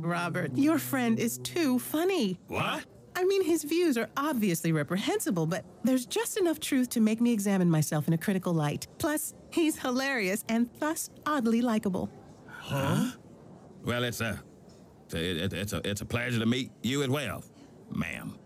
[0.00, 2.38] Robert, your friend is too funny.
[2.48, 2.84] What?
[3.14, 7.32] I mean, his views are obviously reprehensible, but there's just enough truth to make me
[7.32, 8.86] examine myself in a critical light.
[8.98, 12.10] Plus, he's hilarious and thus oddly likable.
[12.46, 13.10] Huh?
[13.84, 14.42] Well, it's a,
[15.06, 17.44] it's a, it's a, it's a pleasure to meet you as well,
[17.90, 18.38] ma'am.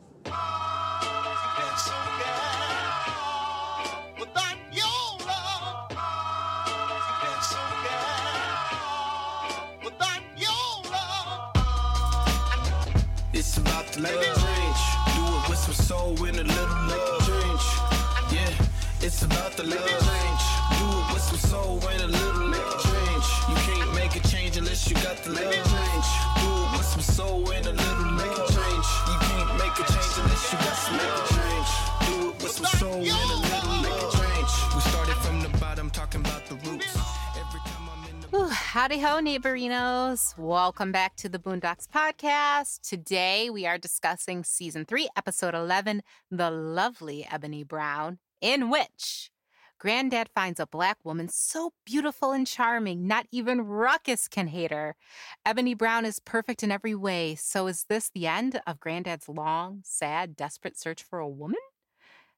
[19.16, 20.42] It's about to make a change.
[20.76, 23.26] Do it with some soul in a little liquor change.
[23.48, 26.06] You can't make a change unless you got the little change.
[26.36, 28.86] Do it with some soul in a little liquor change.
[29.08, 31.70] You can't make a change unless you got some liquor change.
[32.06, 34.52] Do it with some soul in a little liquor change.
[34.74, 36.94] We started from the bottom, talking about the roots.
[37.40, 40.36] Every time I'm in the Whew, howdy ho, neighborinos.
[40.36, 42.80] Welcome back to the Boondocks Podcast.
[42.86, 49.30] Today we are discussing season three, episode 11, The Lovely Ebony Brown, in which
[49.78, 54.96] Granddad finds a black woman so beautiful and charming, not even Ruckus can hate her.
[55.44, 57.34] Ebony Brown is perfect in every way.
[57.34, 61.60] So is this the end of Granddad's long, sad, desperate search for a woman?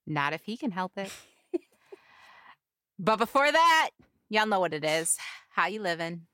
[0.07, 1.13] Not if he can help it.
[2.99, 3.91] but before that,
[4.29, 5.17] y'all know what it is.
[5.51, 6.27] How you living?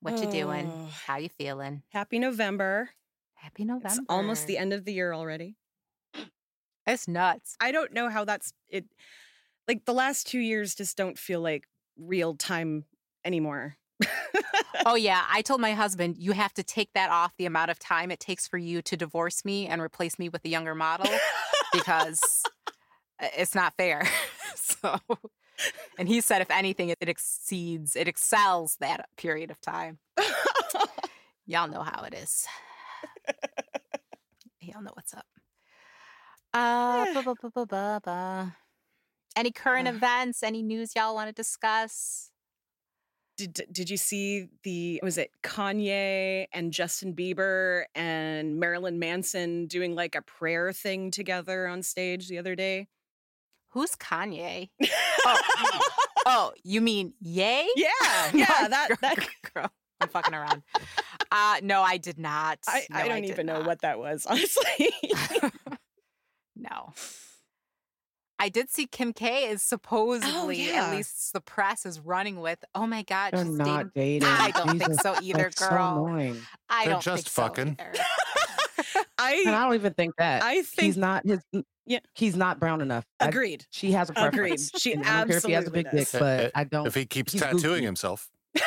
[0.00, 0.88] What you doing?
[1.06, 1.82] How you feeling?
[1.90, 2.90] Happy November.
[3.34, 3.86] Happy November.
[3.86, 5.56] It's almost the end of the year already.
[6.86, 7.56] It's nuts.
[7.60, 8.86] I don't know how that's it.
[9.68, 11.64] Like the last two years just don't feel like
[11.96, 12.84] real time
[13.24, 13.76] anymore.
[14.84, 17.78] oh yeah, I told my husband you have to take that off the amount of
[17.78, 21.10] time it takes for you to divorce me and replace me with a younger model
[21.72, 22.20] because
[23.20, 24.06] it's not fair.
[24.56, 24.98] so
[25.98, 29.98] and he said if anything it exceeds it excels that period of time.
[31.46, 32.46] Y'all know how it is.
[34.60, 35.26] Y'all know what's up.
[36.54, 38.56] Uh, ba- ba- ba- ba- ba- ba.
[39.34, 40.42] Any current events?
[40.42, 42.30] Any news y'all want to discuss?
[43.38, 49.94] Did did you see the was it Kanye and Justin Bieber and Marilyn Manson doing
[49.94, 52.88] like a prayer thing together on stage the other day?
[53.70, 54.68] Who's Kanye?
[55.24, 55.40] Oh,
[56.26, 57.66] oh, you mean yay?
[57.74, 57.88] Yeah,
[58.34, 59.70] yeah, that girl, that girl.
[60.02, 60.62] I'm fucking around.
[61.30, 62.58] Uh, no, I did not.
[62.68, 64.92] I, No, I don't did even know what that was, honestly.
[66.62, 66.92] No.
[68.38, 70.86] I did see Kim K is oh, supposedly, yeah.
[70.86, 72.64] at least the press is running with.
[72.74, 74.22] Oh my God, They're she's not dating.
[74.22, 74.28] dating.
[74.28, 76.06] I don't think so either, that's so girl.
[76.06, 76.38] annoying.
[76.68, 77.78] I They're don't just think so fucking.
[79.18, 80.42] And I I don't even think that.
[80.42, 81.40] I think he's not his.
[81.86, 82.00] Yeah.
[82.14, 83.04] he's not brown enough.
[83.20, 83.64] I- agreed.
[83.70, 84.68] she has a preference.
[84.68, 84.80] Agreed.
[84.80, 86.86] She And I don't care if he has a absolutely big dick, but I don't.
[86.86, 87.84] If he keeps tattooing goofy.
[87.84, 88.28] himself.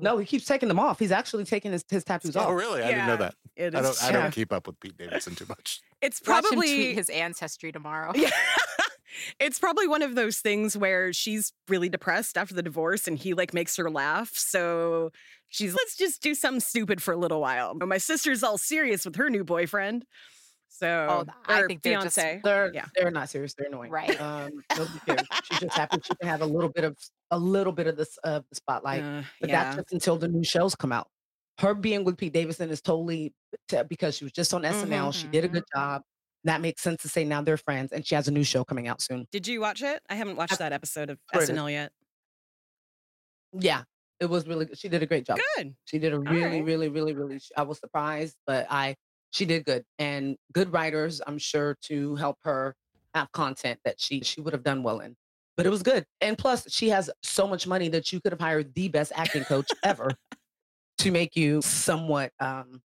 [0.00, 0.98] No, he keeps taking them off.
[0.98, 2.46] He's actually taking his, his tattoos off.
[2.46, 2.58] Oh, off.
[2.58, 2.82] really?
[2.82, 3.34] I didn't know that.
[3.56, 4.02] It I don't.
[4.04, 5.80] I don't keep up with Pete Davidson too much.
[6.02, 8.10] It's Watch him probably tweet his ancestry tomorrow.
[8.16, 8.30] Yeah.
[9.40, 13.34] it's probably one of those things where she's really depressed after the divorce and he
[13.34, 14.32] like makes her laugh.
[14.34, 15.12] So
[15.48, 17.74] she's let's just do something stupid for a little while.
[17.76, 20.04] But my sister's all serious with her new boyfriend.
[20.68, 22.86] So Oh, I think they're just- They're Yeah.
[22.96, 23.54] they're not serious.
[23.54, 23.92] They're annoying.
[23.92, 24.20] Right.
[24.20, 25.26] Um, nobody cares.
[25.44, 26.96] She's just happy she can have a little bit of
[27.32, 29.02] a little bit of this of the spotlight.
[29.02, 29.64] Uh, But yeah.
[29.64, 31.08] that's just until the new shows come out.
[31.58, 33.34] Her being with Pete Davidson is totally
[33.68, 35.12] t- because she was just on SNL.
[35.12, 36.02] She did a good job.
[36.44, 38.88] That makes sense to say now they're friends, and she has a new show coming
[38.88, 39.26] out soon.
[39.32, 40.02] Did you watch it?
[40.08, 41.18] I haven't watched that episode of.
[41.34, 41.92] SNL yet.
[43.52, 43.82] Yeah,
[44.18, 44.78] it was really good.
[44.78, 45.38] She did a great job.
[45.56, 45.74] Good.
[45.84, 46.64] She did a really, right.
[46.64, 47.40] really, really, really.
[47.56, 48.96] I was surprised, but I
[49.30, 51.20] she did good and good writers.
[51.26, 52.74] I'm sure to help her
[53.14, 55.16] have content that she she would have done well in.
[55.56, 58.40] But it was good, and plus she has so much money that you could have
[58.40, 60.10] hired the best acting coach ever
[60.98, 62.82] to make you somewhat um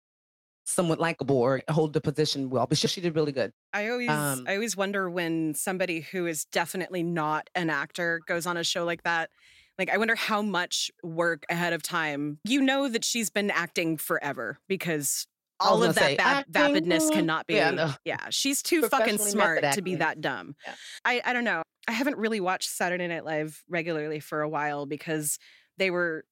[0.66, 2.68] somewhat likable or hold the position well.
[2.68, 3.54] But she, she did really good.
[3.74, 8.46] I always Um, I always wonder when somebody who is definitely not an actor goes
[8.46, 9.30] on a show like that.
[9.78, 12.40] Like I wonder how much work ahead of time.
[12.44, 15.28] You know that she's been acting forever because
[15.60, 17.56] all of that vapidness cannot be.
[17.56, 17.92] yeah, no.
[18.06, 20.56] yeah, she's too fucking smart to be that dumb.
[20.66, 20.74] Yeah.
[21.06, 21.64] I I don't know.
[21.88, 25.40] I haven't really watched Saturday Night Live regularly for a while because
[25.78, 26.26] they were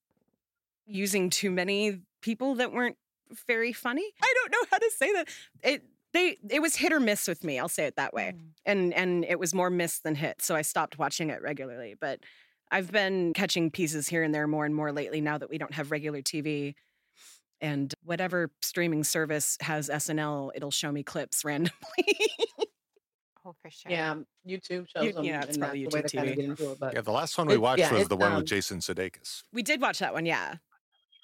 [0.86, 2.98] using too many people that weren't
[3.48, 4.06] very funny.
[4.22, 5.28] I don't know how to say that.
[5.64, 5.84] It
[6.14, 7.60] they it was hit or miss with me.
[7.60, 8.40] I'll say it that way Mm.
[8.66, 12.20] and and it was more miss than hit so i stopped watching it regularly but
[12.72, 15.74] i've been catching pieces here and there more and more lately now that we don't
[15.74, 16.74] have regular tv
[17.62, 21.72] and whatever streaming service has snl it'll show me clips randomly
[23.48, 23.92] Oh, for sure.
[23.92, 24.16] Yeah,
[24.48, 25.24] YouTube shows You- them.
[25.24, 26.36] yeah, it's probably that's the YouTube to kinda TV.
[26.36, 28.32] get into it, but Yeah, the last one we It- watched yeah, was the one
[28.32, 29.44] um, with Jason Sudeikis.
[29.54, 30.56] we did watch that one yeah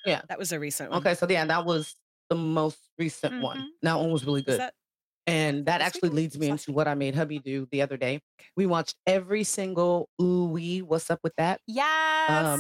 [0.05, 0.99] Yeah, That was a recent one.
[0.99, 1.95] Okay, so yeah, that was
[2.29, 3.57] the most recent one.
[3.57, 3.65] Mhm.
[3.81, 4.59] That one was really good.
[4.59, 4.75] that
[5.25, 8.21] And that actually leads me into what I made hubby do the other day.
[8.55, 10.83] We watched every single ooh wee.
[10.83, 11.59] What's up with that?
[11.65, 12.59] Yes.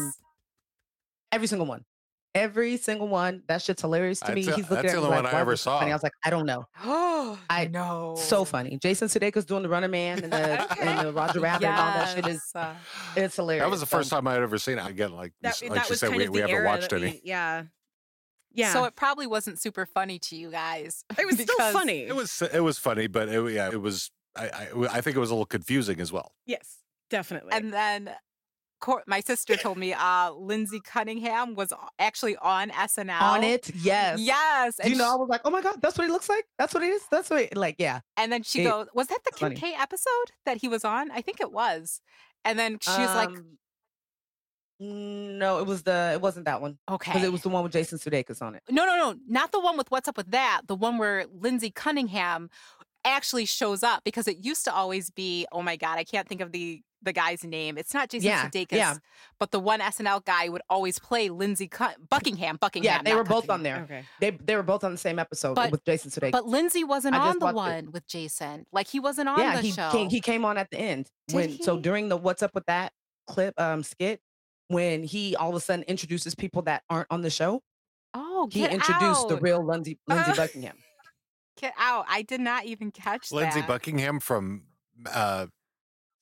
[1.31, 1.85] Every single one.
[2.33, 3.43] Every single one.
[3.47, 4.43] That shit's hilarious to me.
[4.43, 5.65] That's the- He's looking that's at the me only like, one I ever was this
[5.65, 6.65] funny?" I was like, I don't know.
[6.83, 8.15] Oh, I- know.
[8.17, 8.77] So funny.
[8.81, 12.15] Jason Sudeikis doing the Running Man and the, and the Roger Rabbit and all that
[12.15, 12.73] shit is Uh,
[13.17, 13.63] it's hilarious.
[13.63, 14.85] That was the first So, time I had ever seen it.
[14.87, 17.03] Again, like that, you like that she was said, kind we, we haven't watched any.
[17.11, 17.63] we- yeah.
[18.53, 18.73] Yeah.
[18.73, 21.03] So it probably wasn't super funny to you guys.
[21.17, 22.03] it was still funny.
[22.05, 24.11] It was it was funny, but it, yeah, it was.
[24.35, 24.67] I, I
[24.97, 26.33] I think it was a little confusing as well.
[26.45, 26.77] Yes,
[27.09, 27.51] definitely.
[27.53, 28.11] And then
[28.81, 33.21] Cor- my sister told me uh, Lindsay Cunningham was actually on SNL.
[33.21, 34.19] on it, yes.
[34.19, 34.79] Yes.
[34.83, 36.45] You know, I was like, oh my God, that's what he looks like?
[36.57, 37.03] That's what it is.
[37.09, 38.01] That's what he, like, yeah.
[38.17, 39.55] and then she it- goes, Was that the Kim funny.
[39.55, 41.09] K episode that he was on?
[41.11, 42.01] I think it was.
[42.43, 43.57] And then she was like, Um,
[44.79, 46.79] No, it was the it wasn't that one.
[46.89, 47.11] Okay.
[47.11, 48.63] Because it was the one with Jason Sudeikis on it.
[48.69, 50.61] No, no, no, not the one with What's Up with That.
[50.67, 52.49] The one where Lindsay Cunningham
[53.05, 56.41] actually shows up because it used to always be, oh my God, I can't think
[56.41, 57.77] of the the guy's name.
[57.77, 58.95] It's not Jason Yeah, Sudeikis, yeah.
[59.39, 62.57] but the one SNL guy would always play Lindsay Cun- Buckingham.
[62.57, 62.85] Buckingham.
[62.97, 63.81] Yeah, they not were both Cunningham.
[63.81, 63.97] on there.
[63.99, 64.07] okay.
[64.19, 66.31] They they were both on the same episode But- with Jason Sudeikis.
[66.31, 67.55] But Lindsay wasn't I on the watched it.
[67.85, 68.65] one with Jason.
[68.71, 69.89] Like he wasn't on yeah, the he show.
[69.91, 71.09] came he came on at the end.
[71.27, 72.93] Did when so during the What's Up with That
[73.27, 74.21] clip um skit,
[74.67, 77.61] when he all of a sudden introduces people that aren't on the show,
[78.13, 80.77] oh, he get introduced the real Lindsay Lindsay Uh, Buckingham.
[81.59, 82.05] Get out.
[82.07, 83.67] I did not even catch Lindsay that.
[83.67, 84.63] Buckingham from
[85.11, 85.47] uh,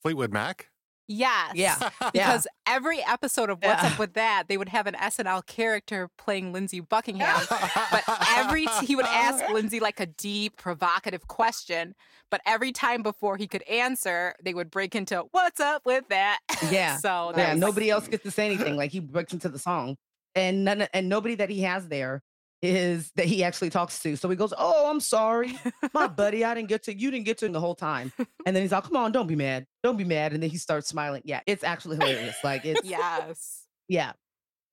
[0.02, 0.70] Fleetwood Mac.
[1.10, 1.56] Yes.
[1.58, 1.92] Yeah.
[2.14, 3.90] Because every episode of What's Yeah.
[3.90, 7.42] Up with That, they would have an SNL character playing Lindsey Buckingham.
[7.92, 8.04] but
[8.36, 11.94] every t- he would ask Lindsay like a deep, provocative question.
[12.32, 16.40] But every time before he could answer, they would break into "What's up with that?"
[16.72, 16.98] Yeah.
[16.98, 18.12] so Yeah, nobody else mm.
[18.12, 18.76] gets to say anything.
[18.78, 19.98] Like he breaks into the song,
[20.36, 22.22] and none and nobody that he has there
[22.62, 24.16] is that he actually talks to.
[24.16, 25.58] So he goes, "Oh, I'm sorry,
[25.94, 26.44] my buddy.
[26.44, 26.98] I didn't get to.
[26.98, 28.12] You didn't get to him the whole time."
[28.46, 29.66] And then he's like, "Come on, don't be mad.
[29.84, 31.22] Don't be mad." And then he starts smiling.
[31.26, 32.36] Yeah, it's actually hilarious.
[32.44, 33.64] Like it's Yes.
[33.88, 34.12] yeah.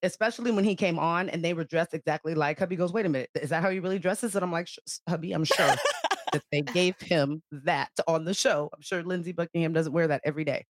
[0.03, 3.09] Especially when he came on and they were dressed exactly like hubby goes, wait a
[3.09, 4.35] minute, is that how he really dresses?
[4.37, 4.69] And I'm like,
[5.09, 5.75] hubby, I'm sure
[6.33, 8.69] that they gave him that on the show.
[8.75, 10.65] I'm sure Lindsey Buckingham doesn't wear that every day.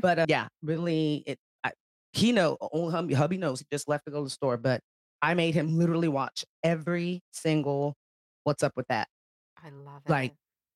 [0.00, 1.38] But uh, yeah, really, it.
[1.64, 1.72] I,
[2.12, 3.60] he know, only hubby, hubby knows.
[3.60, 4.82] He just left to go to the store, but
[5.22, 7.94] I made him literally watch every single.
[8.44, 9.08] What's up with that?
[9.62, 10.10] I love it.
[10.10, 10.34] Like,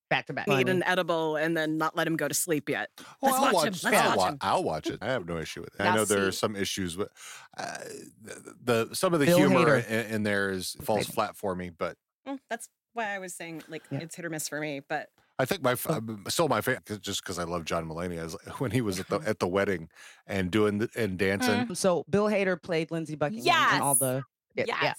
[0.08, 0.48] Back to back.
[0.48, 2.88] Eat an edible and then not let him go to sleep yet.
[3.22, 3.84] Well, Let's I'll watch watch.
[3.84, 3.92] him.
[3.92, 4.38] Let's I'll, watch wa- him.
[4.40, 4.98] I'll watch it.
[5.00, 5.80] I have no issue with it.
[5.80, 7.10] I know there are some issues with
[7.56, 7.78] uh,
[8.20, 8.54] the,
[8.88, 11.94] the some of the Bill humor in, in there is falls flat for me, but
[12.26, 14.00] Mm, That's why I was saying like Yeah.
[14.00, 14.80] it's hit or miss for me.
[14.88, 15.10] But
[15.40, 15.94] I think my f- Oh.
[15.94, 19.08] um, still my favorite just because I love John Mulaney is when he was at
[19.08, 19.88] the at the wedding
[20.26, 21.74] and doing the, and dancing.
[21.74, 23.98] So Bill Hader played Lindsey Buckingham and all Yes.
[24.00, 24.22] the
[24.54, 24.66] yes.
[24.68, 24.92] yeah.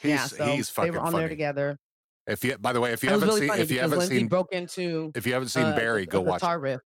[0.00, 1.18] He's yeah, so he's they were on funny.
[1.18, 1.78] there together.
[2.26, 4.28] If you, by the way, if you haven't really seen, if you haven't Lindsey seen,
[4.28, 6.40] broke into if you haven't seen uh, Barry, go watch.
[6.40, 6.80] guitar riff.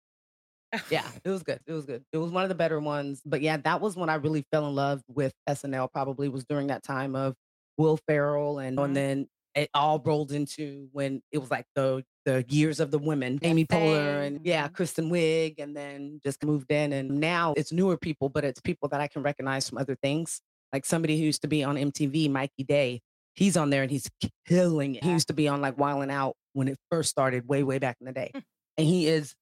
[0.90, 1.60] Yeah, it was good.
[1.68, 2.04] It was good.
[2.12, 3.22] It was one of the better ones.
[3.26, 5.92] But yeah, that was when I really fell in love with SNL.
[5.92, 7.36] Probably was during that time of
[7.78, 8.86] Will Ferrell, and Mhm.
[8.86, 12.98] and then it all rolled into when it was like the the years of the
[13.00, 14.74] women, Amy Poehler, and yeah, Mhm.
[14.74, 16.94] Kristen Wiig, and then just moved in.
[16.94, 20.42] And now it's newer people, but it's people that I can recognize from other things.
[20.72, 23.02] Like somebody who used to be on MTV, Mikey Day.
[23.36, 24.10] He's on there and he's
[24.48, 25.04] killing it.
[25.04, 27.80] He used to be on like Wild 'N Out when it first started, way way
[27.80, 28.40] back in the day, Hmm.
[28.78, 29.34] and he is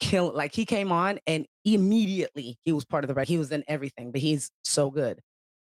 [0.00, 3.28] kill like he came on and immediately he was part of the right.
[3.28, 5.20] He was in everything, but he's so good.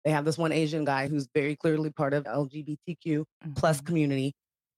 [0.06, 3.26] They have this one Asian guy who's very clearly part of LGBTQ
[3.56, 3.86] plus Mhm.
[3.86, 4.34] community,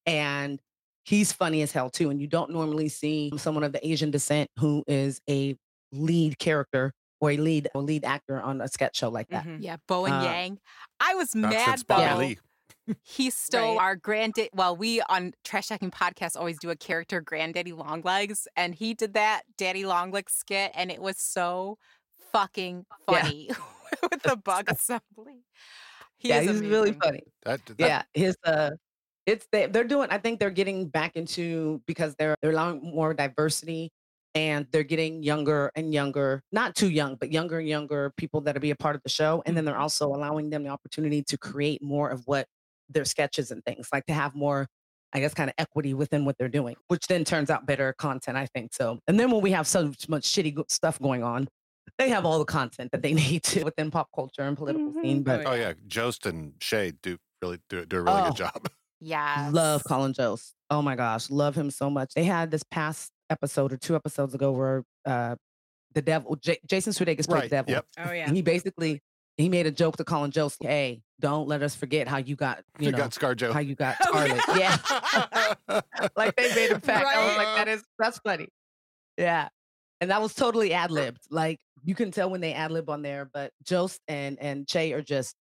[0.05, 0.61] and
[1.09, 2.09] he's funny as hell too.
[2.09, 5.55] And you don't normally see someone of the Asian descent who is a
[5.91, 9.43] lead character or a lead or lead actor on a sketch show like that.
[9.45, 9.57] mhm.
[9.61, 10.59] Yeah, Bowen Uh, Yang.
[10.99, 12.35] I was mad since Bobby
[12.87, 12.93] though.
[13.03, 13.81] He stole Right.
[13.83, 14.49] our granddad.
[14.53, 19.13] Well, we on Trash Talking Podcast always do a character, Granddaddy Longlegs, and he did
[19.13, 21.77] that Daddy Longlegs skit, and it was so
[22.31, 23.21] fucking Yeah.
[23.21, 23.49] funny
[24.11, 25.45] with the bug assembly.
[26.17, 27.21] He yeah, is he's really funny.
[27.45, 28.71] That, that yeah his uh
[29.25, 33.13] it's they, they're doing i think they're getting back into because they're they're allowing more
[33.13, 33.89] diversity
[34.35, 38.61] and they're getting younger and younger not too young but younger and younger people that'll
[38.61, 41.37] be a part of the show and then they're also allowing them the opportunity to
[41.37, 42.45] create more of what
[42.89, 44.67] their sketches and things like to have more
[45.13, 48.37] i guess kind of equity within what they're doing which then turns out better content
[48.37, 51.47] i think so and then when we have so much shitty stuff going on
[51.97, 55.01] they have all the content that they need to within pop culture and political Mhm.
[55.03, 58.25] scene but Oh, oh yeah, Jost and Che do really do, do a really Oh.
[58.25, 58.69] good job.
[59.01, 59.53] Yes.
[59.53, 60.53] Love Colin Jost.
[60.69, 62.13] Oh my gosh, love him so much.
[62.13, 65.35] They had this past episode or two episodes ago where uh
[65.93, 67.43] the devil J- Jason Sudeikis played Right.
[67.43, 67.71] the devil.
[67.73, 67.85] Yep.
[67.99, 68.25] Oh yeah.
[68.27, 69.01] And he basically
[69.37, 72.61] he made a joke to Colin Jost, hey, don't let us forget how you got,
[72.77, 73.53] you, You know, got ScarJo.
[73.53, 74.41] how you got Scarlett.
[74.55, 74.77] yeah.
[76.15, 77.05] like they made a pact.
[77.07, 78.49] I was like, that is that's funny.
[79.17, 79.47] Yeah.
[80.01, 81.21] And that was totally ad libbed.
[81.29, 84.91] Like you can tell when they ad lib on there, but Jost and and Che
[84.93, 85.35] are just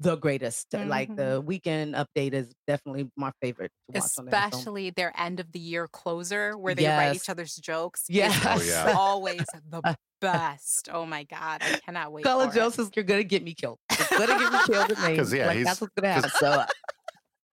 [0.00, 0.72] the greatest.
[0.72, 1.16] Like Mhm.
[1.16, 5.58] the weekend update is definitely my favorite to watch on Especially their end of the
[5.58, 8.04] year closer where they write each other's jokes.
[8.08, 8.40] Yes.
[8.46, 8.94] Oh, yeah.
[8.98, 10.88] always the best.
[10.92, 11.62] Oh my God.
[11.62, 12.24] I cannot wait.
[12.24, 12.78] Colin for it.
[12.78, 13.78] Is you're gonna get me killed.
[14.10, 15.16] You're gonna get me killed with me.
[15.16, 16.30] 'Cause, yeah, like he's- that's what's gonna happen.
[16.38, 16.66] So uh,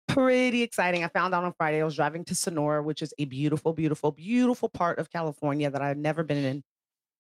[0.09, 1.05] pretty exciting.
[1.05, 4.13] I found out on Friday I was driving to Sonora, which is a beautiful, beautiful,
[4.13, 6.63] beautiful part of California that I've never been in.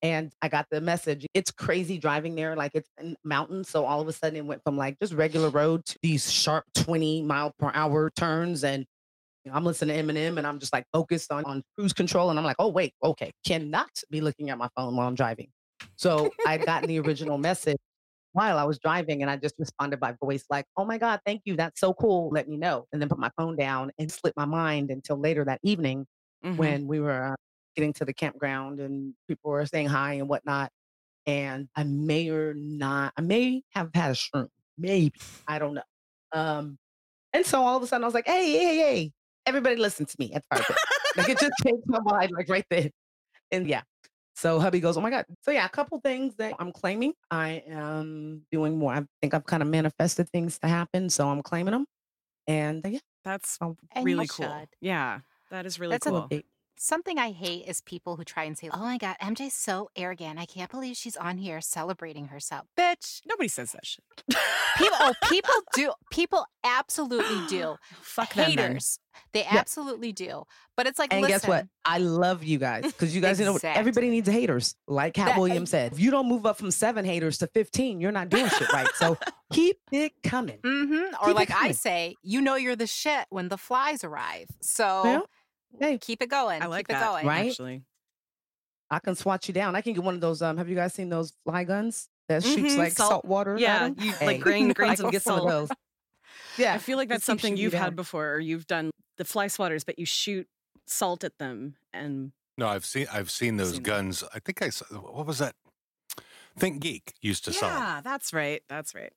[0.03, 1.27] And I got the message.
[1.33, 2.57] It's crazy driving there.
[2.57, 3.69] Like it's in mountains.
[3.69, 6.65] So all of a sudden it went from like just regular road to these sharp
[6.75, 8.65] 20 mile per hour turns.
[8.65, 8.85] And
[9.45, 12.31] you know, I'm listening to Eminem and I'm just like focused on, on cruise control.
[12.31, 15.49] And I'm like, oh, wait, okay, cannot be looking at my phone while I'm driving.
[15.97, 17.79] So I got the original message
[18.33, 21.43] while I was driving and I just responded by voice, like, oh my God, thank
[21.45, 21.55] you.
[21.57, 22.31] That's so cool.
[22.31, 22.87] Let me know.
[22.93, 26.07] And then put my phone down and slipped my mind until later that evening
[26.45, 26.57] Mhm.
[26.57, 27.35] when we were uh,
[27.75, 30.71] getting to the campground and people were saying hi and whatnot.
[31.26, 35.12] And I may or not, I may have had a shroom, maybe,
[35.47, 35.83] I don't know.
[36.33, 36.79] Um,
[37.33, 39.12] and so all of a sudden I was like, hey, hey, hey,
[39.47, 40.76] everybody listen to me at the fire
[41.17, 42.91] like it just changed my mind, like right then.
[43.50, 43.83] And yeah.
[44.35, 45.26] So hubby goes, oh my God.
[45.43, 47.12] So yeah, a couple things that I'm claiming.
[47.31, 48.95] I am doing more.
[48.95, 51.11] I think I've kind of manifested things to happen.
[51.11, 51.87] So I'm claiming them.
[52.47, 53.59] And uh, yeah, That's
[54.02, 54.67] really cool.
[54.81, 56.29] Yeah, that is really That's a cool.
[56.85, 60.41] Something I hate is people who try and say, "Oh my God, MJ's so arrogant.
[60.41, 64.03] I can't believe she's on here celebrating herself." Bitch, Nobody says that shit.
[64.77, 65.93] people, oh, people do.
[66.11, 67.77] People absolutely do.
[68.01, 68.51] Fuck them.
[68.51, 68.99] Haters,
[69.33, 70.43] they absolutely do.
[70.77, 71.67] But it's like, And listen, guess what?
[71.85, 74.75] I love you guys because you guys know everybody needs haters.
[74.89, 78.01] Like Katt That- Williams said, if you don't move up from seven haters to 15,
[78.01, 78.89] you're not doing shit right.
[78.97, 79.19] So
[79.53, 80.59] keep it coming.
[80.65, 84.49] hmm Or it like I say, you know you're the shit when the flies arrive.
[84.62, 85.21] So Yeah.
[85.79, 85.99] Hey.
[85.99, 86.62] keep it going.
[86.62, 87.02] I like keep that.
[87.02, 87.26] it going.
[87.26, 87.49] Right?
[87.50, 87.83] Actually,
[88.91, 89.75] I can swat you down.
[89.76, 90.43] I can get one of those.
[90.43, 93.55] Um, have you guys seen those fly guns that shoots Mhm, like salt- salt, water?
[93.55, 93.97] at yeah, 'em?
[93.99, 95.69] you- Hey, like grain- I grains of get some of salt.
[95.69, 95.69] those.
[96.59, 97.83] Yeah, I feel like that's something you you've down.
[97.83, 100.47] had before, or you've done the fly swatters, but you shoot
[100.87, 103.88] salt at them and No, I've seen I've seen those Seen that.
[103.88, 104.23] guns.
[104.35, 105.55] I think I saw what was that?
[106.59, 107.71] Think Geek used to sell.
[107.71, 108.62] yeah, that's right.
[108.69, 109.14] That's right.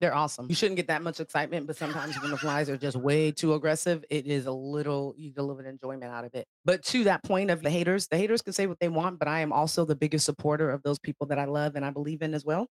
[0.00, 0.46] They're awesome.
[0.48, 3.52] You shouldn't get that much excitement, but sometimes when the flies are just way too
[3.52, 6.46] aggressive, it is a little, you get a little enjoyment out of it.
[6.64, 9.28] But to that point of the haters, the haters can say what they want, but
[9.28, 12.22] I am also the biggest supporter of those people that I love and I believe
[12.22, 12.66] in as well.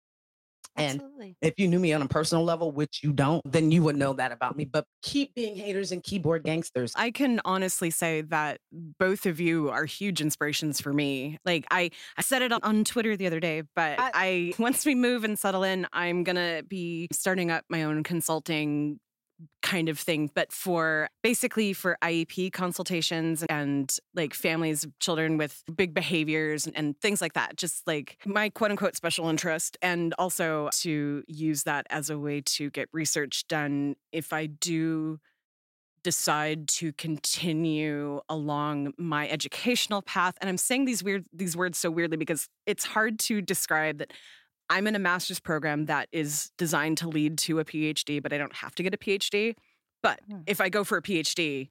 [0.75, 1.37] And Absolutely.
[1.41, 4.13] if you knew me on a personal level, which you don't, then you would know
[4.15, 4.65] that about me.
[4.65, 6.93] But keep being haters and keyboard gangsters.
[6.97, 11.39] I can honestly say that both of you are huge inspirations for me.
[11.45, 14.95] Like I, I said it on- Twitter the other day, but I- I once we
[14.95, 18.99] move and settle in, I'm gonna be starting up my own consulting
[19.63, 25.63] kind of thing, but for basically for IEP consultations and like families of children with
[25.75, 27.57] big behaviors and, and things like that.
[27.57, 32.41] Just like my quote unquote special interest, and also to use that as a way
[32.43, 35.19] to get research done if I do
[36.07, 41.91] decide to continue along my educational path and i'm saying these weird these words so
[41.91, 44.13] weirdly because it's hard to describe that
[44.71, 48.39] i'm in a master's program that is designed to lead to a phd but i
[48.39, 49.55] don't have to get a phd
[50.03, 50.41] but Hmm.
[50.47, 51.69] if i go for a phd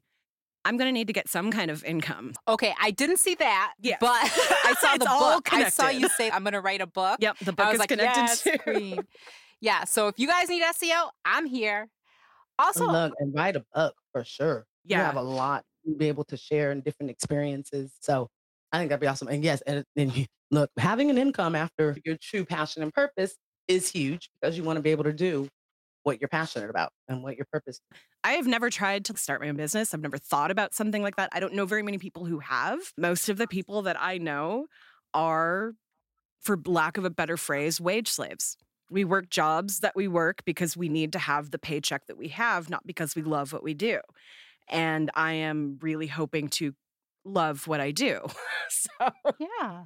[0.64, 3.74] i'm going to need to get some kind of income Okay, I didn't see that.
[3.80, 4.10] Yeah, But
[4.64, 5.52] I saw the book.
[5.52, 7.18] I saw you say I'm gonna write a book.
[7.20, 8.98] yep the book is like, connected yes, to queen.
[9.60, 9.84] Yeah.
[9.84, 11.88] So if you guys need SEO, I'm here.
[12.58, 14.66] Also, Look, and write a book for sure.
[14.84, 15.06] You Yeah.
[15.06, 17.92] have a lot to be able to share and different experiences.
[18.00, 18.28] So
[18.70, 19.28] I think that'd be awesome.
[19.28, 23.36] And yes, and, and you, look, having an income after your true passion and purpose
[23.68, 25.48] is huge because you want to be able to do
[26.02, 27.80] what you're passionate about and what your purpose.
[28.22, 29.92] I have never tried to start my own business.
[29.92, 31.30] I've never thought about something like that.
[31.32, 32.78] I don't know very many people who have.
[32.96, 34.66] Most of the people that I know
[35.14, 35.72] are,
[36.40, 38.56] for lack of a better phrase, wage slaves.
[38.88, 42.28] We work jobs that we work because we need to have the paycheck that we
[42.28, 43.98] have, not because we love what we do.
[44.68, 46.72] And I am really hoping to
[47.26, 48.20] love what I do.
[48.68, 49.84] so, yeah.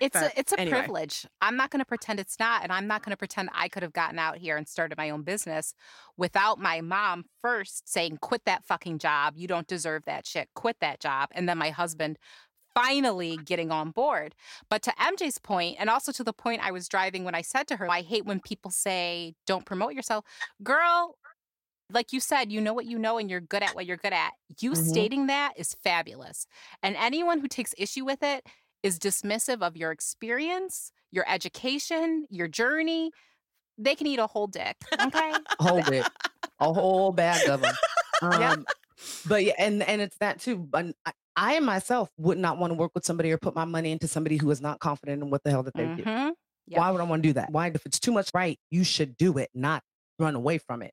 [0.00, 0.78] It's a it's a anyway.
[0.78, 1.26] privilege.
[1.40, 3.82] I'm not going to pretend it's not, and I'm not going to pretend I could
[3.82, 5.74] have gotten out here and started my own business
[6.16, 9.34] without my mom first saying, "Quit that fucking job.
[9.36, 10.48] You don't deserve that shit.
[10.54, 12.18] Quit that job." And then my husband
[12.74, 14.34] finally getting on board.
[14.70, 17.68] But to MJ's point, and also to the point I was driving when I said
[17.68, 20.24] to her, "I hate when people say don't promote yourself,
[20.62, 21.16] girl."
[21.92, 24.12] Like you said, you know what you know and you're good at what you're good
[24.12, 24.32] at.
[24.60, 24.88] You Mhm.
[24.88, 26.46] stating that is fabulous.
[26.82, 28.46] And anyone who takes issue with it
[28.82, 33.10] is dismissive of your experience, your education, your journey.
[33.78, 34.76] They can eat a whole dick.
[35.00, 35.32] Okay.
[35.60, 36.06] hold it,
[36.60, 37.74] a whole bag of them.
[38.22, 38.32] Yep.
[38.40, 38.66] Um,
[39.26, 40.56] But yeah, and and it's that too.
[40.58, 43.90] But I, I myself would not want to work with somebody or put my money
[43.90, 46.04] into somebody who is not confident in what the hell that they do.
[46.04, 46.32] Mhm.
[46.68, 46.78] Yep.
[46.78, 47.50] Why would I want to do that?
[47.50, 49.82] Why, if it's too much right, you should do it, not
[50.20, 50.92] run away from it.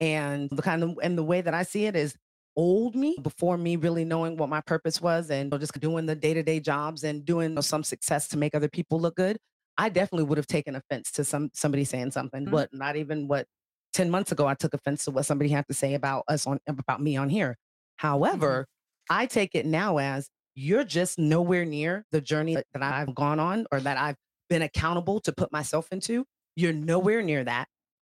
[0.00, 2.14] And the kind of and the way that I see it is
[2.56, 6.34] old me before me really knowing what my purpose was and just doing the day
[6.34, 9.38] to day jobs and doing you know, some success to make other people look good.
[9.78, 12.50] I definitely would have taken offense to some somebody saying something, Mhm.
[12.50, 13.46] but not even what
[13.92, 16.58] 10 months ago I took offense to what somebody had to say about us on
[16.66, 17.56] about me on here.
[17.96, 18.66] However,
[19.10, 23.66] I take it now as you're just nowhere near the journey that I've gone on
[23.70, 24.16] or that I've
[24.48, 26.24] been accountable to put myself into.
[26.56, 27.68] You're nowhere near that.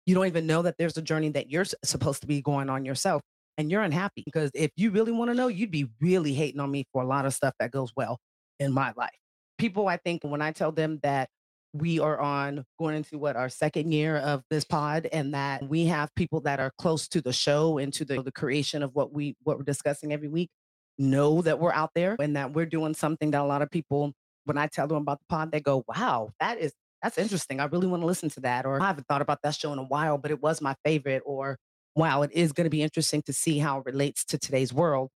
[0.09, 2.83] You don't even know that there's a journey that you're supposed to be going on
[2.83, 3.21] yourself.
[3.59, 6.71] And you're unhappy because if you really want to know, you'd be really hating on
[6.71, 8.17] me for a lot of stuff that goes well
[8.59, 9.13] in my life.
[9.59, 11.29] People, I think, when I tell them that
[11.73, 15.85] we are on going into what our second year of this pod and that we
[15.85, 19.13] have people that are close to the show and to the, the creation of what
[19.13, 20.49] we what we're discussing every week
[20.97, 24.11] know that we're out there and that we're doing something that a lot of people
[24.45, 27.59] when I tell them about the pod, they go, Wow, that is that's interesting.
[27.59, 28.65] I really want to listen to that.
[28.65, 31.23] Or I haven't thought about that show in a while, but it was my favorite.
[31.25, 31.57] Or
[31.95, 35.09] wow, it is going to be interesting to see how it relates to today's world.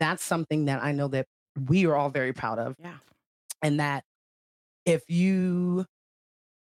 [0.00, 1.26] That's something that I know that
[1.66, 2.76] we are all very proud of.
[2.78, 2.94] Yeah.
[3.62, 4.04] And that
[4.86, 5.84] if you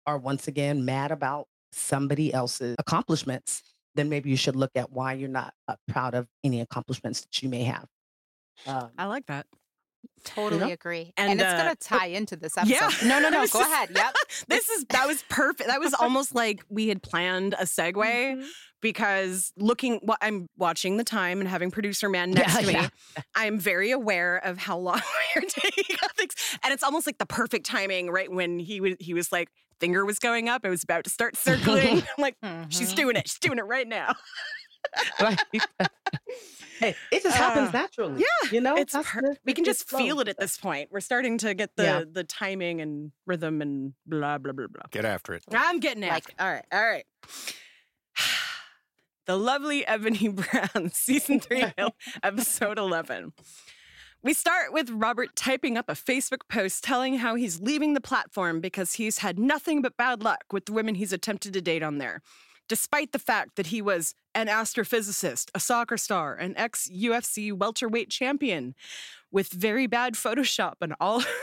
[0.05, 3.63] are once again mad about somebody else's accomplishments,
[3.95, 7.41] then maybe you should look at why you're not uh, proud of any accomplishments that
[7.41, 7.85] you may have.
[8.67, 9.47] Um, I like that.
[10.23, 11.13] Totally agree.
[11.17, 12.73] And, And, it's uh, gonna tie into this episode.
[12.73, 12.89] Yeah.
[13.05, 13.45] No, no, no.
[13.47, 13.89] Go ahead.
[13.95, 14.15] Yep.
[14.47, 15.67] This is that was perfect.
[15.69, 18.45] That was almost like we had planned a segue Mm-hmm.
[18.81, 22.73] because looking what I'm watching the time and having producer man next Yeah, to me,
[22.73, 22.89] yeah.
[23.35, 25.01] I'm very aware of how long
[25.35, 26.33] we're taking things.
[26.63, 28.31] And it's almost like the perfect timing, right?
[28.31, 29.49] When he was he was like,
[29.81, 31.97] finger was going up, it was about to start circling.
[32.17, 32.37] I'm like,
[32.69, 32.95] she's Mhm.
[32.95, 33.27] doing it.
[33.27, 34.15] She's doing it right now.
[35.21, 35.39] right?
[36.79, 38.21] hey, it just happens Uh, naturally.
[38.21, 40.89] yeah, you know, it's per- the- we can it just feel it at this point.
[40.91, 42.03] We're starting to get the Yeah.
[42.11, 44.83] the timing and rhythm and blah blah blah blah.
[44.91, 45.43] Get after it.
[45.51, 46.31] I'm getting Like after.
[46.31, 46.35] it.
[46.39, 47.05] All right, all right.
[49.25, 51.63] the lovely Ebony Brown, season three,
[52.23, 53.33] episode eleven.
[54.21, 58.61] We start with Robert typing up a Facebook post telling how he's leaving the platform
[58.61, 61.97] because he's had nothing but bad luck with the women he's attempted to date on
[61.97, 62.21] there.
[62.69, 68.09] Despite the fact that he was an astrophysicist, a soccer star, an ex UFC welterweight
[68.09, 68.75] champion
[69.31, 71.23] with very bad Photoshop and all.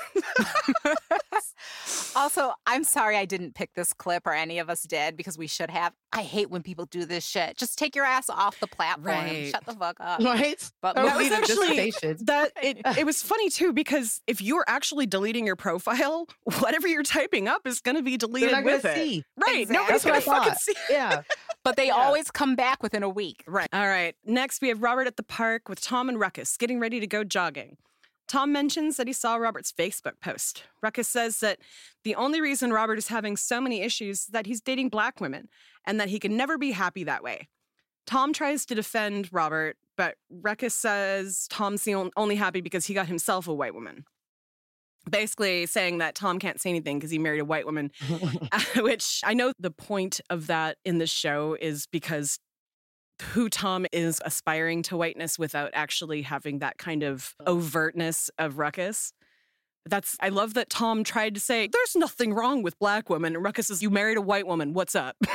[2.17, 5.47] Also, I'm sorry I didn't pick this clip or any of us did because we
[5.47, 5.93] should have.
[6.13, 7.57] I hate when people do this shit.
[7.57, 9.07] Just take your ass off the platform.
[9.07, 9.49] Right.
[9.51, 10.21] Shut the fuck up.
[10.21, 10.71] Right?
[10.83, 14.43] But Or That was leave a actually- that it, it was funny too because if
[14.43, 16.27] you're actually deleting your profile,
[16.61, 18.95] whatever you're typing up is going to be deleted not gonna with it.
[18.97, 19.25] see.
[19.37, 19.61] Right?
[19.63, 19.77] Exactly.
[19.77, 20.61] Nobody's going to fucking thought.
[20.61, 20.75] see.
[20.91, 21.23] Yeah.
[21.65, 21.95] but they Yeah.
[21.95, 23.45] always come back within a week.
[23.47, 23.69] Right.
[23.73, 24.15] All right.
[24.25, 27.25] Next, we have Robert at the park with Tom and Ruckus getting ready to go
[27.25, 27.77] jogging.
[28.31, 30.63] Tom mentions that he saw Robert's Facebook post.
[30.83, 31.59] Ruckus says that
[32.05, 35.49] the only reason Robert is having so many issues is that he's dating black women
[35.85, 37.49] and that he can never be happy that way.
[38.07, 43.09] Tom tries to defend Robert, but Ruckus says Tom's the only happy because he got
[43.09, 44.05] himself a white woman.
[45.11, 47.91] Basically, saying that Tom can't say anything because he married a white woman
[48.77, 52.39] which I know the point of that in the show is because
[53.21, 59.13] who Tom is aspiring to whiteness without actually having that kind of overtness of ruckus.
[59.87, 63.45] That's I love that Tom tried to say there's nothing wrong with black women and
[63.45, 64.73] Ruckus says you married a white woman.
[64.75, 65.17] What's up?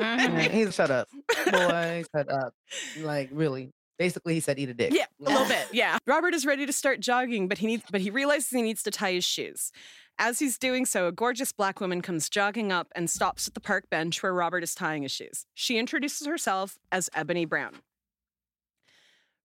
[0.00, 0.36] Mm-hmm.
[0.36, 1.08] Yeah, He's shut up.
[1.52, 2.52] Boy, shut up.
[2.98, 3.70] Like really.
[3.98, 4.92] Basically he said eat a dick.
[4.92, 5.68] Yeah, a little bit.
[5.72, 5.98] Yeah.
[6.06, 8.90] Robert is ready to start jogging, but he needs but he realizes he needs to
[8.90, 9.70] tie his shoes.
[10.18, 13.60] As he's doing so, a gorgeous black woman comes jogging up and stops at the
[13.60, 15.46] park bench where Robert is tying his shoes.
[15.54, 17.74] She introduces herself as Ebony Brown.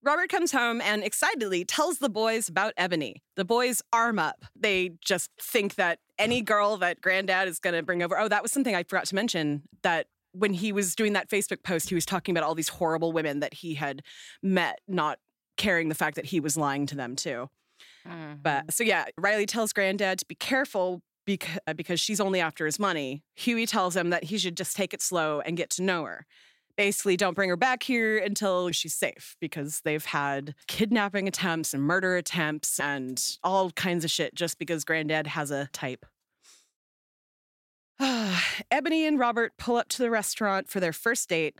[0.02, 3.22] Robert comes home and excitedly tells the boys about Ebony.
[3.36, 4.46] The boys arm up.
[4.56, 8.18] They just think that any girl that granddad is going to bring over.
[8.18, 10.08] Oh, that was something I forgot to mention that
[10.40, 13.40] when he was doing that Facebook post, he was talking about all these horrible women
[13.42, 14.02] that he had
[14.42, 15.20] met, not
[15.58, 17.50] caring the fact that he was lying to them too.
[18.08, 18.42] Mhm.
[18.42, 22.80] But so yeah, Riley tells granddad to be careful because, because she's only after his
[22.80, 23.24] money.
[23.36, 26.26] Huey tells him that he should just take it slow and get to know her.
[26.78, 31.84] Basically, don't bring her back here until she's safe because they've had kidnapping attempts and
[31.84, 36.06] murder attempts and all kinds of shit just because granddad has a type.
[38.72, 41.56] Ebony and Robert pull up to the restaurant for their first date,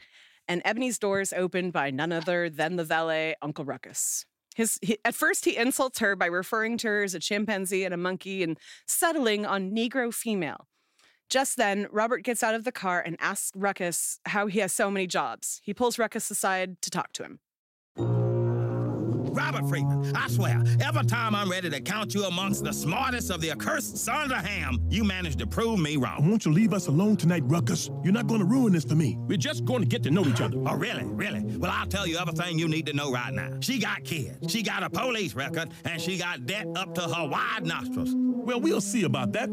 [0.48, 4.26] and Ebony's door is opened by none other than the valet, Uncle Ruckus.
[4.56, 7.94] His, he, at first, he insults her by referring to her as a chimpanzee and
[7.94, 10.68] a monkey and settling on Negro female.
[11.30, 14.90] Just then, Robert gets out of the car and asks Ruckus how he has so
[14.90, 15.62] many jobs.
[15.64, 17.40] He pulls Ruckus aside to talk to him.
[19.32, 23.42] Robert Freeman, I swear, every time I'm ready to count you amongst the smartest of
[23.42, 26.28] the accursed sons of Ham, you manage to prove me wrong.
[26.28, 27.90] Won't you leave us alone tonight, Ruckus?
[28.04, 29.18] You're not going to ruin this for me.
[29.20, 30.58] We're just going to get to know each other.
[30.66, 31.06] Oh, really?
[31.06, 31.42] Really?
[31.58, 33.52] Well, I'll tell you everything you need to know right now.
[33.62, 37.28] She got kids, she got a police record, and she got debt up to her
[37.28, 38.14] wide nostrils.
[38.16, 39.50] Well, we'll see about that.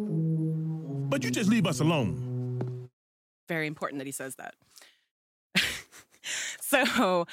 [1.09, 2.89] But you just leave us alone.
[3.49, 4.55] Very important that he says that.
[6.61, 7.27] so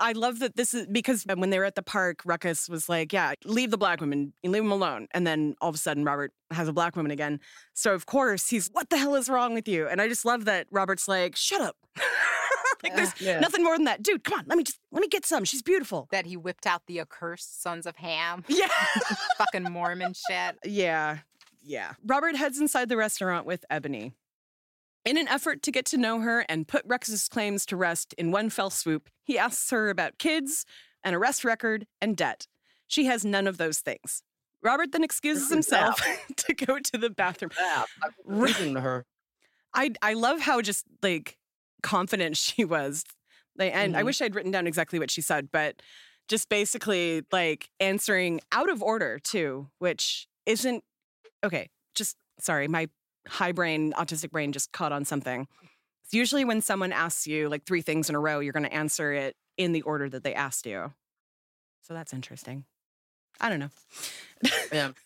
[0.00, 3.12] I love that this is because when they were at the park, Ruckus was like,
[3.12, 5.08] Yeah, leave the black woman, leave him alone.
[5.12, 7.40] And then all of a sudden, Robert has a black woman again.
[7.74, 9.88] So, of course, he's, What the hell is wrong with you?
[9.88, 11.76] And I just love that Robert's like, Shut up.
[12.82, 13.40] like, there's Yeah.
[13.40, 14.02] nothing more than that.
[14.02, 15.44] Dude, come on, let me just, let me get some.
[15.44, 16.06] She's beautiful.
[16.10, 18.44] That he whipped out the accursed sons of Ham.
[18.48, 18.68] Yeah.
[19.38, 20.56] Fucking Mormon shit.
[20.64, 21.18] Yeah.
[21.62, 21.92] Yeah.
[22.06, 24.12] Robert heads inside the restaurant with Ebony.
[25.08, 28.30] In an effort to get to know her and put Ruckus's claims to rest in
[28.30, 30.66] one fell swoop, he asks her about kids,
[31.02, 32.46] an arrest record, and debt.
[32.88, 34.22] She has none of those things.
[34.62, 35.98] Robert then excuses himself
[36.36, 37.52] to go to the bathroom.
[37.58, 39.06] Yeah, I'm listening to her.
[39.72, 41.38] I I love how just like
[41.82, 43.02] confident she was.
[43.56, 44.04] Like, and I Mhm.
[44.04, 45.80] wish I'd written down exactly what she said, but
[46.28, 50.84] just basically like answering out of order too, which isn't
[51.42, 51.70] okay.
[51.94, 52.90] Just sorry, my
[53.28, 55.46] high brain, autistic brain just caught on something.
[56.04, 58.72] It's usually when someone asks you like three things in a row, you're going to
[58.72, 60.92] answer it in the order that they asked you.
[61.82, 62.64] So that's interesting.
[63.40, 63.70] I don't know.
[64.72, 64.90] Yeah.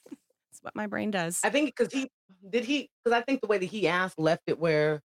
[0.50, 1.40] It's what my brain does.
[1.42, 2.10] I think because he
[2.50, 5.00] did he because I think the way that he asked left it where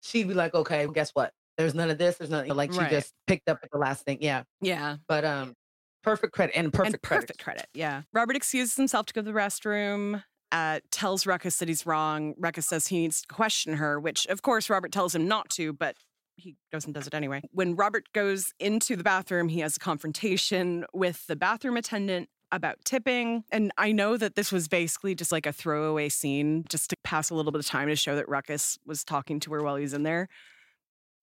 [0.00, 1.32] she'd be like, okay, well, guess what?
[1.58, 2.16] There's none of this.
[2.16, 2.54] There's nothing.
[2.54, 2.90] Like she Right.
[2.90, 4.18] just picked up at the last thing.
[4.22, 4.96] Yeah, yeah.
[5.06, 5.54] but um,
[6.02, 7.20] perfect credit and perfect and credit.
[7.26, 7.66] perfect credit.
[7.74, 8.02] Yeah.
[8.14, 10.22] Robert excuses himself to go to the restroom.
[10.50, 12.34] Uh, tells Ruckus that he's wrong.
[12.38, 15.74] Ruckus says he needs to question her, which of course Robert tells him not to,
[15.74, 15.96] but
[16.36, 17.42] he goes and does it anyway.
[17.50, 22.76] When Robert goes into the bathroom, he has a confrontation with the bathroom attendant about
[22.84, 23.44] tipping.
[23.50, 27.30] And I know that this was basically just like a throwaway scene just to pass
[27.30, 29.82] a little bit of time to show that Ruckus was talking to her while he
[29.82, 30.28] was in there.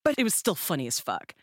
[0.03, 1.33] But it was still funny as fuck.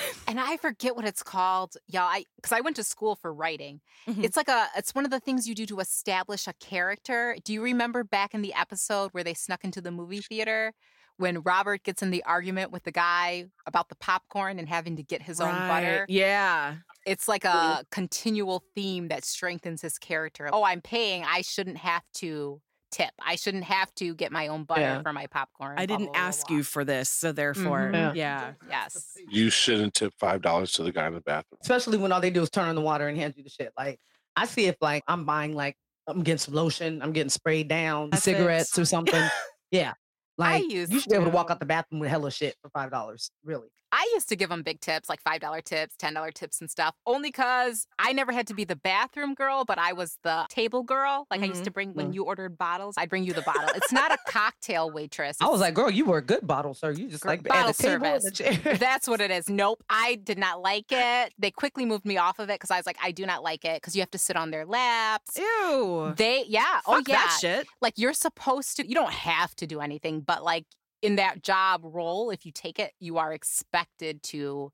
[0.28, 1.76] And I forget what it's called.
[1.86, 3.80] Yeah, I because I went to school for writing.
[4.08, 4.24] Mhm.
[4.24, 7.36] It's like a it's one of the things you do to establish a character.
[7.44, 10.72] Do you remember back in the episode where they snuck into the movie theater
[11.18, 15.02] when Robert gets in the argument with the guy about the popcorn and having to
[15.02, 16.06] get his own butter?
[16.08, 16.76] Yeah.
[17.04, 20.48] It's like a continual theme that strengthens his character.
[20.52, 21.24] Oh, I'm paying.
[21.24, 22.60] I shouldn't have to
[22.92, 23.10] tip.
[23.24, 25.02] I shouldn't have to get my own butter Yeah.
[25.02, 25.78] for my popcorn.
[25.78, 26.56] I didn't blah, blah, ask blah.
[26.58, 28.14] you for this, so therefore, Mhm.
[28.14, 28.52] yeah.
[28.68, 29.16] Yes.
[29.28, 31.58] You shouldn't tip five dollars to the guy in the bathroom.
[31.62, 33.72] Especially when all they do is turn on the water and hand you the shit.
[33.76, 33.98] Like
[34.36, 35.76] I see if like I'm buying like
[36.06, 38.82] I'm getting some lotion, I'm getting sprayed down, That's cigarettes it.
[38.82, 39.22] or something.
[39.70, 39.94] yeah.
[40.38, 42.70] Like used you should be able to walk out the bathroom with hella shit for
[42.70, 43.30] five dollars.
[43.44, 43.68] Really.
[43.92, 47.28] I used to give them big tips, like $5 tips, $10 tips and stuff, only
[47.28, 51.26] because I never had to be the bathroom girl, but I was the table girl.
[51.30, 52.14] Like I used to bring, when Mm.
[52.14, 53.68] you ordered bottles, I'd bring you the bottle.
[53.74, 55.36] It's not a cocktail waitress.
[55.40, 56.90] I was like, girl, you were a good bottle, sir.
[56.92, 58.58] You just like at bottle the table and the chair.
[58.78, 59.48] That's what it is.
[59.50, 59.84] Nope.
[59.90, 61.34] I did not like it.
[61.38, 63.64] They quickly moved me off of it because I was like, I do not like
[63.64, 65.36] it because you have to sit on their laps.
[65.36, 66.14] Ew.
[66.16, 66.76] They, yeah.
[66.76, 67.14] Fuck oh, yeah.
[67.16, 67.66] that shit.
[67.82, 70.64] Like you're supposed to, you don't have to do anything, but like
[71.02, 74.72] in that job role, if you take it, you are expected to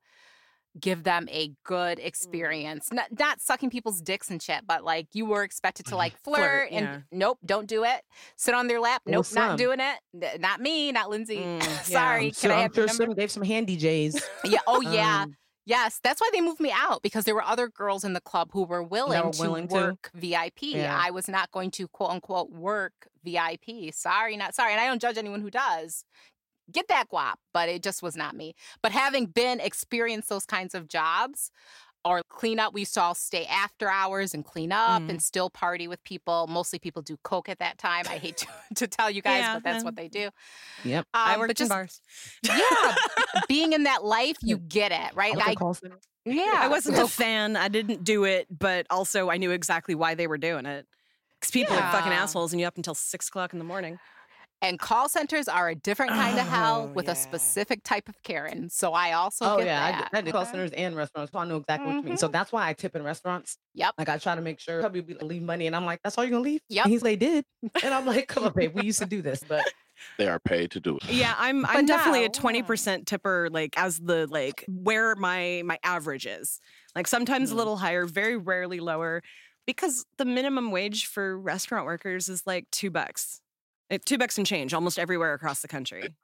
[0.79, 2.93] give them a good experience.
[2.93, 6.37] Not, not sucking people's dicks and shit, but like you were expected to like flirt,
[6.37, 6.99] Flirt, and yeah.
[7.11, 8.03] nope, don't do it.
[8.37, 9.03] Sit on their lap.
[9.05, 9.49] Well, Nope, some.
[9.49, 10.41] not doing it.
[10.41, 11.38] Not me, not Lindsay.
[11.38, 11.62] Mm.
[11.85, 12.27] Sorry.
[12.27, 14.23] I'm Can sure, I I'm have your sure some gave some handy J's.
[14.45, 14.61] Yeah.
[14.67, 15.23] Oh, yeah.
[15.25, 15.37] Um,
[15.68, 18.48] Yes, that's why they moved me out because there were other girls in the club
[18.52, 19.74] who were willing, were to willing to?
[19.74, 20.62] work VIP.
[20.62, 20.98] Yeah.
[20.98, 23.92] I was not going to quote unquote work VIP.
[23.92, 24.72] Sorry, not sorry.
[24.72, 26.07] And I don't judge anyone who does.
[26.72, 28.54] Get that guap, but it just was not me.
[28.83, 31.50] But having been experienced those kinds of jobs
[32.04, 35.11] or clean up, we used to all stay after hours and clean up Mm.
[35.11, 36.46] and still party with people.
[36.48, 38.04] Mostly people do coke at that time.
[38.08, 39.84] I hate to, to tell you guys, Yeah, but that's yeah.
[39.84, 40.30] what they do.
[40.84, 41.06] Yep.
[41.12, 42.00] I Um, worked but just in bars.
[42.44, 42.94] yeah,
[43.48, 45.32] being in that life, you get it, right?
[45.34, 45.98] I was in I, call center.
[46.24, 47.56] yeah, I wasn't so a fan.
[47.56, 50.87] I didn't do it, but also I knew exactly why they were doing it.
[51.40, 53.98] Because people are fucking assholes and you up until six o'clock in the morning.
[54.61, 57.12] And call centers are a different kind of hell Oh, with yeah.
[57.12, 58.68] a specific type of Karen.
[58.71, 60.11] So I also Oh get yeah, I that.
[60.11, 62.16] did, I did call centers and restaurants, so I know exactly what you mean.
[62.16, 63.57] So that's why I tip in restaurants.
[63.75, 63.94] Yep.
[63.99, 66.33] Like I try to make sure probably leave money, and I'm like, "That's all you're
[66.33, 66.87] gonna leave?" Yep.
[66.87, 67.44] And he's like, "Did,"
[67.85, 69.64] and I'm like, "Come on, babe, we used to do this, but
[70.18, 71.05] They are paid to do it.
[71.12, 75.79] Yeah, I'm I'm definitely a twenty percent tipper, like as the like where my my
[75.85, 76.61] average is.
[76.97, 77.59] Like sometimes a Mm.
[77.59, 79.23] little higher, very rarely lower,
[79.66, 83.40] because the minimum wage for restaurant workers is like two bucks.
[83.90, 86.14] It, two bucks and change almost everywhere across the country.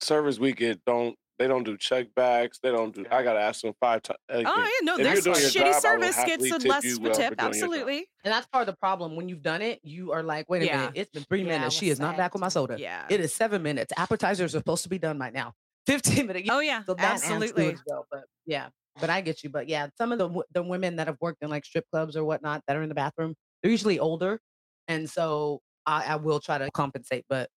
[0.00, 2.60] Service we get don't they don't do check bags.
[2.62, 3.04] They don't do.
[3.10, 4.18] I gotta ask them five times.
[4.30, 7.14] Oh yeah, no, If there's shitty job, service gets a less you of a well
[7.16, 7.36] tip.
[7.36, 7.48] doing.
[7.50, 7.96] Absolutely.
[8.24, 9.16] And that's part of the problem.
[9.16, 10.76] When you've done it, you are like, wait a Yeah.
[10.78, 11.74] minute, it's been three Yeah, minutes.
[11.74, 12.76] She what's is not back with my soda.
[12.78, 13.06] Yeah.
[13.10, 13.92] It is seven minutes.
[13.96, 15.54] Appetizers are supposed to be done right now.
[15.86, 16.48] 15 minutes.
[16.50, 17.76] Oh yeah, So that adds to it absolutely.
[17.86, 18.68] well, but yeah,
[19.00, 19.50] but I get you.
[19.50, 22.24] But yeah, some of the the women that have worked in like strip clubs or
[22.24, 24.38] whatnot that are in the bathroom, they're usually older,
[24.86, 27.24] and so I, I will try to compensate.
[27.28, 27.50] But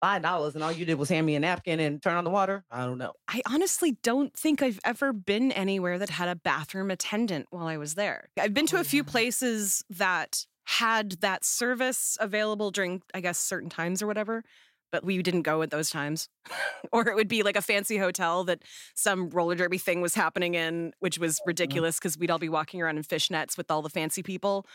[0.00, 2.30] five dollars and all you did was hand me a napkin and turn on the
[2.30, 2.64] water.
[2.70, 3.12] I don't know.
[3.28, 7.76] I honestly don't think I've ever been anywhere that had a bathroom attendant while I
[7.76, 8.28] was there.
[8.38, 9.10] I've been to Oh, a few yeah.
[9.10, 14.44] places that had that service available during, I guess, certain times or whatever,
[14.92, 16.28] but we didn't go at those times.
[16.92, 18.62] or it would be like a fancy hotel that
[18.94, 21.46] some roller derby thing was happening in, which was mm.
[21.46, 24.66] ridiculous because we'd all be walking around in fishnets with all the fancy people.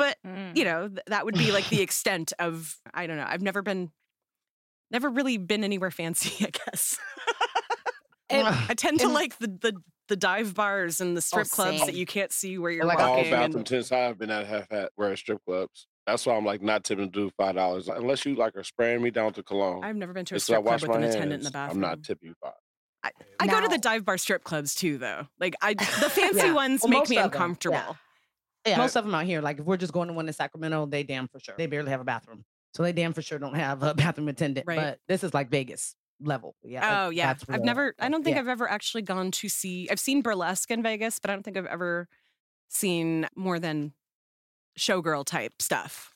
[0.00, 0.56] But, Mm.
[0.56, 3.62] you know, th- that would be like the extent of, I don't know, I've never
[3.62, 3.90] been.
[4.90, 6.98] Never really been anywhere fancy, I guess.
[8.28, 9.72] And- I tend to and- like the, the
[10.08, 13.14] the dive bars and the strip clubs that you can't see where you're like All
[13.18, 13.30] walking.
[13.30, 15.86] bathroom and- tents I've been at have had were at strip clubs.
[16.06, 19.02] That's why I'm like not tipping to do five dollars unless you like are spraying
[19.02, 19.84] me down to cologne.
[19.84, 21.14] I've never been to a Just strip club with an hands.
[21.14, 21.84] attendant in the bathroom.
[21.84, 22.54] I'm not tipping you five.
[23.04, 25.28] I, I go to the dive bar strip clubs too, though.
[25.38, 26.52] Like I, the fancy Yeah.
[26.54, 27.76] ones Well, make me uncomfortable.
[27.76, 27.94] them, yeah.
[28.66, 30.86] Yeah, most of them out here, like if we're just going to one in Sacramento,
[30.86, 31.54] they damn for sure.
[31.56, 32.44] They barely have a bathroom,
[32.74, 34.66] so they damn for sure don't have a bathroom attendant.
[34.66, 34.76] Right.
[34.76, 36.54] But this is like Vegas level.
[36.62, 37.06] Yeah.
[37.06, 37.94] Oh yeah, I've never.
[37.98, 38.42] I don't think Yeah.
[38.42, 39.88] I've ever actually gone to see.
[39.90, 42.08] I've seen burlesque in Vegas, but I don't think I've ever
[42.68, 43.94] seen more than
[44.78, 46.14] showgirl type stuff.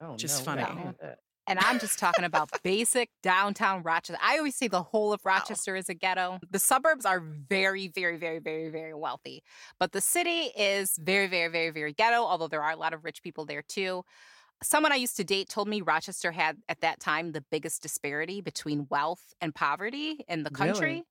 [0.00, 0.62] Oh, just no, funny.
[0.62, 1.18] I don't want that.
[1.48, 4.20] And I'm just talking about basic downtown Rochester.
[4.22, 6.40] I always say the whole of Rochester is a ghetto.
[6.50, 9.42] The suburbs are very, very, very, very, very wealthy.
[9.78, 13.04] But the city is very, very, very, very ghetto, although there are a lot of
[13.04, 14.02] rich people there too.
[14.62, 18.40] Someone I used to date told me Rochester had at that time the biggest disparity
[18.40, 20.90] between wealth and poverty in the country.
[20.90, 21.04] Really?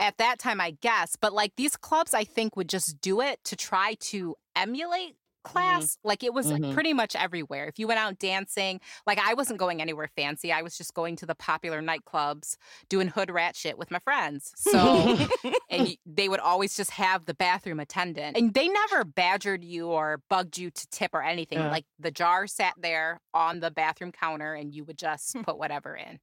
[0.00, 1.16] At that time, I guess.
[1.16, 5.96] But like these clubs, I think would just do it to try to emulate class.
[6.02, 6.74] Like it was Mhm.
[6.74, 7.68] pretty much everywhere.
[7.68, 10.50] If you went out dancing, like I wasn't going anywhere fancy.
[10.52, 12.56] I was just going to the popular nightclubs,
[12.88, 14.52] doing hood rat shit with my friends.
[14.56, 15.16] So,
[15.70, 20.20] and they would always just have the bathroom attendant, and they never badgered you or
[20.28, 21.58] bugged you to tip or anything.
[21.58, 21.70] Yeah.
[21.70, 25.94] Like the jar sat there on the bathroom counter, and you would just put whatever
[25.94, 26.18] in.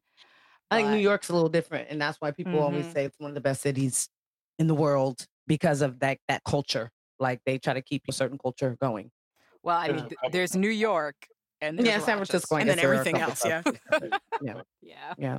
[0.69, 2.93] I think New York's a little different, and that's why people always Mhm.
[2.93, 4.09] say it's one of the best cities
[4.57, 6.91] in the world because of that that culture.
[7.21, 9.11] Like they try to keep a certain culture going.
[9.63, 11.15] Well, I mean, th- there's New York,
[11.61, 13.61] and yeah, San Francisco, And then guess there are a everything couple else, yeah.
[14.41, 15.13] yeah, Yeah.
[15.17, 15.37] yeah.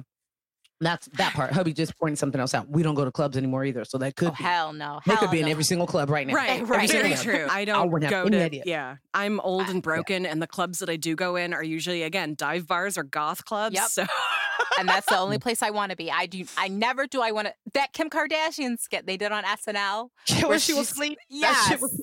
[0.81, 1.53] That's that part.
[1.53, 2.69] Hubby just pointed something else out.
[2.69, 4.43] We don't go to clubs anymore either, so that oh, could Oh be.
[4.43, 5.01] hell no.
[5.07, 6.35] They Hell could be in every single club right now.
[6.35, 6.91] Right, Every right.
[6.91, 7.47] Very true.
[7.49, 8.45] I don't wouldn't have go any to.
[8.45, 8.63] idea.
[8.67, 9.81] Yeah, I'm old and yeah.
[9.81, 13.05] broken, and the clubs that I do go in are usually again dive bars or
[13.05, 13.75] goth clubs.
[13.77, 13.89] Yep.
[13.91, 14.07] So
[14.79, 16.11] and that's the only place I want to be.
[16.11, 16.45] I do.
[16.57, 17.21] I never do.
[17.23, 17.55] I want to.
[17.75, 20.09] That Kim Kardashian skit they did on SNL.
[20.41, 21.19] when where she was asleep.
[21.29, 21.81] Yes.
[21.81, 22.03] was,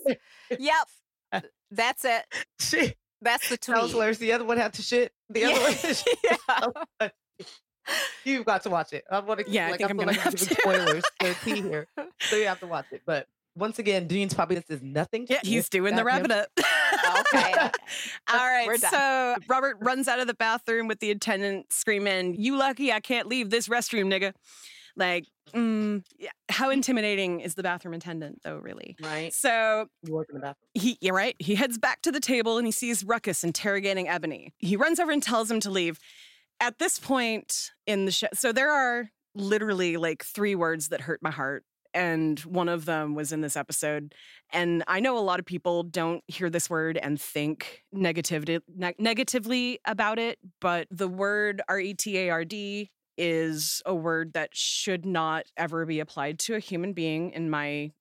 [0.58, 0.76] Yep.
[1.32, 2.24] Uh, that's it.
[2.60, 3.92] shit, That's the that was tweet.
[3.92, 4.18] hilarious.
[4.18, 5.12] The other one had to shit.
[5.30, 5.60] The other
[6.24, 6.66] Yeah.
[6.66, 6.76] one.
[7.02, 7.10] Yeah.
[8.24, 9.04] You've got to watch it.
[9.12, 9.50] I want to.
[9.52, 10.56] Yeah, I like, think I'm feel gonna like have to.
[10.56, 11.88] spoilers for T here,
[12.20, 13.02] so you have to watch it.
[13.06, 15.28] But once again, Dean's probably this is nothing.
[15.30, 16.50] yeah, he's doing the wrap it up.
[17.20, 17.54] Okay.
[18.32, 22.92] All right, so Robert runs out of the bathroom with the attendant screaming, "You lucky
[22.92, 24.34] I can't leave this restroom, nigga!"
[24.96, 26.32] Like, mm, yeah.
[26.50, 28.58] how intimidating is the bathroom attendant, though?
[28.58, 28.98] Really.
[29.02, 29.34] Right.
[29.34, 30.70] So You work in the bathroom.
[30.74, 31.36] he, you're right.
[31.40, 34.54] He heads back to the table and he sees Ruckus interrogating Ebony.
[34.58, 36.00] He runs over and tells him to leave.
[36.60, 41.22] At this point in the show, so there are literally like three words that hurt
[41.22, 41.64] my heart.
[41.94, 44.14] And one of them was in this episode.
[44.52, 49.00] And I know a lot of people don't hear this word and think negativity, neg-
[49.00, 54.34] negatively about it, but the word R E T A R D is a word
[54.34, 57.92] that should not ever be applied to a human being, in my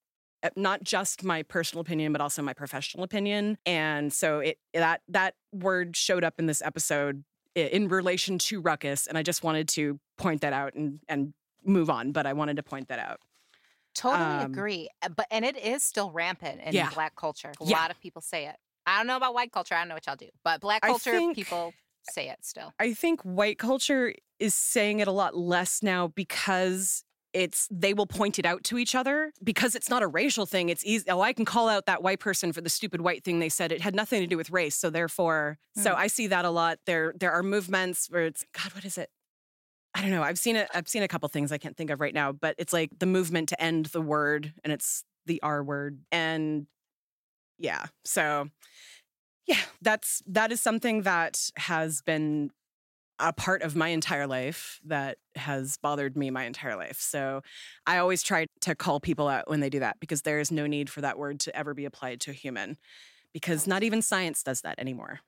[0.44, 5.00] uh, not just my personal opinion but also my professional opinion and so it that
[5.08, 7.24] that word showed up in this episode
[7.56, 11.90] in relation to ruckus and i just wanted to point that out and and move
[11.90, 13.18] on but i wanted to point that out
[13.94, 14.88] Totally Um, agree.
[15.02, 16.90] Uh, But and it is still rampant in Yeah.
[16.90, 17.52] black culture.
[17.60, 17.76] A Yeah.
[17.78, 18.56] lot of people say it.
[18.86, 19.74] I don't know about white culture.
[19.74, 21.74] I don't know what y'all do, but black culture think- people
[22.10, 22.72] say it still.
[22.78, 28.06] i think white culture is saying it a lot less now because it's they will
[28.06, 31.20] point it out to each other because it's not a racial thing it's easy oh
[31.20, 33.82] i can call out that white person for the stupid white thing they said it
[33.82, 37.12] had nothing to do with race so therefore so i see that a lot there
[37.20, 39.10] there are movements where it's god what is it
[39.98, 42.00] i don't know i've seen it i've seen a couple things i can't think of
[42.00, 45.62] right now but it's like the movement to end the word and it's the r
[45.62, 46.66] word and
[47.58, 48.48] yeah so
[49.46, 52.50] yeah that's that is something that has been
[53.20, 57.00] a part of my entire life that has bothered me my entire life.
[57.00, 57.42] So
[57.86, 60.66] I always try to call people out when they do that because there is no
[60.66, 62.76] need for that word to ever be applied to a human
[63.32, 65.20] because not even science does that anymore.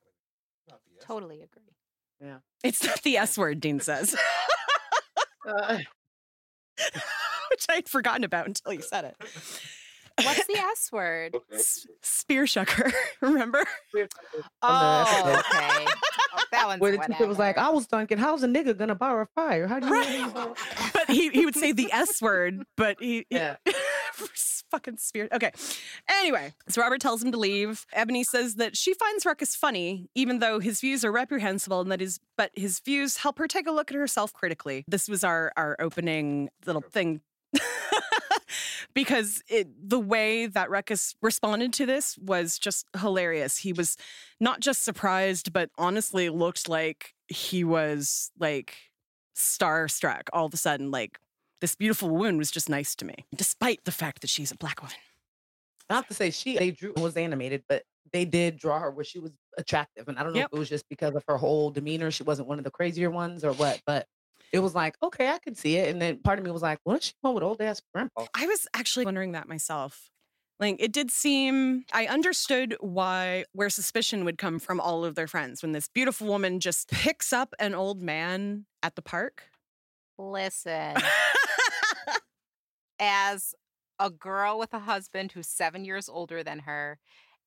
[1.00, 1.62] Totally agree.
[2.20, 2.38] Yeah.
[2.62, 4.14] It's not the S word, Dean says,
[5.46, 5.78] Uh,
[7.50, 9.16] which I'd forgotten about until you said it.
[10.22, 11.36] What's the S word?
[11.52, 13.64] S- spear shucker, remember?
[14.62, 15.86] Oh, okay.
[16.32, 17.58] Oh, that one's where the teacher was like.
[17.58, 19.66] I was thinking, how's a nigga gonna borrow a fire?
[19.66, 20.56] How do you Right.
[20.92, 23.56] but he, he would say the S word, but he, he- Yeah.
[24.70, 25.32] Fucking spirit.
[25.32, 25.50] Okay.
[26.08, 27.86] Anyway, so Robert tells him to leave.
[27.92, 32.00] Ebony says that she finds Ruckus funny, even though his views are reprehensible, and that
[32.00, 34.84] his but his views help her take a look at herself critically.
[34.86, 37.20] This was our our opening little thing.
[38.94, 43.58] because it the way that Ruckus responded to this was just hilarious.
[43.58, 43.96] He was
[44.38, 48.76] not just surprised, but honestly looked like he was like
[49.36, 50.90] starstruck all of a sudden.
[50.90, 51.18] Like
[51.60, 54.80] this beautiful woman was just nice to me, despite the fact that she's a black
[54.82, 54.96] woman.
[55.88, 59.04] I have to say she they drew was animated, but they did draw her where
[59.04, 60.08] she was attractive.
[60.08, 60.48] And I don't know Yep.
[60.52, 62.10] if it was just because of her whole demeanor.
[62.10, 64.06] She wasn't one of the crazier ones or what, but
[64.52, 65.90] it was like, okay, I can see it.
[65.90, 68.26] And then part of me was like, what is she going with old ass grandpa?
[68.34, 70.10] I was actually wondering that myself.
[70.58, 75.26] Like it did seem I understood why where suspicion would come from all of their
[75.26, 79.44] friends when this beautiful woman just picks up an old man at the park.
[80.18, 80.96] Listen,
[83.00, 83.54] as
[83.98, 86.98] a girl with a husband who's seven years older than her,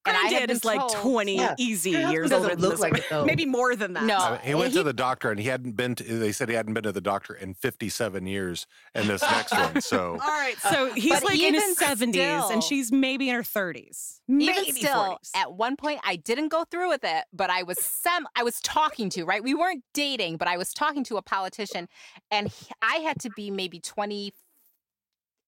[0.05, 1.55] and I had Granddad been is like 20 Yeah.
[1.57, 3.23] easy years doesn't older than look this like it, though.
[3.23, 4.03] Maybe more than that.
[4.03, 4.17] No.
[4.17, 6.55] Uh, he went he- to the doctor and he hadn't been to, they said he
[6.55, 9.79] hadn't been to the doctor in 57 years in this next one.
[9.79, 10.55] So All right.
[10.57, 14.19] So he's But like in his 70s still- and she's maybe in her 30s.
[14.27, 15.31] Maybe even still 40s.
[15.35, 18.61] at one point i didn't go through with it but i was sem i was
[18.61, 21.89] talking to right we weren't dating but i was talking to a politician
[22.31, 23.81] and he- i had to be maybe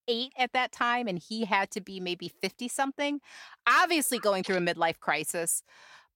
[0.08, 3.20] 28 at that time and he had to be maybe 50 something
[3.68, 5.64] obviously going through a midlife crisis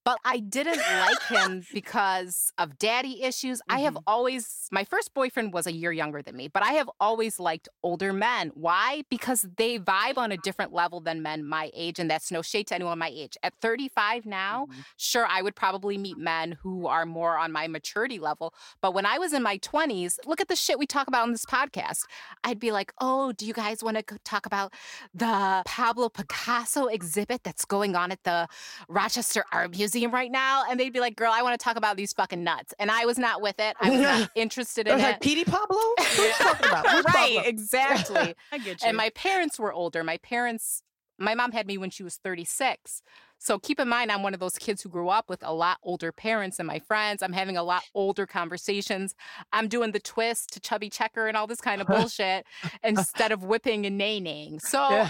[0.06, 3.62] but I didn't like him because of daddy issues.
[3.70, 4.04] I have mm-hmm.
[4.08, 7.68] always, my first boyfriend was a year younger than me, but I have always liked
[7.84, 8.52] older men.
[8.54, 9.04] Why?
[9.10, 12.00] Because they vibe on a different level than men my age.
[12.00, 13.38] And that's no shade to anyone my age.
[13.44, 14.82] At 35 now, mm-hmm.
[14.98, 18.54] sure, I would probably meet men who are more on my maturity level.
[18.82, 21.32] But when I was in my 20s, look at the shit we talk about on
[21.32, 22.06] this podcast.
[22.44, 24.74] I'd be like, oh, do you guys want to talk about
[25.14, 28.48] the Pablo Picasso exhibit that's going on at the
[28.88, 30.63] Rochester Art Museum right now?
[30.69, 32.73] And they'd be like, girl, I want to talk about these fucking nuts.
[32.80, 33.75] And I was not with it.
[33.80, 35.04] I was not interested in it.
[35.04, 35.78] like, Petey Pablo?
[35.78, 36.86] What are you talking about?
[36.86, 37.41] Right, Pablo?
[37.45, 38.36] exactly.
[38.52, 38.88] I get you.
[38.88, 40.04] and my parents were older.
[40.04, 40.82] My parents,
[41.17, 43.02] my mom had me when she was 36.
[43.39, 45.78] So keep in mind, I'm one of those kids who grew up with a lot
[45.82, 47.23] older parents than my friends.
[47.23, 49.15] I'm having a lot older conversations.
[49.54, 52.45] I'm doing the twist to chubby checker and all this kind of bullshit
[52.84, 54.60] instead of whipping and naining.
[54.60, 55.10] So Yeah.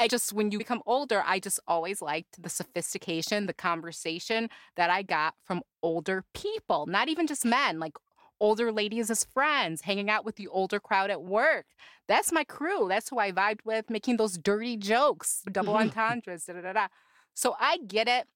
[0.00, 4.90] I just, when you become older, I just always liked the sophistication, the conversation that
[4.90, 7.96] I got from older people, not even just men, like
[8.40, 11.66] older ladies as friends, hanging out with the older crowd at work.
[12.08, 12.86] That's my crew.
[12.88, 16.88] That's who I vibed with, making those dirty jokes, double entendres, da da da da.
[17.34, 18.26] So I get it.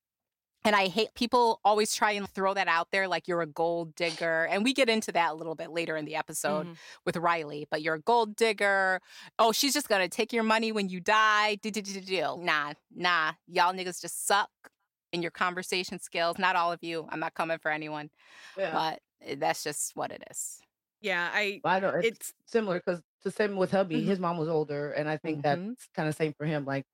[0.67, 3.95] And I hate people always try and throw that out there like you're a gold
[3.97, 4.45] digger.
[4.47, 6.77] And we get into that a little bit later in the episode Mhm.
[7.05, 9.03] with Riley, but you're a gold digger.
[9.39, 11.59] Oh, she's just gonna take your money when you die.
[11.63, 13.33] Nah, nah.
[13.47, 14.51] Y'all niggas just suck
[15.13, 16.39] in your conversation skills.
[16.39, 17.07] Not all of you.
[17.11, 18.11] I'm not coming for anyone,
[18.57, 18.73] Yeah.
[18.73, 20.61] but eh, that's just what it is.
[21.03, 24.01] yeah, I I don't, it's, it's similar because the same with hubby.
[24.01, 24.07] Mhm.
[24.07, 25.43] His mom was older, and I think Mhm.
[25.43, 26.65] that's kind of same for him.
[26.65, 26.87] Like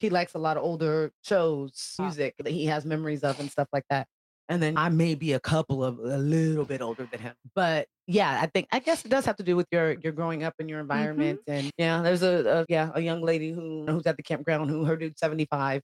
[0.00, 2.04] he likes a lot of older shows, Ah.
[2.04, 4.06] music that he has memories of, and stuff like that.
[4.48, 7.86] And then I may be a couple of a little bit older than him, but
[8.08, 10.54] yeah, I think I guess it does have to do with your your growing up
[10.58, 11.38] in your environment.
[11.46, 14.84] And yeah, there's a, a yeah a young lady who who's at the campground who
[14.86, 15.82] her dude's 75.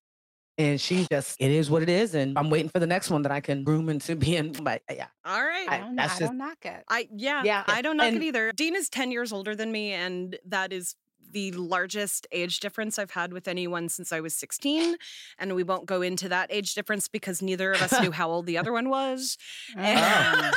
[0.59, 2.15] And she's just, it is what it is.
[2.15, 5.09] And I'm waiting for the next one that I can groom into being, but yeah.
[5.25, 5.69] all right.
[5.69, 6.83] I I- don't, that's I just- don't knock it.
[6.89, 8.53] I yeah, Yeah, I don't knock and- it either.
[8.53, 10.97] Dean is 10 years older than me and that is
[11.33, 14.97] the largest age difference I've had with anyone since I was 16
[15.39, 18.47] and we won't go into that age difference because neither of us knew how old
[18.47, 19.37] the other one was.
[19.77, 20.55] And-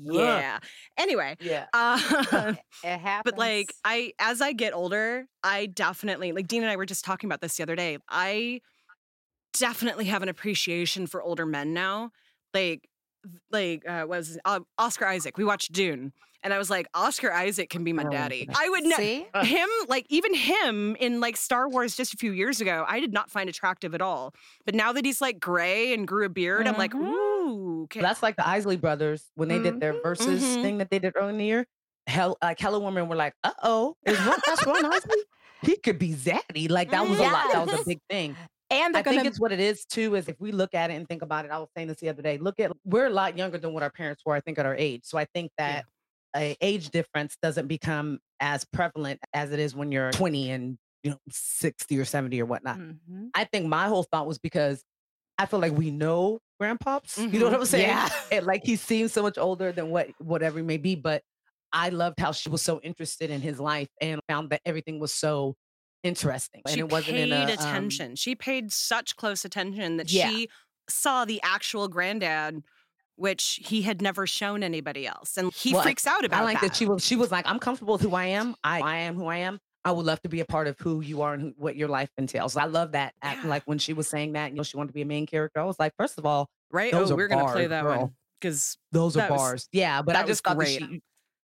[0.00, 0.58] yeah.
[0.96, 1.66] Anyway, Yeah.
[1.72, 2.54] uh,
[2.84, 3.22] It happens.
[3.24, 7.04] but like I as I get older, I definitely like Dean and I were just
[7.04, 7.98] talking about this the other day.
[8.08, 8.60] I
[9.54, 12.10] definitely have an appreciation for older men now.
[12.54, 12.88] Like
[13.50, 15.36] like uh was uh, Oscar Isaac.
[15.36, 16.12] We watched Dune
[16.42, 18.48] and I was like Oscar Isaac can be my Oh, daddy.
[18.54, 19.26] I would know See?
[19.42, 23.12] him like even him in like Star Wars just a few years ago, I did
[23.12, 24.34] not find attractive at all.
[24.64, 27.02] But now that he's like gray and grew a beard, I'm like, Mhm.
[27.02, 28.00] ooh, Oh, okay.
[28.00, 30.62] That's like the Isley brothers when they did their Mhm, Verzuz mhm.
[30.62, 31.66] thing that they did early in the year.
[32.06, 35.22] Hell, like Hella Woman were like, uh oh, is Ron, that's Ron Isley?
[35.62, 36.68] He could be Zaddy.
[36.70, 37.52] Like that was a lot.
[37.52, 38.36] That was a big thing.
[38.70, 40.14] And I think gonna it's what it is too.
[40.14, 42.10] Is if we look at it and think about it, I was saying this the
[42.10, 42.36] other day.
[42.38, 44.34] Look at we're a lot younger than what our parents were.
[44.34, 45.02] I think at our age.
[45.04, 45.86] So I think that
[46.36, 51.10] a age difference doesn't become as prevalent as it is when you're 20 and you
[51.10, 52.78] know 60 or 70 or whatnot.
[52.78, 53.30] Mhm.
[53.34, 54.82] I think my whole thought was because
[55.38, 57.16] I feel like we know grandpops.
[57.18, 57.60] You know what Mhm.
[57.60, 57.88] I'm saying?
[57.88, 58.08] Yeah.
[58.32, 60.94] And like he seems so much older than what whatever he may be.
[60.96, 61.22] But
[61.72, 65.12] I loved how she was so interested in his life and found that everything was
[65.14, 65.54] so
[66.02, 66.62] interesting.
[66.64, 68.16] And she it wasn't paid in a um, attention.
[68.16, 70.30] she paid such close attention that Yeah.
[70.30, 70.48] she
[70.88, 72.62] saw the actual granddad,
[73.18, 76.60] which he had never shown anybody else, and he Well, freaks out about I like
[76.60, 76.68] that.
[76.68, 76.76] that.
[76.76, 78.54] she was she was like, I'm comfortable with who I am.
[78.64, 79.58] I, I am who I am.
[79.84, 81.88] I would love to be a part of who you are and who, what your
[81.88, 82.56] life entails.
[82.56, 83.14] I love that.
[83.22, 83.50] act- Yeah.
[83.50, 85.60] Like when she was saying that, you know, she wanted to be a main character.
[85.60, 86.92] I was like, first of all, right?
[86.94, 88.10] oh, we're gonna play bars, that one
[88.40, 89.68] because those are That was- bars.
[89.72, 90.78] yeah, but I just thought that great.
[90.80, 91.00] she,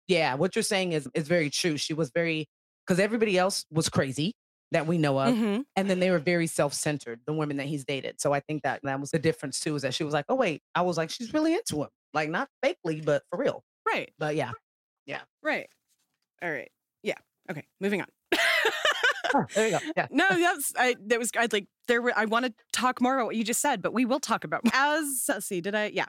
[0.08, 1.78] yeah, what you're saying is is very true.
[1.78, 2.48] She was very
[2.86, 4.36] because everybody else was crazy
[4.74, 5.62] that we know of, Mm-hmm.
[5.76, 7.22] and then they were very self centered.
[7.26, 8.20] The women that he's dated.
[8.22, 9.76] So I think that that was the difference too.
[9.76, 12.30] Is that she was like, oh wait, I was like, she's really into him, like
[12.30, 13.64] not fakely, but for real.
[13.88, 14.52] right, But yeah,
[15.06, 15.22] Yeah.
[15.42, 15.68] right,
[16.42, 16.70] all right,
[17.04, 17.16] yeah,
[17.50, 18.08] okay, moving on.
[19.56, 19.80] There you go.
[19.96, 20.08] Yeah.
[20.12, 20.96] No, that's I.
[21.08, 22.02] That was I'd like there.
[22.02, 24.44] Were, I want to talk more about what you just said, but we will talk
[24.44, 25.26] about as.
[25.28, 25.62] Let's see.
[25.62, 25.88] Did I?
[25.88, 26.06] Yeah.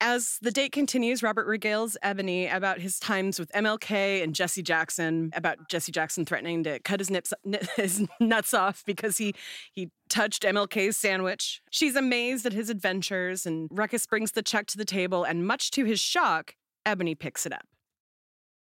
[0.00, 5.30] As the date continues, Robert regales Ebony about his times with MLK and Jesse Jackson.
[5.34, 7.32] About Jesse Jackson threatening to cut his nips,
[7.76, 9.34] his nuts off because he
[9.72, 11.62] he touched MLK's sandwich.
[11.70, 15.70] She's amazed at his adventures, and Ruckus brings the check to the table, and much
[15.72, 17.66] to his shock, Ebony picks it up.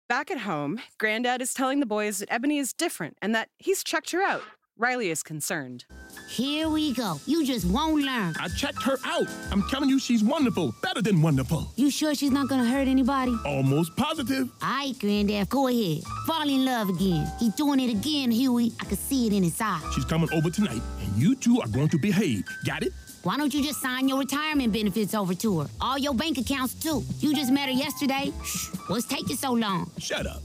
[0.07, 3.83] Back at home, Granddad is telling the boys that Ebony is different and that he's
[3.83, 4.43] checked her out.
[4.77, 5.85] Riley is concerned.
[6.29, 7.19] Here we go.
[7.25, 8.35] You just won't learn.
[8.39, 9.25] I checked her out.
[9.51, 10.75] I'm telling you, she's wonderful.
[10.83, 11.71] Better than wonderful.
[11.75, 13.35] You sure she's not gonna hurt anybody?
[13.45, 14.51] Almost positive.
[14.61, 16.03] All right, Granddad, go ahead.
[16.27, 17.25] Fall in love again.
[17.39, 18.73] He's doing it again, Huey.
[18.79, 19.81] I can see it in his eyes.
[19.95, 22.43] She's coming over tonight, and you two are going to behave.
[22.63, 22.93] Got it?
[23.25, 25.67] Why don't you just sign your retirement benefits over to her?
[25.81, 27.03] All your bank accounts, too.
[27.21, 28.31] You just met her yesterday.
[28.43, 29.89] Shh, what's taking so long?
[29.97, 30.43] Shut up.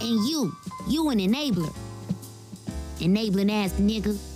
[0.00, 0.52] And you,
[0.88, 1.72] you an enabler.
[3.00, 4.18] Enabling ass nigga.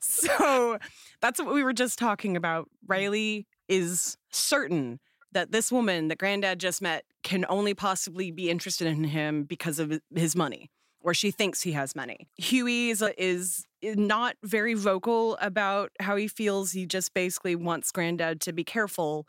[0.00, 0.78] So
[1.22, 2.68] that's what we were just talking about.
[2.86, 5.00] Riley is certain
[5.32, 9.78] that this woman that Granddad just met can only possibly be interested in him because
[9.78, 10.70] of his money,
[11.02, 12.28] or she thinks he has money.
[12.36, 16.72] Huey is, uh, is eh, not very vocal about how he feels.
[16.72, 19.26] He just basically wants Granddad to be careful.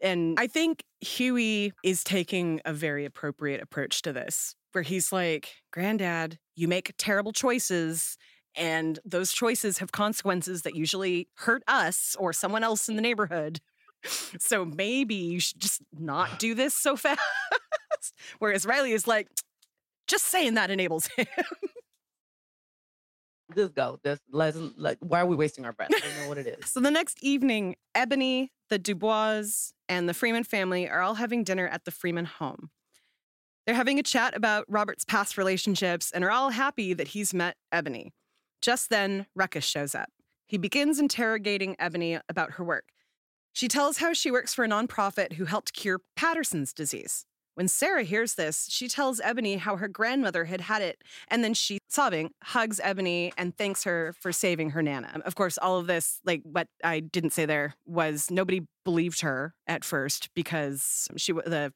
[0.00, 5.54] And I think Huey is taking a very appropriate approach to this, where he's like,
[5.72, 8.18] Granddad, you make terrible choices,
[8.54, 13.60] and those choices have consequences that usually hurt us or someone else in the neighborhood.
[14.38, 17.18] So maybe you should just not do this so fast.
[18.38, 19.26] Whereas Riley is like,
[20.06, 21.26] just saying that enables him.
[23.56, 23.98] just go.
[24.04, 24.98] Just let's like.
[25.00, 25.90] Why are we wasting our breath?
[25.94, 26.66] I don't know what it is.
[26.70, 31.66] So the next evening, Ebony, the Dubois, and the Freeman family are all having dinner
[31.68, 32.70] at the Freeman home.
[33.66, 37.56] They're having a chat about Robert's past relationships and are all happy that he's met
[37.72, 38.12] Ebony.
[38.62, 40.08] Just then, Ruckus shows up.
[40.46, 42.84] He begins interrogating Ebony about her work.
[43.52, 47.24] She tells how she works for a nonprofit who helped cure Patterson's disease.
[47.56, 51.54] When Sarah hears this, she tells Ebony how her grandmother had had it, and then
[51.54, 55.22] she, sobbing, hugs Ebony and thanks her for saving her Nana.
[55.24, 59.54] Of course, all of this, like what I didn't say there, was nobody believed her
[59.66, 61.72] at first because she, the,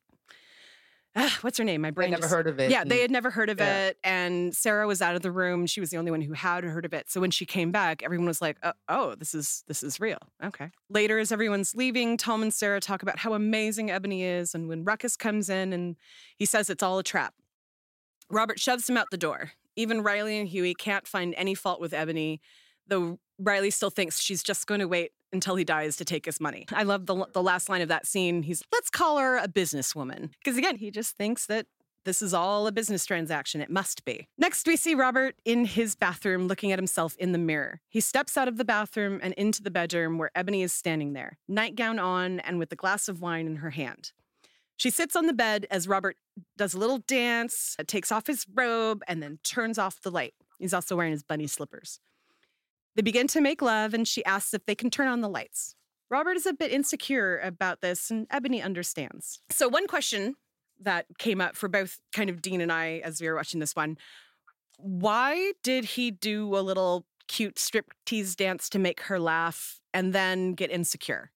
[1.16, 1.80] ah, what's her name?
[1.80, 2.08] My brain.
[2.08, 2.70] I never just- heard of it.
[2.70, 3.88] yeah, they had never heard of Yeah.
[3.88, 5.66] it, and Sarah was out of the room.
[5.66, 7.11] She was the only one who had heard of it.
[7.11, 10.18] So when she came back, everyone was like, "Oh, oh this is this is real."
[10.42, 10.70] Okay.
[10.88, 14.84] Later, as everyone's leaving, Tom and Sarah talk about how amazing Ebony is, and when
[14.84, 15.96] Ruckus comes in and
[16.36, 17.34] he says it's all a trap,
[18.30, 19.52] Robert shoves him out the door.
[19.76, 22.40] Even Riley and Huey can't find any fault with Ebony,
[22.89, 26.41] though Riley still thinks she's just going to wait until he dies to take his
[26.41, 26.66] money.
[26.72, 28.43] I love the, the last line of that scene.
[28.43, 30.31] He's, let's call her a businesswoman.
[30.39, 31.66] Because again, he just thinks that
[32.05, 33.61] this is all a business transaction.
[33.61, 34.26] It must be.
[34.39, 37.81] Next, we see Robert in his bathroom looking at himself in the mirror.
[37.89, 41.39] He steps out of the bathroom and into the bedroom where Ebony is standing there,
[41.47, 44.12] nightgown on and with a glass of wine in her hand.
[44.76, 46.16] She sits on the bed as Robert
[46.57, 50.33] does a little dance, takes off his robe, and then turns off the light.
[50.59, 52.01] He's also wearing his bunny slippers.
[52.97, 55.74] They begin to make love, and she asks if they can turn on the lights.
[56.11, 59.41] Robert is a bit insecure about this, and Ebony understands.
[59.51, 60.34] So, one question
[60.80, 63.76] that came up for both kind of Dean and I as we were watching this
[63.76, 63.99] one
[64.82, 70.55] why did he do a little cute striptease dance to make her laugh and then
[70.55, 71.30] get insecure.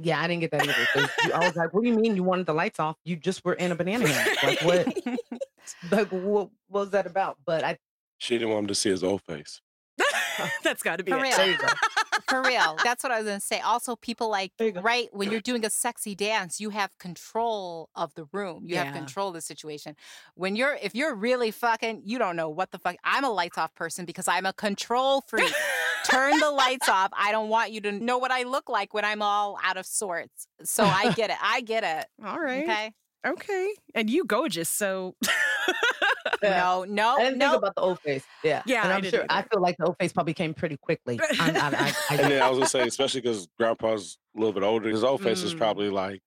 [0.00, 1.10] Yeah, I didn't get that either.
[1.34, 2.96] I was like, "What do you mean you wanted the lights off?
[3.04, 4.42] You just were in a banana hammock.
[4.42, 4.96] Like what?
[5.90, 7.78] like what, what was that about?" But I
[8.18, 9.62] She didn't want him to see his old face.
[10.62, 11.22] That's got to be For it.
[11.22, 11.36] real.
[11.36, 11.66] there you go.
[12.28, 12.76] For real.
[12.82, 13.60] That's what I was going to say.
[13.60, 14.80] Also, people like, There you go.
[14.80, 18.64] right, when you're doing a sexy dance, you have control of the room.
[18.66, 19.94] You have control of the situation.
[20.34, 22.96] When you're, if you're really fucking, you don't know what the fuck.
[23.04, 25.52] I'm a lights off person because I'm a control freak.
[26.04, 27.10] Turn the lights off.
[27.16, 29.86] I don't want you to know what I look like when I'm all out of
[29.86, 30.46] sorts.
[30.62, 31.36] So I get it.
[31.42, 32.06] I get it.
[32.26, 32.62] All right.
[32.62, 32.92] Okay.
[33.26, 33.74] Okay.
[33.94, 35.16] And you gorgeous, so
[36.42, 36.50] Yeah.
[36.58, 37.50] No, no, I didn't no.
[37.52, 38.24] think about the old face.
[38.44, 39.26] Yeah, Yeah, And I I'm didn't sure.
[39.30, 41.18] I feel like the old face probably came pretty quickly.
[41.40, 44.52] I'm, I, I, I, And then I was gonna say, especially because Grandpa's a little
[44.52, 45.58] bit older, his old face is Mm.
[45.58, 46.20] probably like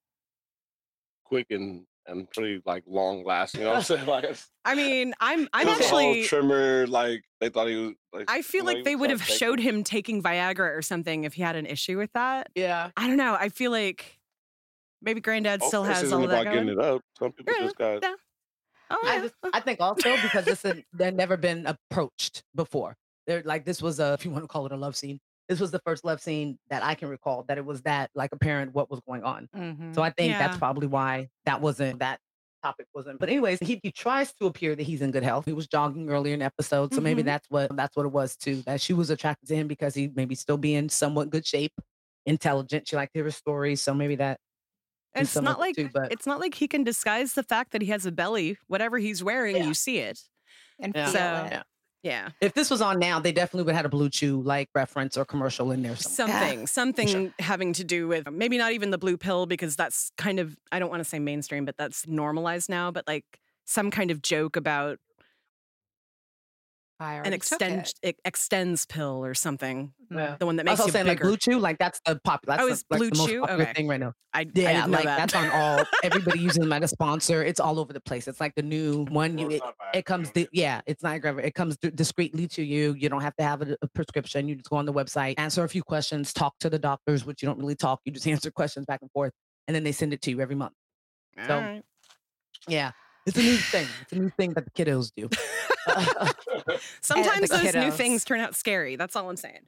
[1.26, 3.62] quick and and pretty like long lasting.
[3.62, 4.06] You know what I'm saying?
[4.08, 4.26] Like
[4.66, 6.88] I mean, I'm I'm it was a whole actually trimmer.
[6.88, 7.94] Like they thought he was.
[8.12, 9.76] Like, I feel you know, he like they would have to showed him.
[9.78, 12.50] him taking Viagra or something if he had an issue with that.
[12.56, 12.90] yeah.
[12.98, 13.36] I don't know.
[13.40, 14.18] I feel like
[15.04, 16.80] maybe granddad still has isn't all of that about getting going.
[16.80, 17.02] it up.
[17.20, 18.00] Some people Yeah, just got.
[18.02, 18.16] yeah.
[18.92, 20.84] Oh, I just, I think also because this had
[21.16, 22.96] never been approached before.
[23.28, 25.20] They're like this was a if you want to call it a love scene.
[25.48, 28.32] This was the first love scene that I can recall that it was that like
[28.32, 29.48] apparent what was going on.
[29.56, 29.96] Mhm.
[29.96, 32.20] So I think that's probably why that wasn't that
[32.62, 33.20] topic wasn't.
[33.20, 35.46] But anyways, he, he tries to appear that he's in good health.
[35.46, 37.26] He was jogging earlier in the episode, so maybe Mhm.
[37.26, 38.62] that's what that's what it was too.
[38.64, 41.74] That she was attracted to him because he maybe still be in somewhat good shape,
[42.26, 42.88] intelligent.
[42.88, 44.40] She liked to hear his stories, so maybe that.
[45.16, 47.82] Do It's not like too, but it's not like he can disguise the fact that
[47.82, 48.58] he has a belly.
[48.68, 49.66] Whatever he's wearing, Yeah.
[49.66, 50.20] you see it.
[50.80, 51.06] and Yeah.
[51.08, 51.64] So- yeah.
[52.02, 52.30] Yeah.
[52.40, 55.26] If this was on now, they definitely would have had a BlueChew like reference or
[55.26, 55.98] commercial in there.
[55.98, 56.66] somewhere.
[56.66, 56.68] Something,
[57.08, 60.56] something having to do with maybe not even the blue pill because that's kind of
[60.72, 62.90] I don't want to say mainstream, but that's normalized now.
[62.92, 63.26] But like
[63.66, 65.00] some kind of joke about
[67.02, 67.94] I an already extend it.
[68.04, 69.94] it extends pill or something.
[70.12, 70.36] Yeah.
[70.38, 71.20] The one that I was makes also you saying like.
[71.22, 72.58] BlueChew, like that's the popular.
[72.58, 73.40] That's Oh, the- it's like, Blue the most Chew?
[73.42, 73.74] popular Okay.
[73.74, 74.14] thing right now.
[74.34, 75.18] I, I Yeah, didn't know like that.
[75.18, 75.84] that's on all.
[76.04, 77.42] Everybody using them as a sponsor.
[77.44, 78.28] It's all over the place.
[78.28, 79.38] It's like the new one.
[79.38, 79.62] You, it,
[79.94, 80.30] it comes.
[80.32, 80.34] Viagra.
[80.34, 81.44] Di- yeah, it's not Viagra.
[81.44, 82.94] It comes di- discreetly to you.
[82.98, 84.48] You don't have to have a, a prescription.
[84.50, 87.42] You just go on the website, answer a few questions, talk to the doctors, which
[87.42, 88.02] you don't really talk.
[88.04, 89.32] You just answer questions back and forth,
[89.68, 90.74] and then they send it to you every month.
[91.48, 91.84] so- All right.
[92.68, 92.92] Yeah,
[93.30, 93.88] it's a new thing.
[94.02, 95.30] It's a new thing that the kiddos do.
[97.02, 98.96] Sometimes those new things turn out scary.
[98.96, 99.62] That's all I'm saying.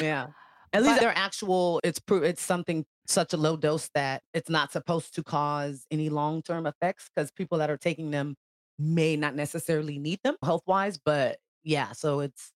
[0.00, 0.28] yeah.
[0.72, 1.80] At least they're actual.
[1.84, 6.08] It's pro- It's something such a low dose that it's not supposed to cause any
[6.08, 8.36] long term effects because people that are taking them
[8.78, 10.98] may not necessarily need them health wise.
[10.98, 12.52] But yeah, so it's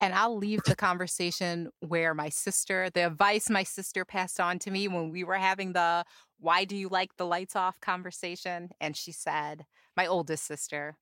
[0.00, 4.70] And I'll leave the conversation where my sister, the advice my sister passed on to
[4.70, 6.04] me when we were having the
[6.38, 8.70] why do you like the lights off conversation.
[8.80, 10.96] And she said, my oldest sister,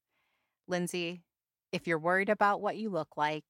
[0.67, 1.23] Lindsay,
[1.71, 3.45] if you're worried about what you look like,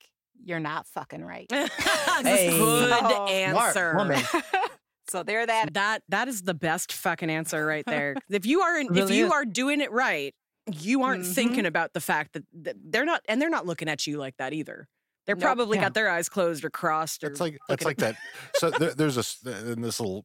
[0.44, 1.46] you're not fucking right.
[2.22, 2.49] Hey.
[2.51, 3.94] Good Oh, answer.
[3.96, 4.22] woman.
[5.09, 8.16] so there that That that is the best fucking answer right there.
[8.28, 9.32] if you are in, if you is.
[9.32, 10.34] are doing it right,
[10.70, 11.34] you aren't Mhm.
[11.34, 14.36] thinking about the fact that, that they're not and they're not looking at you like
[14.36, 14.88] that either.
[15.29, 15.43] They're Nope.
[15.43, 15.85] probably Yeah.
[15.85, 18.16] got their eyes closed or crossed or It's like it's like that.
[18.55, 20.24] So there, there's a in this little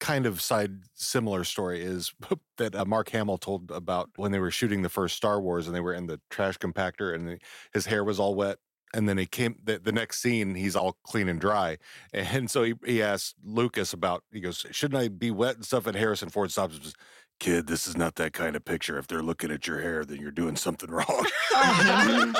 [0.00, 2.12] kind of side similar story is
[2.58, 5.74] that uh, Mark Hamill told about when they were shooting the first Star Wars and
[5.74, 7.38] they were in the trash compactor and the,
[7.72, 8.58] his hair was all wet.
[8.94, 11.78] And then he came the, the next scene, he's all clean and dry.
[12.12, 15.86] And so he, he asked Lucas about, he goes, Shouldn't I be wet and stuff?
[15.86, 16.94] And Harrison Ford stops and says,
[17.40, 18.98] Kid, this is not that kind of picture.
[18.98, 21.26] If they're looking at your hair, then you're doing something wrong.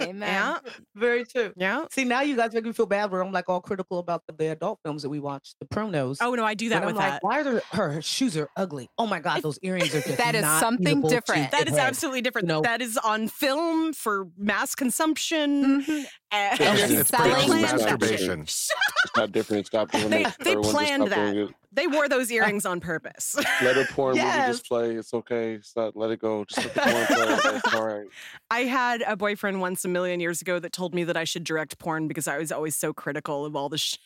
[0.00, 0.20] amen.
[0.20, 0.58] Yeah.
[0.94, 1.52] Very true.
[1.56, 1.84] Yeah.
[1.90, 4.34] See, now you guys make me feel bad where I'm like all critical about the,
[4.34, 6.18] the adult films that we watch, the pronos.
[6.20, 7.22] Oh no, I do that And with I'm like, that.
[7.24, 8.90] why are there, her, her shoes are ugly?
[8.98, 11.50] Oh my god, those earrings are just That is not something different.
[11.52, 11.86] That is head.
[11.88, 12.48] absolutely different.
[12.48, 12.62] No.
[12.62, 15.82] That is on film for mass consumption.
[15.82, 16.04] Mhm.
[16.36, 17.80] And- it's it's it's selling cool that shit.
[17.80, 18.40] masturbation.
[18.42, 18.70] It's
[19.16, 19.60] not different.
[19.60, 21.36] It's got They- they everyone just planned that.
[21.36, 21.50] it.
[21.72, 23.36] They wore those earrings on purpose.
[23.62, 24.92] Let a porn movie just play.
[24.94, 25.54] It's okay.
[25.54, 25.94] It's not.
[25.96, 26.44] Let it go.
[26.44, 26.80] Just let the
[27.14, 27.56] porn play.
[27.56, 28.06] It's all right.
[28.50, 31.44] I had a boyfriend once a million years ago that told me that I should
[31.44, 33.98] direct porn because I was always so critical of all the shit.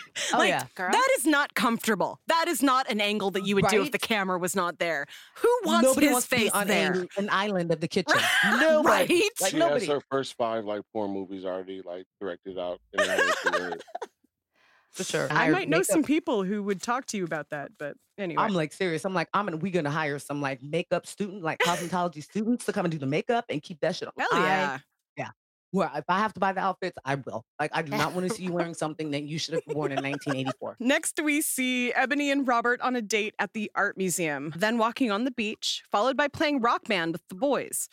[0.32, 0.64] Oh, like, yeah.
[0.74, 0.90] Girl.
[0.90, 2.18] that is not comfortable.
[2.26, 5.06] That is not an angle that you would do if the camera was not there.
[5.36, 6.92] Who wants nobody his wants to be face on there?
[6.92, 8.16] an, an island of the kitchen.
[8.16, 8.58] Right?
[8.60, 9.14] Nobody.
[9.14, 9.30] Right?
[9.40, 9.86] Like she nobody.
[9.86, 12.80] has her first five like porn movies already like directed out.
[12.94, 13.72] In her head to where-
[14.92, 15.28] For sure.
[15.30, 17.94] I Hire might know makeup- some people who would talk to you about that, but
[18.18, 18.42] anyway.
[18.42, 19.04] I'm like serious.
[19.04, 22.72] I'm like, I'm gonna we gonna hire some like makeup student, like cosmetology students to
[22.72, 24.14] come and do the makeup and keep that shit on.
[24.18, 24.80] Hell I-
[25.76, 25.88] yeah.
[25.88, 27.44] Well, if I have to buy the outfits, I will.
[27.60, 29.92] Like, I do not want to see you wearing something that you should have worn
[29.92, 30.76] in 1984.
[30.80, 35.10] Next, we see Ebony and Robert on a date at the art museum, then walking
[35.10, 37.88] on the beach, followed by playing rock band with the boys.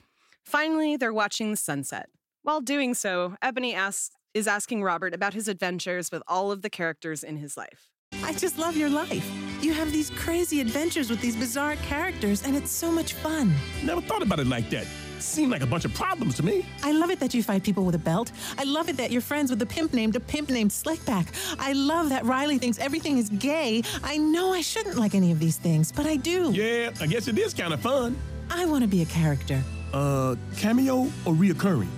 [0.45, 2.09] Finally, they're watching the sunset.
[2.41, 6.69] While doing so, Ebony asks, is asking Robert about his adventures with all of the
[6.69, 7.89] characters in his life.
[8.23, 9.29] I just love your life.
[9.61, 13.53] You have these crazy adventures with these bizarre characters, and it's so much fun.
[13.83, 14.87] Never thought about it like that.
[15.23, 16.65] Seemed like a bunch of problems to me.
[16.83, 18.31] I love it that you fight people with a belt.
[18.57, 21.27] I love it that you're friends with a pimp named a pimp named Slickback.
[21.57, 23.83] I love that Riley thinks everything is gay.
[24.03, 26.51] I know I shouldn't like any of these things, but I do.
[26.51, 28.17] Yeah, I guess it is kind of fun.
[28.51, 29.63] I want to be a character.
[29.93, 31.89] Uh, cameo or reoccurring?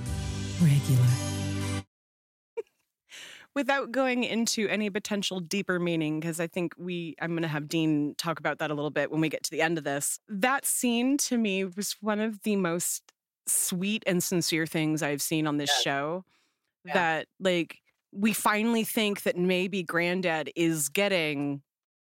[0.62, 1.08] Regular.
[3.56, 7.68] Without going into any potential deeper meaning, because I think we, I'm going to have
[7.68, 10.20] Dean talk about that a little bit when we get to the end of this.
[10.30, 13.14] That scene to me was one of the most
[13.48, 15.82] sweet and sincere things I've seen on this Yes.
[15.84, 16.26] show.
[16.86, 16.94] Yeah.
[16.94, 17.80] That, like,
[18.12, 21.62] we finally think that maybe Granddad is getting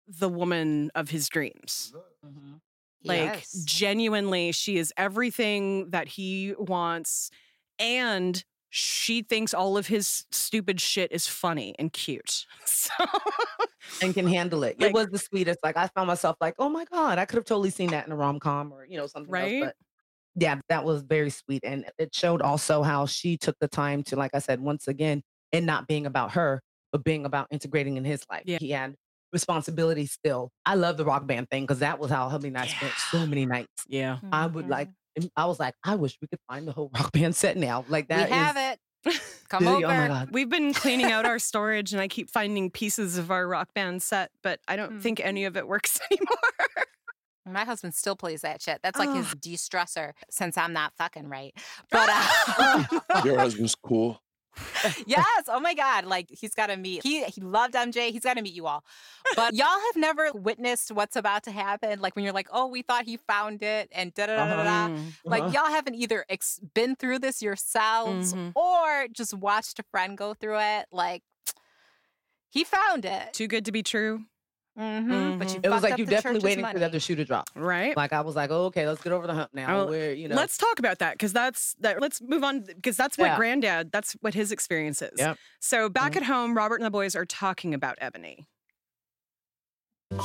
[0.07, 1.93] the woman of his dreams.
[2.25, 2.53] Mm-hmm.
[3.03, 3.63] Like, Yes.
[3.65, 7.31] genuinely, she is everything that he wants.
[7.79, 12.45] And she thinks all of his stupid shit is funny and cute.
[12.65, 12.93] So,
[14.01, 14.79] and can handle it.
[14.79, 15.59] Like- it was the sweetest.
[15.63, 18.11] Like I found myself like, oh my god, I could have totally seen that in
[18.11, 19.61] a rom com or you know something Right?
[19.63, 19.65] else.
[19.65, 19.75] But
[20.35, 24.15] yeah, that was very sweet, and it showed also how she took the time to,
[24.15, 25.21] like I said, once again,
[25.51, 26.61] and not being about her,
[26.91, 28.43] but being about integrating in his life.
[28.45, 28.57] Yeah.
[28.59, 28.95] He had
[29.33, 30.49] responsibility still.
[30.65, 33.25] I love the rock band thing because that was how hubby and I spent so
[33.25, 33.71] many nights.
[33.87, 34.19] yeah.
[34.31, 34.89] I would like.
[35.35, 37.83] I was like, I wish we could find the whole rock band set now.
[37.89, 38.29] Like that.
[38.29, 39.21] we that is have it.
[39.49, 39.93] Come really- over.
[39.93, 40.29] Oh my god.
[40.31, 44.01] We've been cleaning out our storage and I keep finding pieces of our rock band
[44.01, 44.99] set, but I don't Hmm.
[44.99, 46.85] think any of it works anymore.
[47.45, 48.79] My husband still plays that shit.
[48.83, 49.37] That's like his Oh.
[49.39, 51.53] de-stressor since I'm not fucking right.
[51.89, 52.83] But uh,
[53.25, 54.21] Your husband's cool.
[55.07, 57.03] yes, oh my god, like he's got to meet.
[57.03, 58.11] He he loved MJ.
[58.11, 58.83] He's got to meet you all.
[59.37, 62.01] But y'all have never witnessed what's about to happen.
[62.01, 64.63] Like when you're like, oh, we thought he found it, and da da da da
[64.63, 64.93] da.
[64.93, 65.13] Mm.
[65.23, 65.51] Like Uh-huh.
[65.63, 68.51] y'all haven't either ex- been through this yourselves Mhm.
[68.55, 70.87] or just watched a friend go through it.
[70.91, 71.23] Like
[72.49, 73.31] he found it.
[73.33, 74.25] Too good to be true,
[74.77, 75.53] hmm But Mhm.
[75.53, 77.49] you It was like you the definitely church's waiting for the other shoe to drop.
[77.55, 77.95] right?
[77.97, 79.81] Like I was like, oh, okay, let's get over the hump now.
[79.81, 81.99] Oh, Where you know, Let's talk about that because that's that.
[82.01, 83.35] Let's move on because that's what Yeah.
[83.37, 83.91] Granddad.
[83.91, 85.19] That's what his experience is.
[85.19, 85.37] Yep.
[85.59, 86.17] So back Mhm.
[86.17, 88.47] at home, Robert and the boys are talking about Ebony.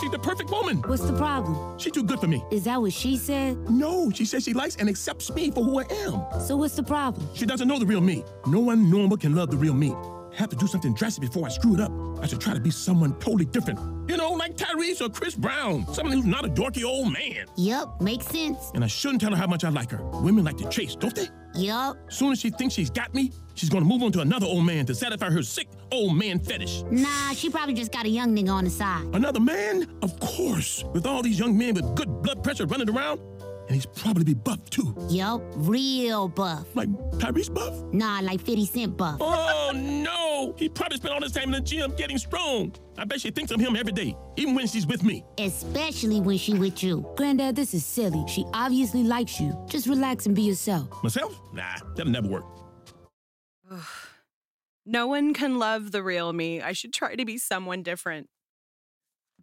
[0.00, 0.82] She's the perfect woman.
[0.82, 1.78] What's the problem?
[1.78, 2.42] She's too good for me.
[2.50, 3.56] Is that what she said?
[3.70, 6.24] No, she says she likes and accepts me for who I am.
[6.40, 7.28] So what's the problem?
[7.34, 8.24] She doesn't know the real me.
[8.46, 9.94] No one normal can love the real me.
[10.36, 11.90] Have to do something drastic before I screw it up.
[12.20, 13.80] I should try to be someone totally different.
[14.08, 15.86] You know, like Tyrese or Chris Brown.
[15.94, 17.46] Someone who's not a dorky old man.
[17.56, 18.70] Yup, makes sense.
[18.74, 20.02] And I shouldn't tell her how much I like her.
[20.20, 21.28] Women like to chase, don't they?
[21.54, 21.96] Yup.
[22.12, 24.84] Soon as she thinks she's got me, she's gonna move on to another old man
[24.86, 26.82] to satisfy her sick old man fetish.
[26.90, 29.06] Nah, she probably just got a young nigga on the side.
[29.14, 29.86] Another man?
[30.02, 30.84] Of course.
[30.92, 33.20] With all these young men with good blood pressure running around,
[33.66, 34.94] and he's probably be buff too.
[35.08, 36.66] Yup, real buff.
[36.74, 36.88] Like
[37.18, 37.74] Tyrese buff?
[37.92, 39.18] Nah, like 50 Cent buff.
[39.20, 40.54] Oh no!
[40.56, 42.74] He probably spent all his time in the gym getting strong.
[42.98, 45.24] I bet she thinks of him every day, even when she's with me.
[45.38, 47.06] Especially when she with you.
[47.16, 48.24] Granddad, this is silly.
[48.28, 49.56] She obviously likes you.
[49.68, 50.88] Just relax and be yourself.
[51.02, 51.38] Myself?
[51.52, 52.44] Nah, that'll never work.
[54.86, 56.62] No one can love the real me.
[56.62, 58.28] I should try to be someone different.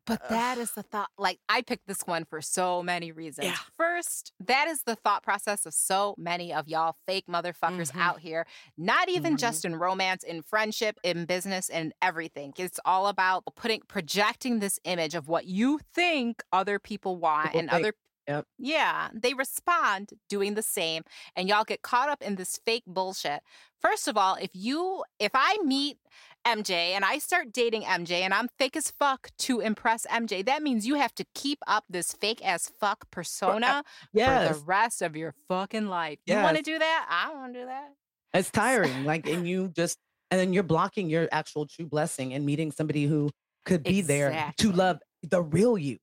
[0.05, 1.09] But that is the thought.
[1.17, 3.47] Like, I picked this one for so many reasons.
[3.47, 3.55] Yeah.
[3.77, 8.01] First, that is the thought process of so many of y'all fake motherfuckers Mhm.
[8.01, 8.45] out here.
[8.77, 9.39] Not even Mhm.
[9.39, 12.53] just in romance, in friendship, in business, and everything.
[12.57, 17.59] It's all about putting, projecting this image of what you think other people want People
[17.61, 17.81] and think.
[17.85, 17.93] other
[18.25, 18.47] Yep.
[18.57, 21.03] yeah, they respond doing the same,
[21.35, 23.43] and y'all get caught up in this fake bullshit.
[23.81, 25.97] First of all, if you, if I meet
[26.45, 30.61] MJ and I start dating MJ and I'm fake as fuck to impress MJ, that
[30.61, 33.83] means you have to keep up this fake as fuck persona uh,
[34.47, 36.19] for the rest of your fucking life.
[36.25, 37.07] You want to do that?
[37.09, 37.89] I don't want to do that.
[38.33, 39.05] it's tiring.
[39.05, 39.97] Like, and you just,
[40.31, 43.29] and then you're blocking your actual true blessing and meeting somebody who
[43.65, 45.97] could be there to love the real you,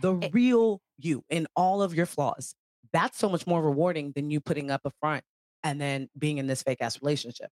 [0.00, 2.54] the It- real you in all of your flaws.
[2.92, 5.24] That's so much more rewarding than you putting up a front
[5.64, 7.50] and then being in this fake ass relationship.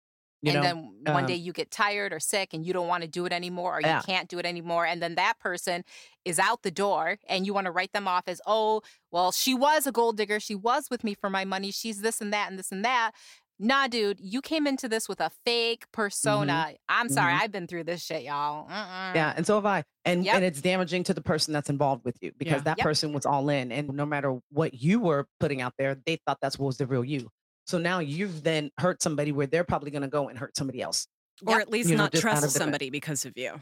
[0.43, 2.89] You and know, then one um, day you get tired or sick and you don't
[2.89, 4.03] want to do it anymore or you Yeah.
[4.03, 5.85] can't do it anymore and then that person
[6.25, 8.83] is out the door and you want to write them off as oh
[9.13, 12.21] well she was a gold digger she was with me for my money she's this
[12.21, 13.13] and that and this and that
[13.61, 17.85] nah dude you came into this with a fake persona i'm sorry i've been through
[17.85, 18.73] this shit y'all Mm-mm.
[18.73, 19.17] Mm-hmm.
[19.17, 19.85] Yeah, and so have I.
[20.05, 20.35] And Yep.
[20.37, 22.65] and it's damaging to the person that's involved with you because Yeah.
[22.65, 22.85] that Yep.
[22.85, 26.39] person was all in, and no matter what you were putting out there, they thought
[26.41, 27.29] that's what was the real you.
[27.67, 30.83] So now you've then hurt somebody where they're probably going to go and hurt somebody
[30.83, 31.07] else.
[31.47, 31.61] Or Yep.
[31.63, 33.61] at least You not just out of trust different- somebody because of you.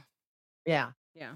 [0.66, 1.34] Yeah, Yeah.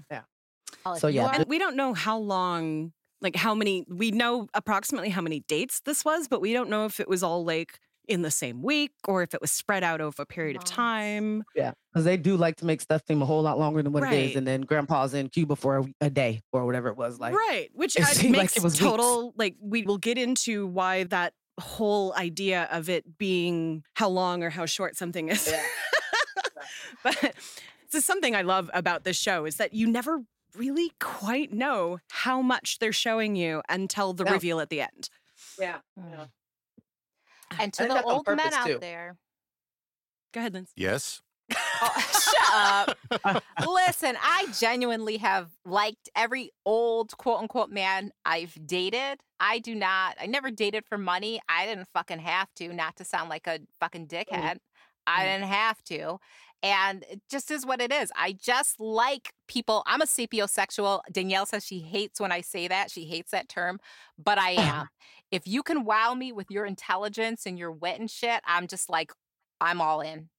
[0.83, 2.91] Well, if So, yeah, are- And we don't know how long
[3.21, 6.85] like how many we know approximately how many dates this was, but we don't know
[6.85, 9.99] if it was all like in the same week or if it was spread out
[10.01, 11.43] over a period of time.
[11.55, 14.03] Yeah, because they do like to make stuff seem a whole lot longer than what
[14.03, 14.29] it Right.
[14.31, 17.19] is, and then Grandpa's in Cuba for a, a day or whatever it was.
[17.19, 18.83] Like, right, which it seemed like makes it was weeks.
[18.83, 24.43] total like we will get into why that whole idea of it being how long
[24.43, 25.53] or how short something is.
[27.03, 30.19] but this is something I love about this show is that you never
[30.55, 34.31] really quite know how much they're showing you until the No.
[34.31, 35.09] reveal at the end.
[35.59, 35.77] Yeah.
[35.99, 36.29] Mm.
[37.59, 38.77] And to think the old men purpose, out too.
[38.79, 39.17] there.
[40.33, 40.73] Go ahead, Lindsay.
[40.75, 41.21] Yes.
[41.53, 43.43] Oh, shut up.
[43.67, 49.19] Listen, I genuinely have liked every old quote unquote man I've dated.
[49.39, 51.39] I do not, I never dated for money.
[51.49, 54.35] I didn't fucking have to, not to sound like a fucking mm-hmm.
[54.35, 54.57] dickhead.
[55.07, 55.25] I mm-hmm.
[55.25, 56.17] didn't have to.
[56.63, 58.11] And it just is what it is.
[58.17, 59.83] I just like people.
[59.85, 61.01] I'm a sapiosexual.
[61.11, 62.89] Danielle says she hates when I say that.
[62.89, 63.79] She hates that term,
[64.17, 64.87] but I am.
[65.31, 68.89] if you can wow me with your intelligence and your wit and shit, I'm just
[68.89, 69.11] like,
[69.61, 70.29] I'm all in.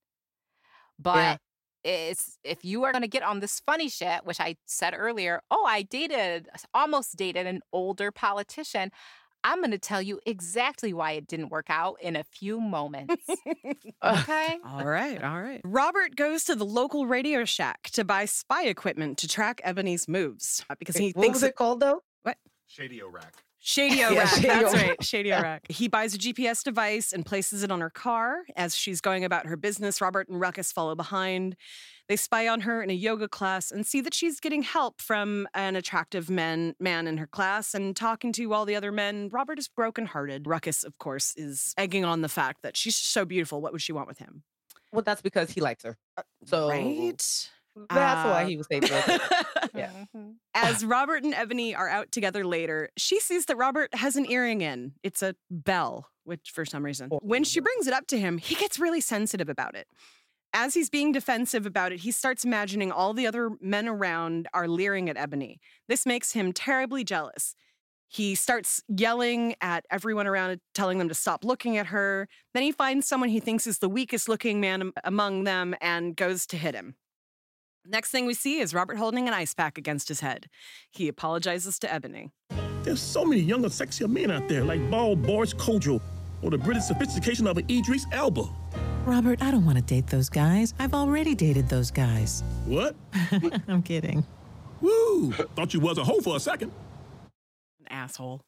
[0.98, 1.40] But
[1.84, 5.40] it's if you are going to get on this funny shit, which I said earlier,
[5.50, 8.90] oh, I dated, almost dated an older politician.
[9.44, 13.24] I'm going to tell you exactly why it didn't work out in a few moments.
[14.04, 14.58] okay.
[14.64, 15.60] All right, all right.
[15.62, 20.64] Robert goes to the local Radio Shack to buy spy equipment to track Ebony's moves
[20.68, 22.02] uh, because he what thinks was it called though?
[22.22, 22.38] What?
[22.66, 23.34] Shady rack.
[23.66, 25.04] Shady Yeah, Shady That's right.
[25.04, 25.64] Shady Rack.
[25.68, 28.44] He buys a GPS device and places it on her car.
[28.54, 31.56] As she's going about her business, Robert and Ruckus follow behind.
[32.08, 35.48] They spy on her in a yoga class and see that she's getting help from
[35.52, 39.30] an attractive man, man in her class and talking to all the other men.
[39.32, 40.46] Robert is brokenhearted.
[40.46, 43.60] Ruckus, of course, is egging on the fact that she's so beautiful.
[43.60, 44.44] What would she want with him?
[44.92, 45.98] Well, that's because he likes her.
[46.16, 47.50] Uh, so right?
[47.90, 49.20] That's why Uh, he was able to.
[49.74, 49.90] Yeah.
[50.16, 50.36] Mhm.
[50.54, 54.62] As Robert and Ebony are out together later, she sees that Robert has an earring
[54.62, 54.94] in.
[55.02, 57.10] It's a bell, which for some reason.
[57.20, 59.86] When she brings it up to him, he gets really sensitive about it.
[60.54, 64.66] As he's being defensive about it, he starts imagining all the other men around are
[64.66, 65.60] leering at Ebony.
[65.88, 67.54] This makes him terribly jealous.
[68.08, 72.28] He starts yelling at everyone around, telling them to stop looking at her.
[72.54, 76.46] Then he finds someone he thinks is the weakest looking man among them and goes
[76.46, 76.94] to hit him.
[77.88, 80.48] Next thing we see is Robert holding an ice pack against his head.
[80.90, 82.30] He apologizes to Ebony.
[82.82, 86.00] There's so many younger, sexier men out there, like bald Boris Kodjoe
[86.42, 88.44] or the British sophistication of an Idris Elba.
[89.04, 90.74] Robert, I don't want to date those guys.
[90.78, 92.42] I've already dated those guys.
[92.64, 92.96] What?
[93.68, 94.26] I'm kidding.
[94.80, 95.32] Woo!
[95.32, 96.72] Thought you was a hoe for a second.
[97.80, 98.42] An asshole.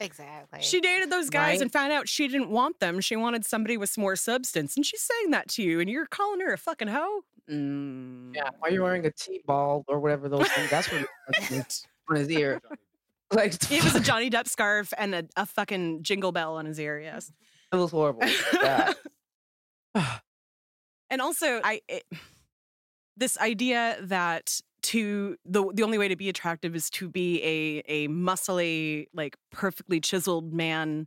[0.00, 0.60] Exactly.
[0.60, 1.60] She dated those guys Right.
[1.62, 3.00] and found out she didn't want them.
[3.00, 4.76] She wanted somebody with some more substance.
[4.76, 7.20] And she's saying that to you, and you're calling her a fucking hoe?
[7.50, 8.34] Mm.
[8.34, 11.08] Yeah, while you're wearing a T-ball or whatever those things, that's what it
[11.50, 12.60] was on his ear.
[13.32, 16.78] Like It was a Johnny Depp scarf and a, a fucking jingle bell on his
[16.78, 17.30] ear, yes.
[17.72, 18.22] it was horrible.
[18.52, 18.94] God.
[21.10, 22.04] and also i it,
[23.16, 27.82] this idea that to the the only way to be attractive is to be a
[27.86, 31.06] a muscly like perfectly chiseled man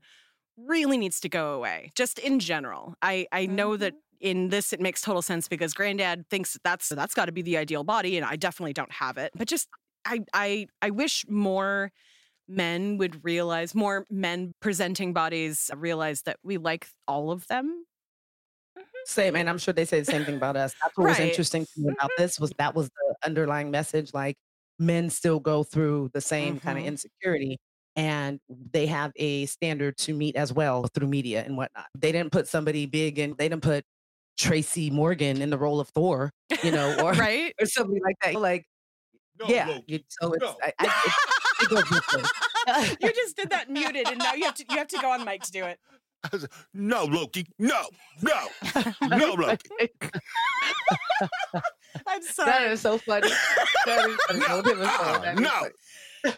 [0.58, 4.80] really needs to go away just in general i i know that in this it
[4.80, 8.18] makes total sense because granddad thinks that that's that's got to be the ideal body
[8.18, 9.68] and i definitely don't have it but just
[10.06, 11.92] i i i wish more
[12.48, 17.84] men would realize more men presenting bodies realize that we like all of them
[18.78, 18.84] mm-hmm.
[19.06, 20.76] Same, and I'm sure they say the same thing about us.
[20.84, 22.24] That's what was interesting to me about mm-hmm.
[22.24, 24.14] this was that was the underlying message.
[24.14, 24.36] Like
[24.80, 26.90] men still go through the same kind of mm-hmm.
[26.90, 27.58] insecurity,
[27.96, 28.40] and
[28.72, 31.88] they have a standard to meet as well through media and whatnot.
[31.98, 33.86] They didn't put somebody big and They didn't put
[34.38, 36.32] Tracy Morgan in the role of Thor,
[36.64, 38.36] you know, or right or somebody like that.
[38.40, 38.66] Like,
[39.48, 39.80] yeah.
[39.88, 42.98] you- so it's I, I, it, it goes both ways.
[43.02, 45.26] you just did that muted, and now you have to you have to go on
[45.26, 45.80] mic to do it.
[46.74, 47.46] No, Loki.
[47.60, 47.84] No,
[48.22, 48.48] no,
[49.08, 49.70] no, Loki.
[52.06, 52.52] I'm sorry.
[52.52, 53.30] That is so funny.
[53.86, 54.40] That is funny.
[54.40, 55.36] No, different story.
[55.36, 56.34] No.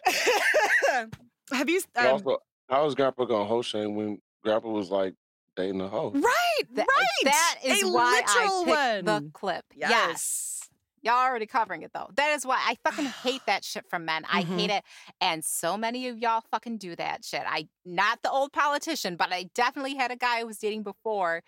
[0.93, 1.09] funny.
[1.51, 1.81] have you?
[1.93, 2.37] But Um, also,
[2.69, 5.13] how was Grandpa gonna host shame when Grandpa was like
[5.59, 6.11] dating a hoe?
[6.11, 7.05] right, Th- right.
[7.25, 9.65] That is a why literal I picked the clip.
[9.75, 9.89] Yes.
[9.91, 10.55] yes.
[11.01, 12.09] Y'all already covering it though.
[12.15, 14.25] That is why I fucking hate that shit from men.
[14.29, 14.57] I Mm-hmm.
[14.57, 14.83] hate it.
[15.21, 17.43] And so many of y'all fucking do that shit.
[17.47, 21.41] I not the old politician, but I definitely had a guy I was dating before.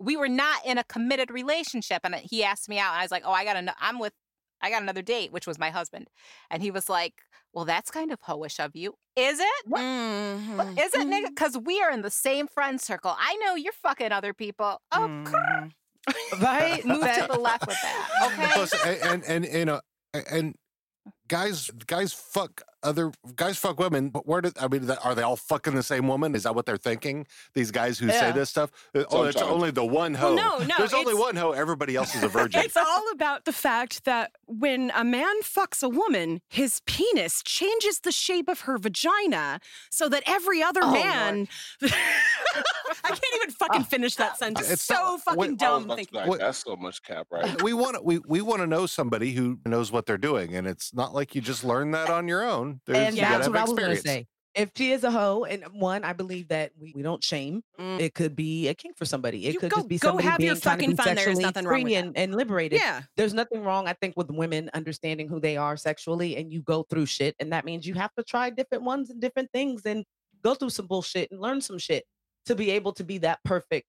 [0.00, 2.00] We were not in a committed relationship.
[2.04, 4.12] And he asked me out, and I was like, Oh, I got to I'm with
[4.60, 6.08] I got another date, which was my husband.
[6.50, 7.22] And he was like,
[7.52, 8.94] Well, that's kind of hoish of you.
[9.16, 9.62] Is it?
[9.66, 11.28] What- Mhm, Is it, nigga?
[11.28, 13.14] Because we are in the same friend circle.
[13.18, 14.80] I know you're fucking other people.
[14.92, 15.72] Oh, mhm.
[16.40, 16.84] right?
[16.84, 18.08] move to the left with that.
[18.32, 18.50] Okay.
[18.54, 19.80] Plus, and, and and you know,
[20.30, 20.54] and
[21.30, 25.36] guys guys fuck other guys fuck women but where did i mean are they all
[25.36, 27.24] fucking the same woman is that what they're thinking
[27.54, 30.64] these guys who say this stuff Uh, oh it's only the one hoe Well, no,
[30.66, 34.04] no, there's only one hoe everybody else is a virgin It's all about the fact
[34.06, 39.60] that when a man fucks a woman, his penis changes the shape of her vagina
[39.90, 41.46] so that every other Oh, man.
[41.82, 44.70] I can't even fucking finish that sentence.
[44.70, 45.84] It's so not- fucking wait, dumb.
[45.84, 46.26] about Thinking.
[46.26, 47.62] like, that's so much cap, right?
[47.62, 50.66] we want to we, we want to know somebody who knows what they're doing and
[50.66, 53.54] it's not like you just learn that on your own There's, and you that's have
[53.54, 54.26] what I was going to say.
[54.52, 57.62] If she is a hoe, and one, I believe that we, we don't shame.
[57.78, 58.00] Mm.
[58.00, 59.46] It could be a kink for somebody.
[59.46, 61.06] It You could go- just be go somebody have your being trying to fucking fun.
[61.14, 62.04] There's sexually nothing wrong with free that.
[62.04, 62.80] and, and liberated.
[62.80, 63.02] Yeah.
[63.16, 66.82] There's nothing wrong, I think, with women understanding who they are sexually, and you go
[66.82, 70.04] through shit, and that means you have to try different ones and different things, and
[70.42, 72.04] go through some bullshit and learn some shit
[72.46, 73.86] to be able to be that perfect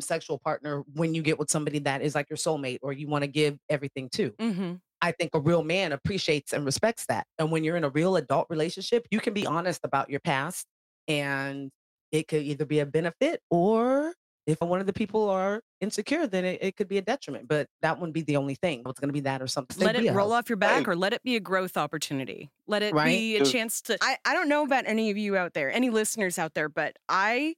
[0.00, 3.22] sexual partner when you get with somebody that is like your soulmate or you want
[3.22, 4.30] to give everything to.
[4.32, 4.74] Mm-hmm.
[5.02, 7.26] I think a real man appreciates and respects that.
[7.38, 10.66] And when you're in a real adult relationship, you can be honest about your past
[11.08, 11.70] and
[12.12, 14.12] it could either be a benefit or
[14.46, 17.46] if one of the people are insecure, then it, it could be a detriment.
[17.46, 18.82] But that wouldn't be the only thing.
[18.86, 19.84] It's going to be that or something.
[19.84, 20.90] Let it a roll off your back Hey.
[20.90, 22.50] or let it be a growth opportunity.
[22.66, 23.04] Let it Right.
[23.04, 23.96] be a chance to.
[24.00, 26.96] I, I don't know about any of you out there, any listeners out there, but
[27.08, 27.54] I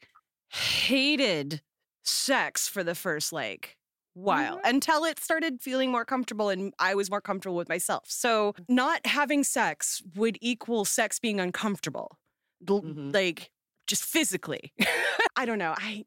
[0.50, 1.62] hated
[2.04, 3.76] sex for the first like
[4.14, 8.04] while until it started feeling more comfortable and I was more comfortable with myself.
[8.08, 12.18] So not having sex would equal sex being uncomfortable.
[12.64, 13.12] Mhm.
[13.14, 13.50] Like
[13.86, 14.72] just physically.
[15.36, 15.74] I don't know.
[15.76, 16.04] I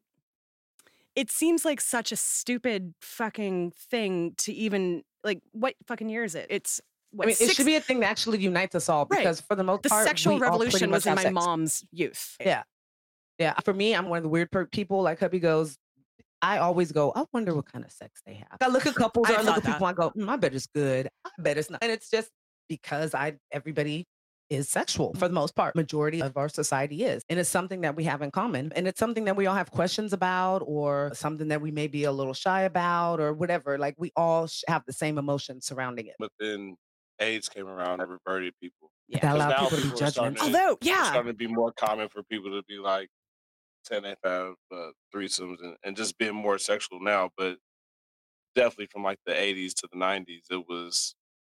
[1.14, 6.34] it seems like such a stupid fucking thing to even like what fucking year is
[6.34, 6.46] it?
[6.50, 6.80] It's
[7.10, 9.40] what I mean, it six- should be a thing that actually unites us all because
[9.40, 11.32] for the most the part, sexual we revolution was in my sex.
[11.34, 12.36] mom's youth.
[12.40, 12.62] Yeah.
[13.38, 13.54] Yeah.
[13.64, 15.02] For me, I'm one of the weird per- people.
[15.02, 15.78] Like hubby goes,
[16.46, 18.58] I always go, I wonder what kind of sex they have.
[18.60, 20.54] I look at couples I or I look at people, I go, "Mm, I bet
[20.54, 21.08] it's good.
[21.24, 21.82] I bet it's not.
[21.82, 22.30] And it's just
[22.68, 24.06] because I everybody
[24.48, 25.74] is sexual for the most part.
[25.74, 27.24] Majority of our society is.
[27.28, 28.72] And it's something that we have in common.
[28.76, 32.04] And it's something that we all have questions about or something that we may be
[32.04, 33.76] a little shy about or whatever.
[33.76, 36.14] Like we all sh- have the same emotions surrounding it.
[36.20, 36.76] But then
[37.18, 38.90] AIDS came around and reverted people.
[39.08, 39.18] Yeah.
[39.22, 40.38] that allowed now people to be people are starting judgmental.
[40.38, 43.08] to- Although, It's yeah, starting to be more common for people to be like,
[43.86, 47.30] saying and have uh, threesomes and, and just being more sexual now.
[47.36, 47.56] But
[48.54, 51.14] definitely from like the 80s to the 90s, it was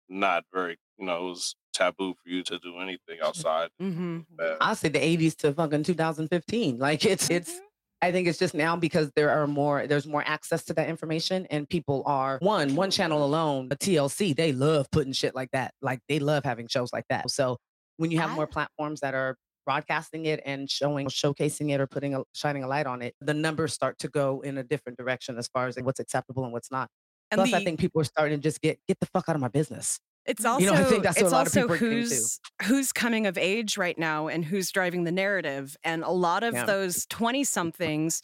[0.08, 3.70] not very, you know, it was taboo for you to do anything outside.
[3.80, 4.20] mm-hmm.
[4.60, 6.78] I'll say the 80s to fucking 2015.
[6.78, 7.60] Like it's it's
[8.02, 11.46] I think it's just now because there are more there's more access to that information
[11.50, 15.74] and people are one one channel alone, a TLC, they love putting shit like that.
[15.82, 17.30] Like they love having shows like that.
[17.30, 17.58] So
[17.98, 22.14] when you have more platforms that are broadcasting it and showing showcasing it or putting
[22.14, 25.38] a shining a light on it, the numbers start to go in a different direction
[25.38, 26.88] as far as what's acceptable and what's not.
[27.30, 29.40] and Plus, I think people are starting to just get get the fuck out of
[29.40, 29.98] my business.
[30.26, 32.08] It's also You know, I think that's it's a lot of also people are getting
[32.08, 32.16] to.
[32.16, 35.76] who's who's coming of age right now and who's driving the narrative.
[35.82, 36.64] And a lot of Yeah.
[36.66, 38.20] those 20 somethings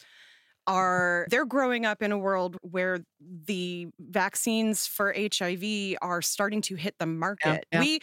[0.67, 6.75] are they're growing up in a world where the vaccines for HIV are starting to
[6.75, 7.65] hit the market.
[7.71, 7.79] yeah.
[7.79, 7.99] We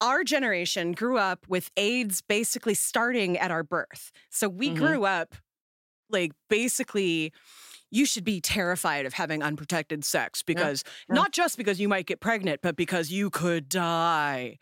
[0.00, 4.12] our generation grew up with AIDS basically starting at our birth.
[4.30, 4.76] So we Mhm.
[4.76, 5.34] grew up
[6.10, 7.32] like basically
[7.90, 11.14] you should be terrified of having unprotected sex because yeah.
[11.14, 14.58] not just because you might get pregnant, but because you could die.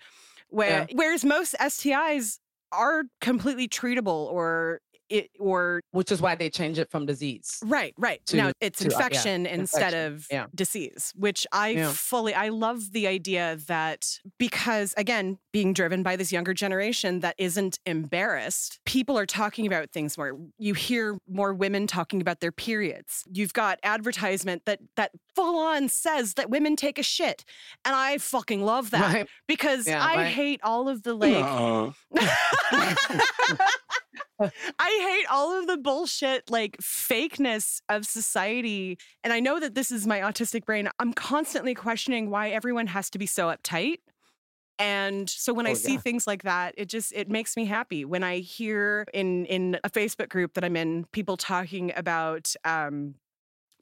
[0.49, 2.39] Where, Whereas most STIs
[2.73, 7.59] are completely treatable or it or Which is why they change it from disease.
[7.65, 8.25] right, right.
[8.27, 10.47] To- now it's to, uh, yeah, infection instead infection, of yeah.
[10.55, 11.93] disease, which I Yeah.
[11.93, 17.35] fully I love the idea that because again, being driven by this younger generation that
[17.39, 20.39] isn't embarrassed, people are talking about things more.
[20.59, 23.25] You hear more women talking about their periods.
[23.31, 27.45] You've got advertisement that that full on says that women take a shit.
[27.85, 29.29] And I fucking love that Right.
[29.47, 30.27] because Yeah, I right.
[30.27, 31.93] hate all of the like Uh-uh.
[34.41, 34.51] I
[35.19, 38.99] hate all of the bullshit, like fakeness of society.
[39.25, 40.89] And I know that this is my autistic brain.
[40.99, 43.99] I'm constantly questioning why everyone has to be so uptight.
[44.79, 45.99] And so when I Oh, see yeah.
[45.99, 48.05] things like that, it just it makes me happy.
[48.05, 53.15] When I hear in in a Facebook group that I'm in, people talking about um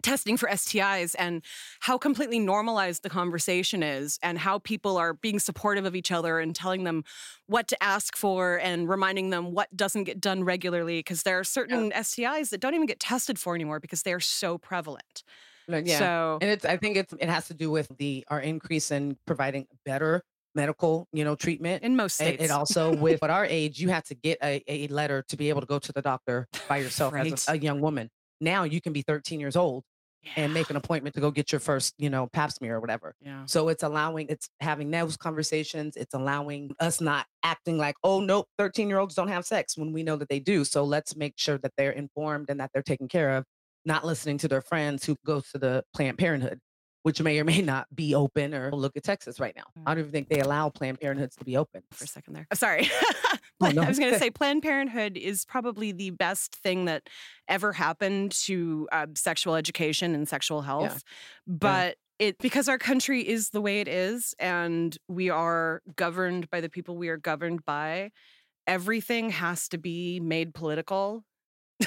[0.03, 1.43] testing for STIs and
[1.81, 6.39] how completely normalized the conversation is and how people are being supportive of each other
[6.39, 7.05] and telling them
[7.47, 11.45] what to ask for and reminding them what doesn't get done regularly because there are
[11.45, 15.23] certain STIs that don't even get tested for anymore because they are so prevalent.
[15.69, 15.99] Like, Yeah.
[15.99, 19.17] So and it's I think it's it has to do with the our increase in
[19.27, 20.23] providing better
[20.55, 21.83] medical, you know, treatment.
[21.85, 22.43] in most states.
[22.43, 25.49] and also with at our age, you had to get a, a letter to be
[25.49, 27.33] able to go to the doctor by yourself Right.
[27.33, 28.11] as a, a young woman.
[28.41, 29.85] Now you can be 13 years old
[30.37, 33.15] and make an appointment to go get your first, you know, pap smear or whatever.
[33.21, 33.45] Yeah.
[33.47, 35.97] So it's allowing, it's having those conversations.
[35.97, 39.93] It's allowing us not acting like, oh, nope, 13 year olds don't have sex when
[39.93, 40.65] we know that they do.
[40.65, 43.45] So let's make sure that they're informed and that they're taken care of,
[43.85, 46.61] not listening to their friends who go to the Planned Parenthood,
[47.03, 49.65] which may or may not be open or look at Texas right now.
[49.87, 51.83] I don't even think they allow Planned Parenthoods to be open.
[51.93, 52.47] for a second there.
[52.55, 52.89] Sorry.
[53.63, 53.83] Oh, no.
[53.83, 57.09] I was going to say Planned Parenthood is probably the best thing that
[57.47, 61.03] ever happened to uh, sexual education and sexual health.
[61.47, 66.61] But it because our country is the way it is and we are governed by
[66.63, 68.13] the people we are governed by,
[68.67, 71.25] everything has to be made political.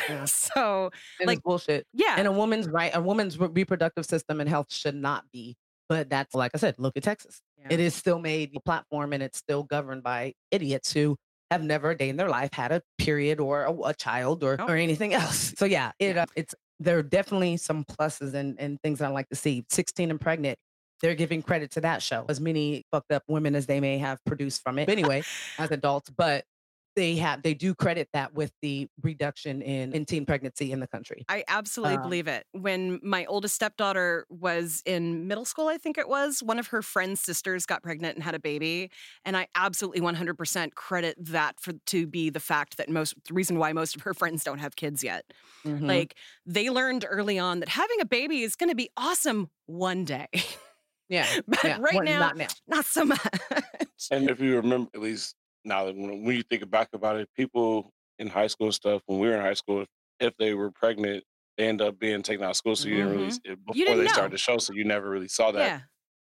[0.10, 0.26] Yeah.
[0.26, 1.86] so, And like, bullshit.
[1.94, 2.16] yeah.
[2.18, 5.56] And a woman's right, a woman's reproductive system and health should not be.
[5.90, 7.42] But that's like I said, look at Texas.
[7.70, 7.86] It Yeah.
[7.86, 11.18] is still made a platform and it's still governed by idiots who
[11.52, 14.56] have never a day in their life had a period or a, a child or,
[14.58, 14.70] Nope.
[14.70, 15.54] or anything else.
[15.58, 16.24] So yeah, it Yeah.
[16.24, 19.64] uh, it's there are definitely some pluses and, and things I like to see.
[19.70, 20.58] 16 and pregnant,
[21.02, 22.26] they're giving credit to that show.
[22.28, 25.22] As many fucked up women as they may have produced from it anyway,
[25.60, 26.44] as adults, but
[26.96, 30.88] they have they do credit that with the reduction in, in teen pregnancy in the
[30.88, 31.26] country.
[31.30, 32.46] I absolutely Um, believe it.
[32.52, 36.82] When my oldest stepdaughter was in middle school, I think it was, one of her
[36.82, 38.92] friend's sisters got pregnant and had a baby.
[39.26, 43.58] And I absolutely 100% credit that for to be the fact that most, the reason
[43.58, 45.26] why most of her friends don't have kids yet.
[45.66, 45.88] Mhm.
[45.88, 46.16] Like
[46.46, 50.28] they learned early on that having a baby is going to be awesome one day.
[51.10, 51.78] yeah, but yeah.
[51.80, 52.48] right Well, now, not now.
[52.68, 53.20] not so much.
[54.12, 55.36] And if you remember, at least
[55.66, 57.90] now that when, when you think back about it, people
[58.20, 59.86] in high school stuff, when we were in high school,
[60.20, 61.24] if they were pregnant,
[61.58, 62.76] they end up being taken out of school.
[62.76, 64.12] So you didn't really, s- it- before didn't they know.
[64.14, 65.66] started the show, so you never really saw that.
[65.66, 65.80] yeah.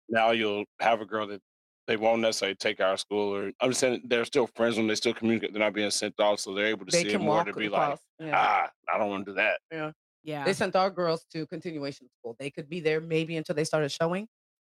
[0.10, 1.40] Now you'll have a girl that
[1.88, 4.88] they won't necessarily take out of school, or I'm just saying they're still friends when
[4.88, 5.54] they still communicate.
[5.54, 7.68] They're not being sent off, so they're able to They see it more to be
[7.68, 8.00] across.
[8.20, 8.36] like, yeah.
[8.38, 9.60] ah, I don't want to do that.
[9.72, 9.92] Yeah.
[10.24, 10.46] Yeah.
[10.46, 12.36] They sent our girls to continuation school.
[12.40, 14.28] They could be there maybe until they started showing.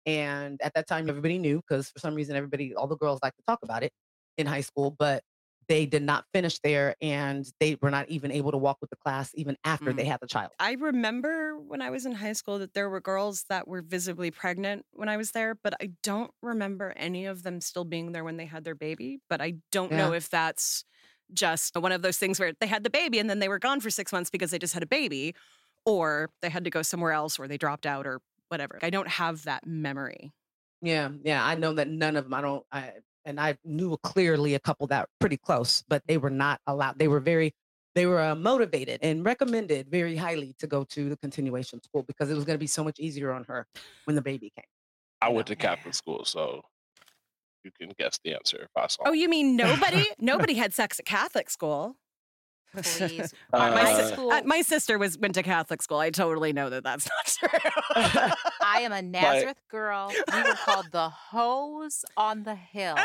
[0.05, 3.35] And at that time, everybody knew because for some reason, everybody, all the girls like
[3.35, 3.91] to talk about it
[4.37, 5.23] in high school, but
[5.67, 8.95] they did not finish there and they were not even able to walk with the
[8.95, 9.97] class even after Mm.
[9.97, 10.53] they had the child.
[10.59, 14.31] I remember when I was in high school that there were girls that were visibly
[14.31, 18.23] pregnant when I was there, but I don't remember any of them still being there
[18.23, 19.19] when they had their baby.
[19.29, 20.85] But I don't know if that's
[21.33, 23.81] just one of those things where they had the baby and then they were gone
[23.81, 25.35] for six months because they just had a baby,
[25.85, 28.79] or they had to go somewhere else or they dropped out or whatever.
[28.81, 30.31] I don't have that memory.
[30.81, 31.09] Yeah.
[31.23, 31.45] Yeah.
[31.45, 32.93] I know that none of them, I don't, I,
[33.27, 36.97] and I knew clearly a couple that were pretty close, but they were not allowed.
[36.97, 37.53] They were very,
[37.93, 42.31] they were uh, motivated and recommended very highly to go to the continuation school because
[42.31, 43.67] it was going to be so much easier on her
[44.05, 44.65] when the baby came.
[45.21, 45.55] I went know.
[45.55, 46.61] to Catholic school, so
[47.65, 49.03] you can guess the answer if I saw.
[49.07, 50.05] Oh, you mean nobody?
[50.19, 51.97] nobody had sex at Catholic school.
[52.83, 53.33] Please.
[53.53, 55.99] Uh, my, my, school, Uh, my sister was went to Catholic school.
[55.99, 57.59] I totally know that that's not true.
[58.61, 60.11] I am a Nazareth girl.
[60.33, 62.95] We were called the hose on the hill.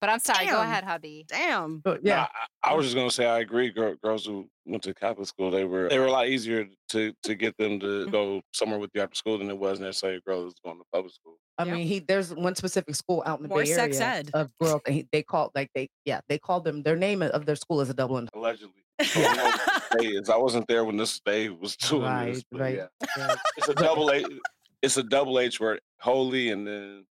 [0.00, 0.46] But I'm sorry.
[0.46, 1.24] Go ahead, hubby.
[1.28, 1.78] Damn.
[1.78, 2.26] But yeah.
[2.62, 3.70] I, I was just gonna say I agree.
[3.70, 7.12] Girl, girls who went to Catholic school, they were they were a lot easier to
[7.22, 8.04] to get them Mm-hmm.
[8.06, 10.76] to go somewhere with you after school than it was necessarily a girl who's going
[10.76, 11.38] to public school.
[11.58, 11.74] I Yep.
[11.74, 14.30] mean, he there's one specific school out in the More Bay sex Area ed.
[14.34, 14.80] of girls.
[14.86, 17.80] And he, they called like they yeah they called them their name of their school
[17.80, 18.28] is a Dublin.
[18.34, 20.30] Allegedly, So I don't know what the day is.
[20.30, 22.74] I wasn't there when this day was doing Right, but right.
[22.76, 22.86] yeah,
[23.16, 23.36] Yeah.
[23.56, 24.26] it's a double H.
[24.82, 27.06] It's a double H word, holy, and then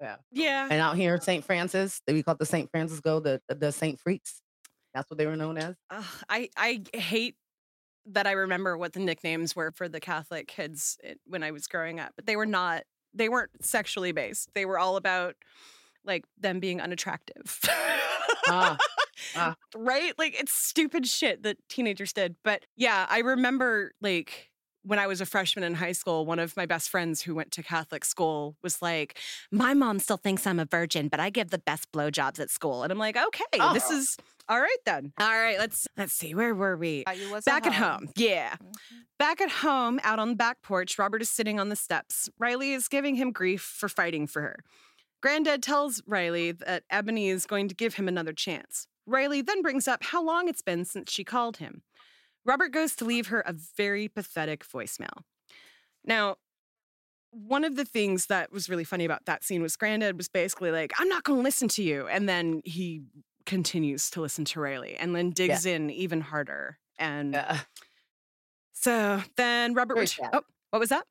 [0.00, 0.16] yeah.
[0.32, 0.68] yeah.
[0.70, 1.44] And out here in St.
[1.44, 2.70] Francis, they we call it the St.
[2.70, 3.98] Francis Go the the St.
[4.00, 4.40] Freaks.
[4.94, 5.74] That's what they were known as.
[5.90, 7.34] Ugh, I I hate
[8.06, 11.66] that I remember what the nicknames were for the Catholic kids eh, when I was
[11.66, 12.84] growing up, but they were not.
[13.14, 14.50] They weren't sexually based.
[14.54, 15.36] They were all about
[16.04, 17.60] like them being unattractive.
[18.46, 18.76] Ah,
[19.36, 19.56] ah.
[19.74, 20.12] right?
[20.18, 22.36] Like it's stupid shit that teenagers did.
[22.44, 24.50] But yeah, I remember like
[24.84, 27.50] when I was a freshman in high school, one of my best friends who went
[27.52, 29.18] to Catholic school was like,
[29.50, 32.82] My mom still thinks I'm a virgin, but I give the best blowjobs at school.
[32.82, 33.96] And I'm like, okay, this Oh.
[33.98, 34.16] is
[34.48, 35.12] all right then.
[35.18, 37.04] All right, let's let's see, where were we?
[37.06, 38.10] Uh, Back at home.
[38.16, 38.56] Yeah.
[38.62, 38.72] Mhm.
[39.18, 42.28] Back at home, out on the back porch, Robert is sitting on the steps.
[42.38, 44.56] Riley is giving him grief for fighting for her.
[45.22, 48.86] Granddad tells Riley that Ebony is going to give him another chance.
[49.06, 51.82] Riley then brings up how long it's been since she called him.
[52.44, 55.22] Robert goes to leave her a very pathetic voicemail.
[56.04, 56.36] Now,
[57.30, 60.70] one of the things that was really funny about that scene was Granddad was basically
[60.70, 62.06] like, I'm not going to listen to you.
[62.06, 63.02] And then he
[63.46, 66.78] continues to listen to Riley and then digs in even harder.
[66.98, 67.60] And Yeah.
[68.72, 70.16] so then Robert was.
[70.32, 71.04] Oh, what was that?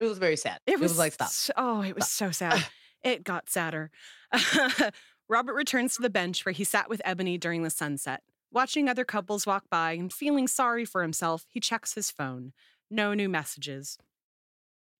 [0.00, 0.58] It was very sad.
[0.66, 1.30] It was, like stop.
[1.56, 2.64] Oh, it was so sad.
[3.04, 3.90] it got sadder.
[5.28, 8.22] Robert returns to the bench where he sat with Ebony during the sunset.
[8.54, 12.52] Watching other couples walk by and feeling sorry for himself, he checks his phone.
[12.88, 13.98] No new messages.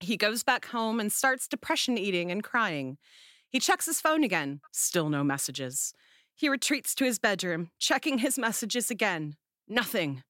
[0.00, 2.98] He goes back home and starts depression eating and crying.
[3.48, 4.60] He checks his phone again.
[4.72, 5.94] Still no messages.
[6.34, 9.36] He retreats to his bedroom, checking his messages again.
[9.68, 10.24] Nothing.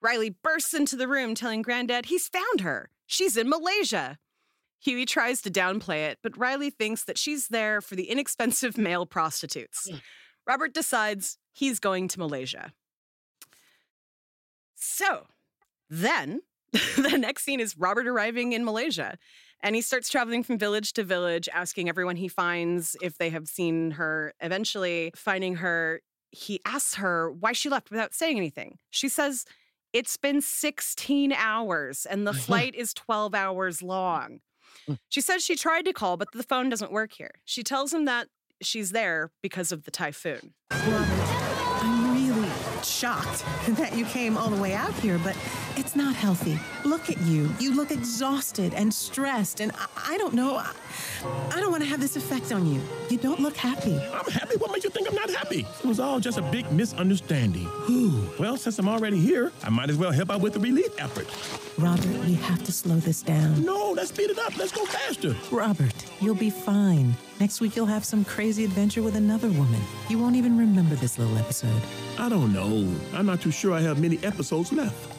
[0.00, 2.88] Riley bursts into the room telling Granddad he's found her.
[3.06, 4.16] She's in Malaysia.
[4.80, 9.04] Huey tries to downplay it, but Riley thinks that she's there for the inexpensive male
[9.04, 9.90] prostitutes.
[9.90, 9.98] Hmm.
[10.46, 12.72] Robert decides he's going to Malaysia.
[14.74, 15.26] So
[15.88, 16.40] then
[16.72, 19.18] the next scene is Robert arriving in Malaysia.
[19.62, 23.46] And he starts traveling from village to village, asking everyone he finds if they have
[23.46, 24.34] seen her.
[24.40, 26.00] Eventually, finding her,
[26.32, 28.78] he asks her why she left without saying anything.
[28.90, 29.44] She says,
[29.92, 34.40] It's been 16 hours and the flight is 12 hours long.
[34.88, 34.98] Mm.
[35.08, 37.32] She says she tried to call, but the phone doesn't work here.
[37.44, 38.28] She tells him that
[38.62, 40.54] she's there because of the typhoon.
[42.84, 43.44] Shocked
[43.76, 45.36] that you came all the way out here, but
[45.76, 46.58] it's not healthy.
[46.84, 47.50] Look at you.
[47.58, 50.56] You look exhausted and stressed, and I, I don't know.
[50.56, 50.72] I,
[51.50, 52.80] I don't want to have this effect on you.
[53.08, 53.96] You don't look happy.
[53.98, 54.56] I'm happy.
[54.56, 55.60] What makes you think I'm not happy?
[55.60, 57.64] It was all just a big misunderstanding.
[57.86, 58.28] Whew.
[58.38, 61.28] Well, since I'm already here, I might as well help out with the relief effort.
[61.78, 63.64] Robert, we have to slow this down.
[63.64, 64.56] No, let's speed it up.
[64.58, 65.36] Let's go faster.
[65.50, 67.14] Robert, you'll be fine.
[67.42, 69.80] Next week, you'll have some crazy adventure with another woman.
[70.08, 71.82] You won't even remember this little episode.
[72.16, 72.88] I don't know.
[73.12, 75.12] I'm not too sure I have many episodes left.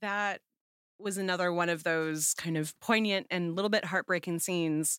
[0.00, 0.40] that
[0.98, 4.98] was another one of those kind of poignant and a little bit heartbreaking scenes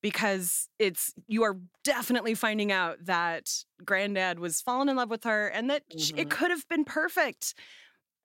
[0.00, 3.50] because it's you are definitely finding out that
[3.84, 6.28] granddad was falling in love with her and that sh- it mm-hmm.
[6.30, 7.54] could have been perfect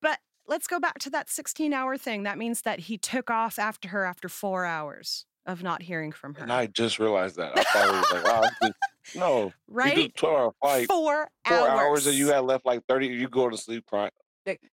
[0.01, 3.59] but let's go back to that 16 hour thing that means that he took off
[3.59, 7.57] after her after four hours of not hearing from her And I just realized that.
[7.57, 8.75] I thought it was like, wow, this is-
[9.15, 9.43] no.
[9.45, 11.69] You do right 12 hour flight, four, four hours.
[11.69, 14.11] hours, and you had left like 30, you go to sleep crying.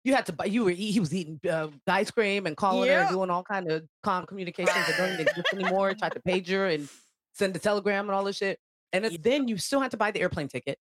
[0.05, 0.47] You had to buy.
[0.47, 0.71] You were.
[0.71, 3.85] eat- He was eating uh, ice cream and calling her and doing all kind of
[4.03, 5.93] com communications that don't even exist anymore.
[5.93, 6.89] Tried to page her and
[7.35, 8.59] send a telegram and all this shit.
[8.95, 10.79] And it, then you still had to buy the airplane ticket,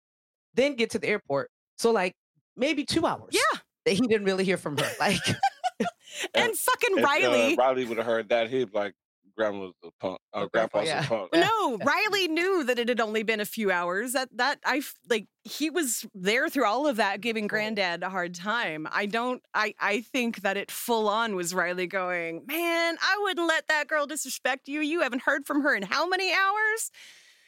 [0.54, 1.50] then get to the airport.
[1.76, 2.14] So like
[2.56, 3.30] maybe two hours.
[3.32, 3.58] Yeah.
[3.84, 4.88] That he didn't really hear from her.
[5.00, 5.18] Like
[6.34, 8.94] and fucking If, Riley Uh, Riley would have heard that, he'd be like,
[9.36, 10.18] Grandma's a punk.
[10.32, 11.04] Uh, Grandpa's yeah.
[11.04, 11.30] a punk.
[11.34, 14.12] No, Riley knew that it had only been a few hours.
[14.12, 18.34] That that I like he was there through all of that, giving Granddad a hard
[18.34, 18.88] time.
[18.92, 19.42] I don't.
[19.52, 23.88] I I think that it full on was Riley going, man, I wouldn't let that
[23.88, 24.80] girl disrespect you.
[24.80, 26.90] You haven't heard from her in how many hours?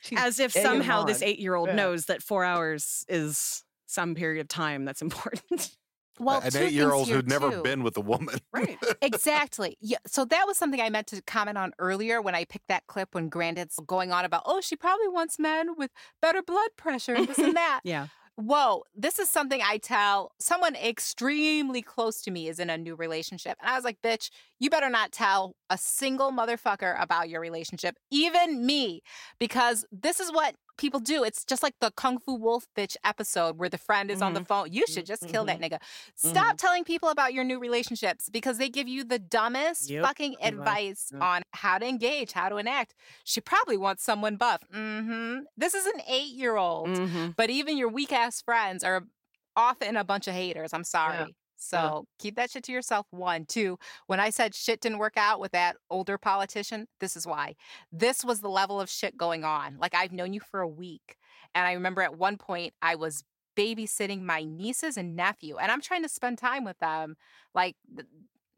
[0.02, 1.74] she's As if somehow this eight year old Yeah.
[1.76, 5.76] knows that four hours is some period of time that's important.
[6.18, 7.62] Well, An eight year old who'd never too.
[7.62, 8.38] been with a woman.
[8.52, 8.78] right.
[9.02, 9.76] exactly.
[9.80, 9.98] Yeah.
[10.06, 13.14] So that was something I meant to comment on earlier when I picked that clip
[13.14, 15.90] when Grandad's going on about, oh, she probably wants men with
[16.22, 17.80] better blood pressure and this and that.
[17.84, 18.08] Yeah.
[18.38, 22.94] Whoa, this is something I tell someone extremely close to me is in a new
[22.94, 23.56] relationship.
[23.62, 27.96] And I was like, bitch, you better not tell a single motherfucker about your relationship,
[28.10, 29.00] even me,
[29.38, 31.24] because this is what people do.
[31.24, 34.44] It's just like the Kung Fu Wolf bitch episode where the friend is on the
[34.44, 34.72] phone.
[34.72, 35.78] You should just kill that nigga.
[36.14, 40.04] Stop telling people about your new relationships because they give you the dumbest Yep.
[40.04, 41.10] fucking Advice.
[41.12, 41.22] Yep.
[41.22, 42.94] on how to engage, how to enact.
[43.24, 44.62] She probably wants someone buff.
[44.72, 46.88] hmm This is an eight year old.
[46.88, 47.34] Mhm.
[47.36, 49.04] But even your weak ass friends are
[49.56, 50.72] often a bunch of haters.
[50.72, 51.34] I'm sorry.
[51.56, 53.06] So keep that shit to yourself.
[53.10, 53.78] One, two.
[54.06, 57.56] When I said shit didn't work out with that older politician, this is why.
[57.90, 59.78] This was the level of shit going on.
[59.78, 61.16] Like I've known you for a week.
[61.54, 63.24] And I remember at one point I was
[63.56, 67.16] babysitting my nieces and nephew, and I'm trying to spend time with them.
[67.54, 67.76] Like,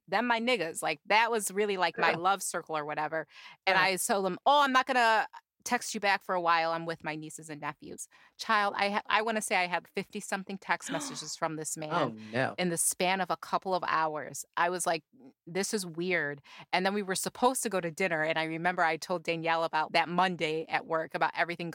[0.09, 0.83] them my niggas.
[0.83, 3.27] Like that was really like my love circle or whatever.
[3.67, 3.83] And Yeah.
[3.83, 5.29] I told them, "Oh, I'm not gonna
[5.69, 6.73] text you back for a while.
[6.73, 8.09] I'm with my nieces and nephews."
[8.39, 11.77] Child, I ha- I want to say I had 50 something text messages from this
[11.77, 12.55] man Oh no.
[12.59, 14.45] in the span of a couple of hours.
[14.57, 15.03] I was like,
[15.47, 16.41] this is weird.
[16.73, 18.23] And then we were supposed to go to dinner.
[18.23, 21.73] And I remember I told Danielle about that Monday at work about everything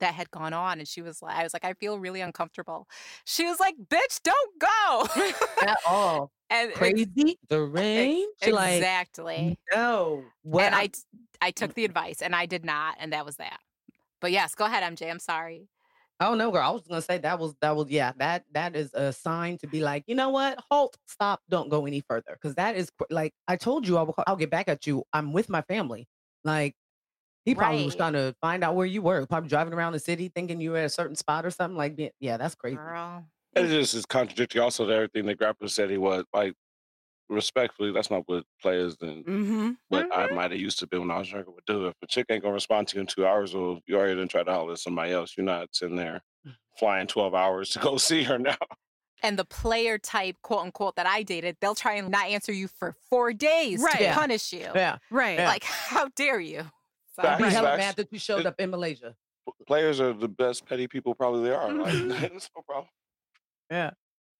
[0.00, 0.78] that had gone on.
[0.78, 2.86] And she was like, I was like, I feel really uncomfortable.
[3.24, 5.24] She was like, bitch, don't go.
[5.66, 6.30] At all.
[6.50, 7.38] and Crazy.
[7.48, 8.26] The rain.
[8.42, 9.58] She like exactly.
[9.72, 10.24] no.
[10.42, 10.90] What and I,
[11.40, 11.74] I took mm.
[11.74, 12.96] the advice and I did not.
[13.00, 13.60] And that was that.
[14.20, 15.10] But yes, go ahead, MJ.
[15.10, 15.68] I'm sorry.
[16.20, 16.62] Oh no, girl.
[16.62, 18.12] I was gonna say that was that was yeah.
[18.16, 20.58] That that is a sign to be like, you know what?
[20.68, 22.32] Halt, stop, don't go any further.
[22.32, 24.16] Because that is like I told you, I will.
[24.26, 25.04] I'll get back at you.
[25.12, 26.08] I'm with my family.
[26.42, 26.74] Like
[27.48, 29.26] he probably was trying to find out where you were.
[29.26, 31.76] Probably driving around the city thinking you were at a certain spot or something.
[31.76, 32.76] Like yeah, yeah, that's crazy.
[32.76, 33.24] Girl.
[33.54, 36.24] It just is contradictory also to everything that Grandpa said he was.
[36.32, 36.54] Like,
[37.28, 39.70] respectfully, that's not what players and Mm-hmm.
[39.88, 41.86] what I might have used to be when I was younger would do.
[41.86, 44.28] If a chick ain't gonna respond to you in two hours, or you already done
[44.28, 46.20] tried to holler at somebody else, you're not sitting there
[46.78, 48.56] flying 12 hours to go see her now.
[49.22, 52.68] And the player type, quote unquote, that I dated, they'll try and not answer you
[52.68, 53.96] for four days Right.
[53.96, 54.14] to Yeah.
[54.14, 54.68] punish you.
[54.74, 54.98] Yeah.
[55.10, 55.38] Right.
[55.38, 56.70] Like, how dare you?
[57.18, 57.38] So, Facts.
[57.38, 57.52] Be Right.
[57.52, 57.78] hella Facts.
[57.78, 59.14] mad that you showed It- up in Malaysia.
[59.66, 61.72] Players are the best petty people probably they are.
[61.72, 61.94] Like,
[62.32, 62.88] it's no problem.
[63.70, 63.90] Yeah.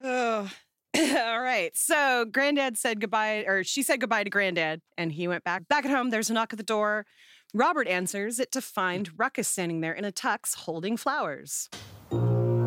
[0.02, 0.50] Oh.
[0.98, 1.70] All right.
[1.74, 5.66] So granddad said goodbye, or she said goodbye to granddad, and he went back.
[5.68, 7.06] Back at home, there's a knock at the door.
[7.54, 11.68] Robert answers it to find Ruckus standing there in a tux holding flowers.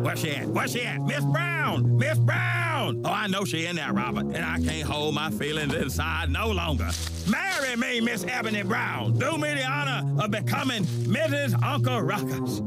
[0.02, 0.48] Where she at?
[0.48, 1.00] Where she at?
[1.02, 1.96] Miss Brown!
[1.96, 3.02] Miss Brown!
[3.04, 6.50] Oh, I know she in there, Robert, and I can't hold my feelings inside no
[6.50, 6.90] longer.
[7.28, 9.16] Marry me, Miss Ebony Brown.
[9.16, 11.60] Do me the honor of becoming Mrs.
[11.62, 12.60] Uncle Ruckus.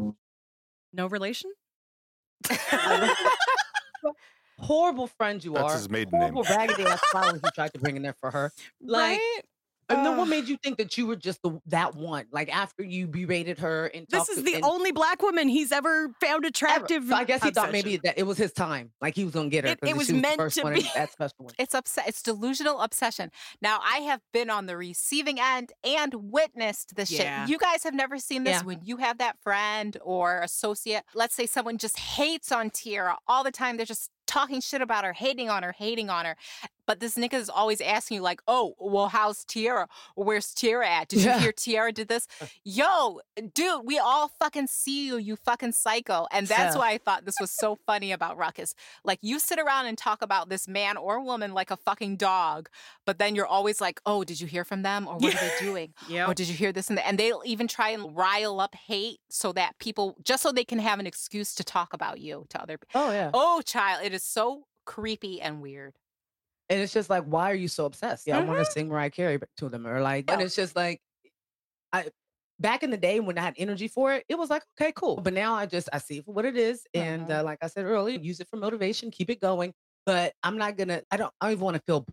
[0.94, 1.52] No relation?
[4.60, 5.78] Horrible friend you That's are.
[5.78, 6.34] his maiden name.
[6.34, 8.54] Horrible raggedy ass flowers you tried to bring in there for her.
[8.82, 9.42] Like, right?
[9.90, 12.26] And then what made you think that you were just the that one?
[12.32, 15.72] Like after you berated her and This is to- the and- only black woman he's
[15.72, 17.08] ever found attractive.
[17.08, 18.92] So I guess he thought maybe that it was his time.
[19.02, 19.72] Like he was gonna get her.
[19.72, 20.82] It- it was meant first to one be.
[20.96, 21.54] That special one.
[21.60, 22.08] It's upset.
[22.08, 23.32] It's delusional obsession.
[23.62, 27.42] Now I have been on the receiving end and witnessed this Yeah.
[27.44, 27.50] shit.
[27.52, 28.64] You guys have never seen this Yeah.
[28.64, 31.04] when you have that friend or associate.
[31.14, 33.78] Let's say someone just hates on Tiara all the time.
[33.78, 36.36] They're just talking shit about her, hating on her, hating on her.
[36.88, 39.88] But this nigga is always asking you, like, oh, well, how's Tiara?
[40.16, 41.08] Where's Tiara at?
[41.10, 41.36] Did Yeah.
[41.38, 42.28] you hear Tiara did this?
[42.64, 43.20] Yo,
[43.54, 46.28] dude, we all fucking see you, you fucking psycho.
[46.32, 46.80] And that's Yeah.
[46.80, 48.76] why I thought this was so funny about Ruckus.
[49.04, 52.70] Like, you sit around and talk about this man or woman like a fucking dog,
[53.06, 55.08] but then you're always like, oh, did you hear from them?
[55.08, 55.94] Or what are they doing?
[56.10, 56.30] Yep.
[56.30, 57.08] Or did you hear this and that?
[57.08, 60.80] And they'll even try and rile up hate so that people, just so they can
[60.80, 63.02] have an excuse to talk about you to other people.
[63.02, 63.32] Oh yeah.
[63.34, 65.96] Oh, child, it is so creepy and weird.
[66.70, 68.26] And it's just like, why are you so obsessed?
[68.28, 71.00] Yeah, I want to sing Mariah Carey to them, or like, and it's just like,
[71.94, 72.08] I
[72.60, 75.18] back in the day when I had energy for it, it was like, okay, cool.
[75.18, 77.40] But now I just I see for what it is, and Mhm.
[77.40, 79.74] uh, like I said earlier, use it for motivation, keep it going.
[80.06, 81.02] But I'm not gonna.
[81.12, 81.32] I don't.
[81.42, 82.06] I don't even want to feel,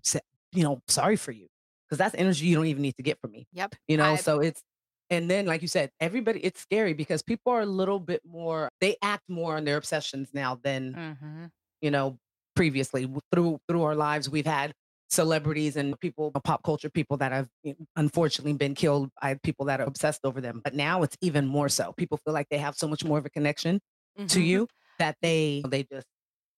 [0.53, 1.47] you know, sorry for you
[1.89, 3.47] because that's energy you don't even need to get from me.
[3.53, 3.75] Yep.
[3.89, 4.63] You know, I've- so it's.
[5.11, 8.71] And then, like you said, everybody, it's scary because people are a little bit more,
[8.81, 11.45] they act more on their obsessions now than Mm-hmm.
[11.83, 12.19] you know
[12.55, 14.73] previously through through our lives we've had
[15.11, 17.49] celebrities and people pop culture people that have
[17.97, 21.69] unfortunately been killed by people that are obsessed over them but now it's even more
[21.69, 23.81] so people feel like they have so much more of a connection
[24.29, 24.43] to Mhm.
[24.43, 24.67] you
[24.99, 26.07] that they they just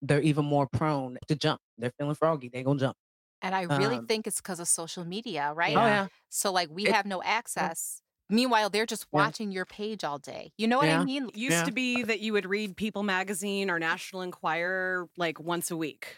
[0.02, 2.96] they're even more prone to jump they're feeling froggy they're gonna jump
[3.42, 5.76] And I really Um, think it's because of social media, right?
[5.76, 8.00] oh yeah So like we It- have no access.
[8.34, 9.20] Meanwhile, they're just Yeah.
[9.24, 10.52] watching your page all day.
[10.58, 11.00] You know what Yeah.
[11.00, 11.30] I mean?
[11.34, 11.64] Used Yeah.
[11.64, 16.16] to be that you would read People magazine or National Enquirer like once a week.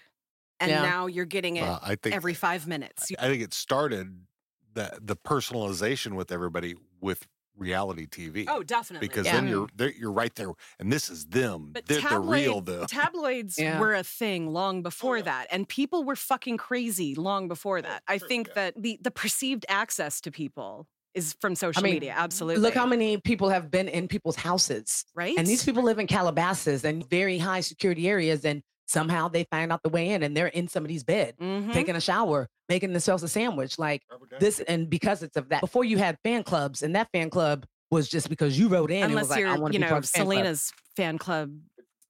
[0.58, 0.82] And Yeah.
[0.82, 3.12] now you're getting it Uh, I think every five minutes.
[3.18, 4.26] I think it started
[4.72, 7.26] the the personalization with everybody with
[7.56, 8.44] reality TV.
[8.48, 9.08] Oh, definitely.
[9.08, 9.36] because Yeah.
[9.40, 9.68] then you're
[9.98, 11.70] you're right there, and this is them.
[11.72, 12.86] But they're the real tabloid- them.
[12.86, 13.78] tabloids Yeah.
[13.80, 15.24] were a thing long before yeah.
[15.24, 18.02] that, and people were fucking crazy long before that.
[18.06, 18.54] I think yeah.
[18.54, 20.86] that the the perceived access to people
[21.16, 22.14] is from social mean, media.
[22.16, 22.62] Absolutely.
[22.62, 25.34] look how many people have been in people's houses right.
[25.36, 29.72] and these people live in calabasas and very high security areas and somehow they find
[29.72, 31.72] out the way in and they're in somebody's bed Mhm.
[31.72, 33.78] taking a shower, making themselves a sandwich.
[33.78, 34.02] Like
[34.38, 35.60] this, and because it's of that.
[35.60, 39.02] Before you had fan clubs, and that fan club was just because you wrote in.
[39.04, 40.34] and was Unless you're, want to you be know, part of the fan club.
[40.34, 41.52] Selena's fan club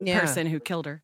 [0.01, 1.03] yeah, person who killed her.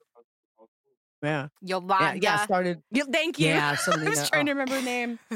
[1.23, 2.19] Yeah, Yolanda.
[2.21, 2.45] yeah, yeah.
[2.45, 2.83] Started.
[2.91, 3.49] Yeah, thank you.
[3.49, 5.19] Yeah, I was trying to oh, remember her name.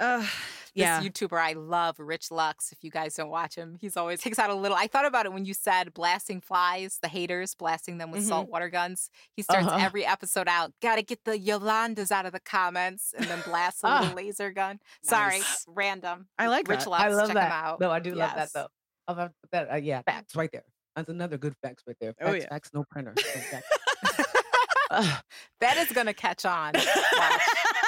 [0.00, 0.26] Uh,
[0.74, 1.00] This yeah.
[1.00, 2.72] YouTuber I love, Rich Lux.
[2.72, 4.76] If you guys don't watch him, he's always takes out a little.
[4.76, 8.28] I thought about it when you said blasting flies, the haters, blasting them with Mhm.
[8.28, 9.08] salt water guns.
[9.36, 9.78] He starts Uh-huh.
[9.80, 13.86] every episode out, gotta get the Yolandas out of the comments, and then blast a
[14.00, 14.14] little Ah.
[14.14, 14.80] laser gun.
[15.02, 16.26] Sorry, random.
[16.38, 16.90] I like Rich that.
[16.90, 17.02] Lux.
[17.04, 17.46] I love check that.
[17.46, 17.80] him out.
[17.80, 18.68] No, I do love that though.
[19.06, 19.70] I'll have that.
[19.72, 20.64] Uh, yeah, facts right there.
[20.96, 22.14] That's another good facts right there.
[22.14, 22.48] Facts, Oh, yeah.
[22.48, 23.14] facts, no printer.
[23.16, 23.68] No facts.
[24.90, 25.22] Ugh.
[25.60, 26.72] That is gonna catch on.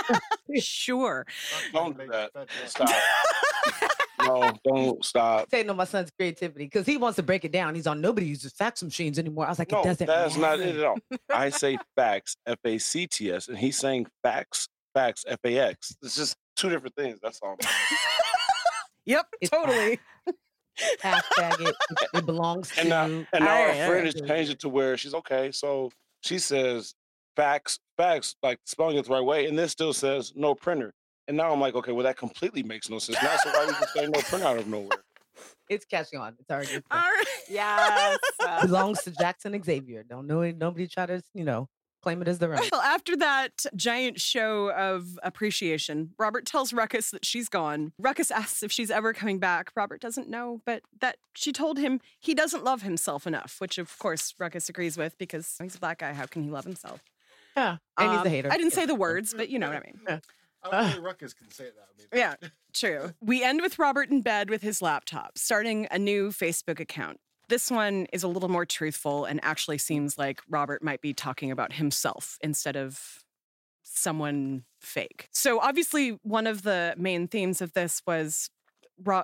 [0.09, 0.63] Watch.
[0.63, 1.27] sure.
[1.73, 2.31] Don't do that.
[2.67, 2.89] Stop.
[4.23, 5.51] no, don't stop.
[5.51, 7.75] Say no, my son's creativity because he wants to break it down.
[7.75, 9.47] He's on nobody uses fax machines anymore.
[9.47, 10.07] I was like, No, it doesn't.
[10.07, 10.99] that's not it at all.
[11.31, 15.59] I say facts, F A C T S, and he's saying fax, fax, F A
[15.59, 15.97] X.
[16.03, 17.19] It's just two different things.
[17.23, 17.57] That's all.
[19.09, 20.01] Yep, It's totally.
[21.01, 21.69] Hashtag it.
[21.91, 22.81] It, it belongs to.
[22.81, 24.05] And now, and now Alright, our friend alright.
[24.07, 25.53] has changed it to where she's okay.
[25.53, 25.93] So
[26.23, 26.93] she says
[27.37, 30.93] facts, facts, like spelling it the right way, and this still says no printer.
[31.29, 33.23] And now I'm like, okay, well that completely makes no sense.
[33.23, 35.03] Now, so why would you say no printer out of nowhere?
[35.69, 36.35] it's catching on.
[36.39, 36.73] It's already.
[36.73, 37.03] it's All
[37.49, 38.19] yes.
[38.41, 40.05] uh, belongs to Jackson Xavier.
[40.09, 40.57] Don't know it.
[40.57, 41.69] Nobody try to, you know,
[42.03, 42.61] claim it as their own.
[42.71, 47.93] Well, after that giant show of appreciation, Robert tells Ruckus that she's gone.
[47.99, 49.71] Ruckus asks if she's ever coming back.
[49.75, 53.99] Robert doesn't know, but that she told him he doesn't love himself enough, which of
[53.99, 56.13] course Ruckus agrees with because he's a black guy.
[56.13, 57.01] How can he love himself?
[57.57, 57.77] Yeah.
[57.99, 58.53] And he's a Um, hater.
[58.53, 60.01] I didn't say the words, but you know what I mean.
[60.07, 60.19] Yeah.
[60.65, 61.89] Only Ruckus can say that.
[61.89, 63.15] I mean, Yeah, true.
[63.21, 67.19] We end with Robert in bed with his laptop, starting a new Facebook account.
[67.49, 71.51] This one is a little more truthful and actually seems like Robert might be talking
[71.53, 73.23] about himself instead of
[73.85, 75.29] someone fake.
[75.31, 78.51] So obviously one of the main themes of this was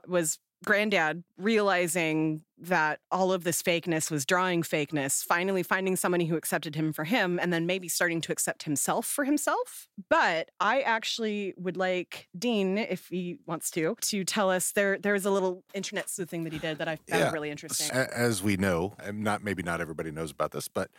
[0.07, 6.37] was granddad realizing that all of this fakeness was drawing fakeness, finally finding somebody who
[6.37, 9.89] accepted him for him, and then maybe starting to accept himself for himself.
[10.09, 15.25] But I actually would like Dean, if he wants to, to tell us there there's
[15.25, 17.33] a little internet sleuthing that he did that I found Yeah.
[17.33, 17.91] really interesting.
[17.91, 20.91] As we know, not maybe not everybody knows about this, but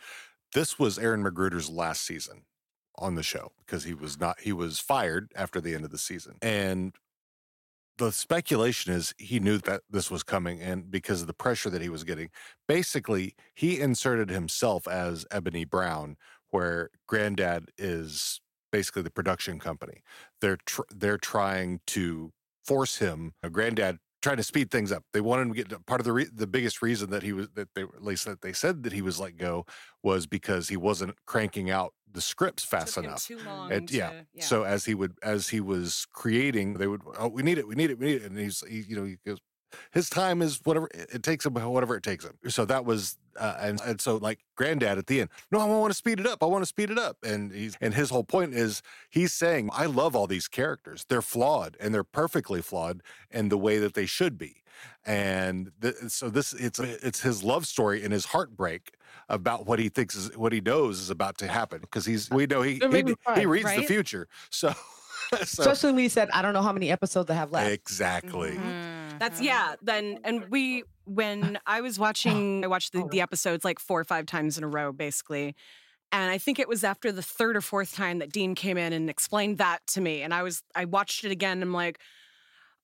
[0.52, 2.42] this was Aaron McGruder's last season
[2.96, 5.98] on the show because he was not he was fired after the end of the
[5.98, 6.36] season.
[6.42, 6.94] And
[7.98, 11.82] the speculation is he knew that this was coming and because of the pressure that
[11.82, 12.30] he was getting,
[12.66, 16.16] basically he inserted himself as Ebony Brown
[16.50, 18.40] where Granddad is
[18.70, 20.02] basically the production company.
[20.40, 22.32] They're tr- they're trying to
[22.64, 25.04] force him, Granddad trying to speed things up.
[25.12, 27.48] They wanted him to get part of the re- the biggest reason that he was
[27.54, 29.66] that they at least that they said that he was let go
[30.02, 33.26] was because he wasn't cranking out the scripts fast enough.
[33.26, 34.22] too long And yeah.
[34.32, 34.42] yeah.
[34.42, 37.74] So as he would as he was creating, they would oh we need it, we
[37.74, 39.40] need it, we need it, and he's he, you know he goes
[39.92, 42.34] his time is whatever it it takes him, whatever it takes him.
[42.48, 45.90] So that was uh, and and so like granddad at the end, no, I want
[45.90, 48.24] to speed it up, I want to speed it up, and he's and his whole
[48.24, 53.02] point is he's saying I love all these characters, they're flawed and they're perfectly flawed
[53.30, 54.62] in the way that they should be,
[55.04, 58.94] and th- so this it's it's his love story and his heartbreak
[59.28, 62.46] about what he thinks is what he knows is about to happen because he's we
[62.46, 64.72] know he he, me cry, he reads the future, so.
[65.30, 67.70] so Especially when he said, I don't know how many episodes I have left.
[67.70, 68.50] exactly.
[68.50, 69.03] Mm-hmm.
[69.28, 69.74] That's yeah.
[69.82, 74.04] Then and we when I was watching, I watched the, the episodes like four or
[74.04, 75.54] five times in a row, basically.
[76.12, 78.92] And I think it was after the third or fourth time that Dean came in
[78.92, 80.22] and explained that to me.
[80.22, 81.58] And I was I watched it again.
[81.58, 81.98] And I'm like,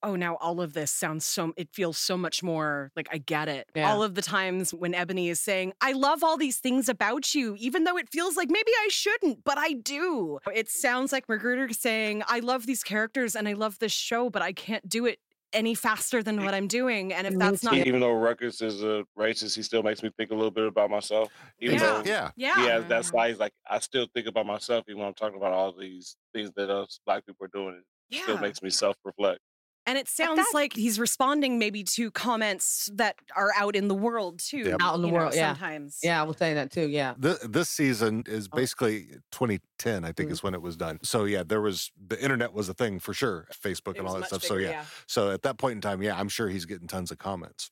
[0.03, 1.53] oh, now all of this sounds so.
[1.55, 3.69] It feels so much more like I get it.
[3.75, 3.91] Yeah.
[3.91, 7.55] All of the times when Ebony is saying, "I love all these things about you,"
[7.59, 10.39] even though it feels like maybe I shouldn't, but I do.
[10.53, 14.41] It sounds like McGruder saying, "I love these characters and I love this show, but
[14.41, 15.19] I can't do it."
[15.53, 17.13] Any faster than what I'm doing.
[17.13, 20.31] And if that's not Even though Ruckus is a racist, he still makes me think
[20.31, 21.29] a little bit about myself.
[21.59, 21.81] Even Yeah.
[21.85, 22.31] though Yeah.
[22.35, 22.55] yeah.
[22.61, 25.37] he has that side, he's like I still think about myself even when I'm talking
[25.37, 27.81] about all these things that us black people are doing.
[28.09, 29.39] It still makes me self reflect.
[29.87, 33.95] And it sounds that- like he's responding maybe to comments that are out in the
[33.95, 34.59] world too.
[34.59, 34.77] Yep.
[34.81, 35.53] Out in the you know, world, yeah.
[35.53, 35.99] Sometimes.
[36.03, 36.87] Yeah, I was saying that too.
[36.87, 37.15] Yeah.
[37.21, 38.55] Th- this season is Oh.
[38.55, 40.33] basically 2010, I think, Mhm.
[40.33, 40.99] is when it was done.
[41.03, 44.13] So yeah, there was the internet was a thing for sure, Facebook It and all
[44.13, 44.43] that much stuff.
[44.43, 44.85] so bigger, yeah.
[45.07, 47.71] so at that point in time, yeah, I'm sure he's getting tons of comments.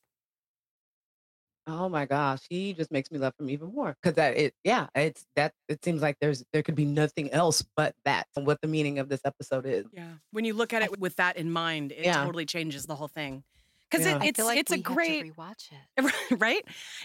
[1.69, 4.87] Oh my gosh, he just makes me love him even more because that it yeah
[4.95, 8.59] it's that it seems like there's there could be nothing else but that and what
[8.61, 9.85] the meaning of this episode is.
[9.93, 10.13] Yeah.
[10.31, 12.23] When you look at it with that in mind, it Yeah.
[12.23, 13.43] totally changes the whole thing.
[13.90, 14.18] Because Yeah.
[14.18, 16.14] it, I it's feel like it's we a have to great rewatch it.
[16.40, 16.64] right?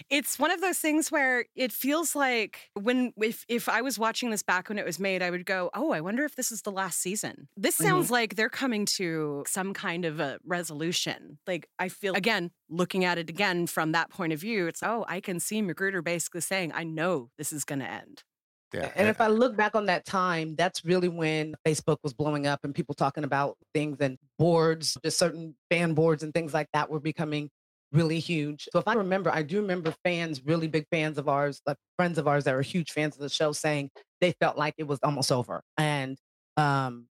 [0.09, 4.29] It's one of those things where it feels like when if if i was watching
[4.29, 6.61] this back when it was made i would go oh i wonder if this is
[6.61, 7.47] the last season.
[7.57, 7.85] This mm-hmm.
[7.85, 11.39] sounds like they're coming to some kind of a resolution.
[11.47, 15.05] Like i feel again looking at it again from that point of view it's oh
[15.07, 18.23] i can see McGruder basically saying i know this is going to end
[18.73, 18.91] Yeah.
[18.95, 22.61] And if I look back on that time, that's really when Facebook was blowing up
[22.63, 26.89] and people talking about things and boards, just certain fan boards and things like that
[26.89, 27.49] were becoming
[27.91, 28.67] really huge.
[28.71, 32.17] So if I remember, I do remember fans, really big fans of ours, like friends
[32.17, 34.99] of ours that were huge fans of the show saying they felt like it was
[35.03, 35.61] almost over.
[35.77, 36.17] And
[36.57, 37.07] um,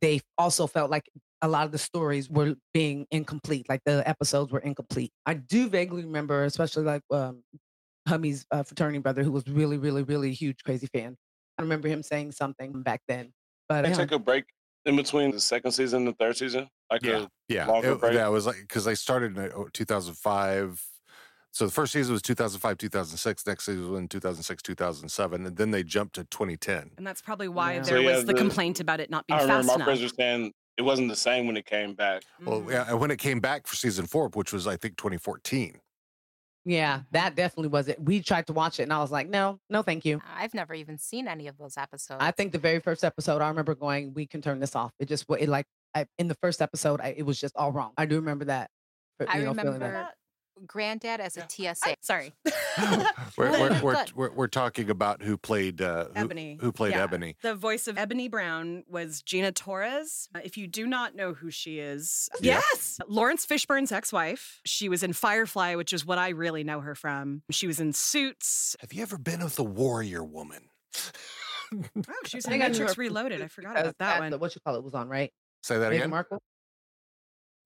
[0.00, 1.10] they also felt like
[1.42, 5.10] a lot of the stories were being incomplete, like the episodes were incomplete.
[5.26, 7.42] I do vaguely remember, especially like um,
[8.08, 11.16] Hummy's uh, fraternity brother, who was really, really, really huge crazy fan.
[11.58, 13.32] I remember him saying something back then.
[13.68, 13.96] But They yeah.
[13.96, 14.44] take a break
[14.86, 16.68] in between the second season and the third season.
[16.90, 20.84] Like yeah, a, yeah, it, yeah, it was like because they started in uh, 2005.
[21.52, 23.46] So the first season was 2005, 2006.
[23.46, 26.92] Next season was in 2006, 2007, and then they jumped to 2010.
[26.96, 27.78] and that's probably why Yeah.
[27.80, 29.74] there So, yeah, was the, the- complaint about it not being I remember fast my
[29.74, 32.22] enough friends were saying it wasn't the same when it came back.
[32.44, 32.70] Well, Mhm.
[32.70, 35.80] yeah, and when it came back for season four, which was I think 2014.
[36.64, 38.00] Yeah, that definitely was it.
[38.02, 40.20] We tried to watch it and I was like, no, no, thank you.
[40.36, 42.18] I've never even seen any of those episodes.
[42.22, 44.92] I think the very first episode, I remember going, we can turn this off.
[44.98, 47.92] It just, it like, I, in the first episode, I, it was just all wrong.
[47.96, 48.70] I do remember that.
[49.28, 50.14] I know, remember that.
[50.66, 51.94] Granddad as a TSA.
[52.02, 52.32] sorry
[53.36, 56.58] We're, we're, we're, we're, we're talking about who played uh, who, Ebony.
[56.60, 57.04] who played Yeah.
[57.04, 57.36] Ebony.
[57.42, 60.28] The voice of Ebony Brown was Gina Torres.
[60.34, 62.60] Uh, If you do not know who she is, Yeah.
[62.72, 64.60] yes, Laurence Fishburne's ex-wife.
[64.66, 67.42] She was in Firefly, which is what I really know her from.
[67.50, 68.76] She was in Suits.
[68.80, 70.68] Have you ever been with a warrior woman?
[71.72, 71.78] Oh,
[72.26, 73.40] she was I in think Matrix Reloaded.
[73.42, 74.40] I forgot because about that the- one.
[74.40, 75.32] What you call it was on, right?
[75.62, 76.10] Say that Meghan again.
[76.10, 76.42] Markle.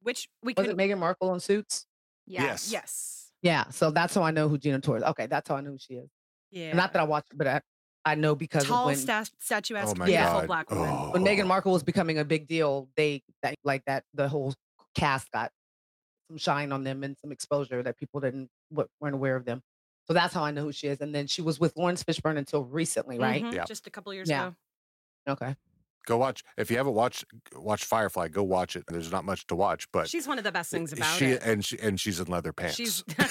[0.03, 0.75] Which we Was could.
[0.75, 1.87] it Meghan Markle on Suits?
[2.27, 2.71] Yes.
[2.73, 3.31] Yes.
[3.43, 3.69] Yeah.
[3.71, 5.03] So that's how I know who Gina Torres.
[5.03, 6.09] Okay, that's how I know who she is.
[6.51, 6.75] Yeah.
[6.75, 7.61] Not that I watched, but I,
[8.05, 10.47] I know because tall, of when sta- statuesque, Oh beautiful God.
[10.47, 10.89] black woman.
[10.91, 11.11] Oh.
[11.13, 12.89] when Meghan Markle was becoming a big deal.
[12.97, 14.55] They that, like that the whole
[14.95, 15.51] cast got
[16.29, 19.61] some shine on them and some exposure that people didn't weren't aware of them.
[20.07, 21.01] So that's how I know who she is.
[21.01, 23.43] And then she was with Laurence Fishburne until recently, right?
[23.43, 23.65] Mhm, Yeah.
[23.65, 24.49] Just a couple years Yeah.
[24.49, 24.57] ago.
[25.31, 25.57] Okay.
[26.07, 26.43] Go watch.
[26.59, 27.25] If you haven't watched
[27.55, 28.85] watch Firefly, go watch it.
[28.89, 31.43] There's not much to watch, but She's one of the best things about she it.
[31.45, 32.77] and she and she's in leather pants.
[32.77, 33.31] She's she's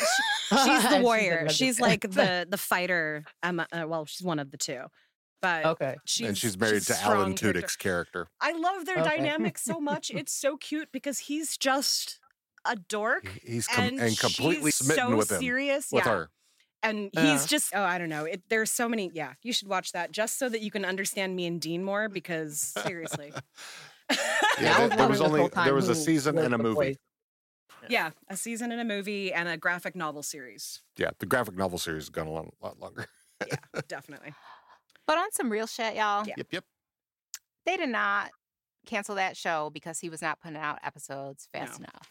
[0.65, 1.41] She's the warrior.
[1.43, 3.23] leather She's like the the fighter.
[3.43, 4.81] Um, uh, well, she's one of the two,
[5.41, 5.95] but Okay.
[6.05, 7.61] she's and she's married to strong Alan character.
[7.61, 8.27] Tudyk's character.
[8.41, 9.17] I love their Okay.
[9.17, 10.09] dynamic so much.
[10.11, 12.19] It's so cute because he's just
[12.65, 15.91] a dork He- He's com- and, and, completely she's smitten so with him serious.
[15.91, 16.11] with yeah.
[16.11, 16.29] her.
[16.83, 17.31] And Yeah.
[17.31, 18.25] he's just oh I don't know.
[18.25, 19.09] It, there's so many.
[19.13, 22.09] Yeah, you should watch that just so that you can understand me and Dean more.
[22.09, 23.33] Because seriously,
[24.59, 26.75] Yeah, there- there was only- whole there was a season and a movie.
[26.75, 26.95] voice.
[27.89, 30.81] yeah, a season and a movie and a graphic novel series.
[30.97, 33.07] Yeah, the graphic novel series has gone a long, lot longer.
[33.47, 33.55] Yeah,
[33.87, 34.33] definitely.
[35.07, 36.35] But on some real shit, y'all, Yeah.
[36.37, 36.63] Yep, yep.
[37.65, 38.31] they did not
[38.85, 41.85] cancel that show because he was not putting out episodes fast No.
[41.85, 42.09] enough.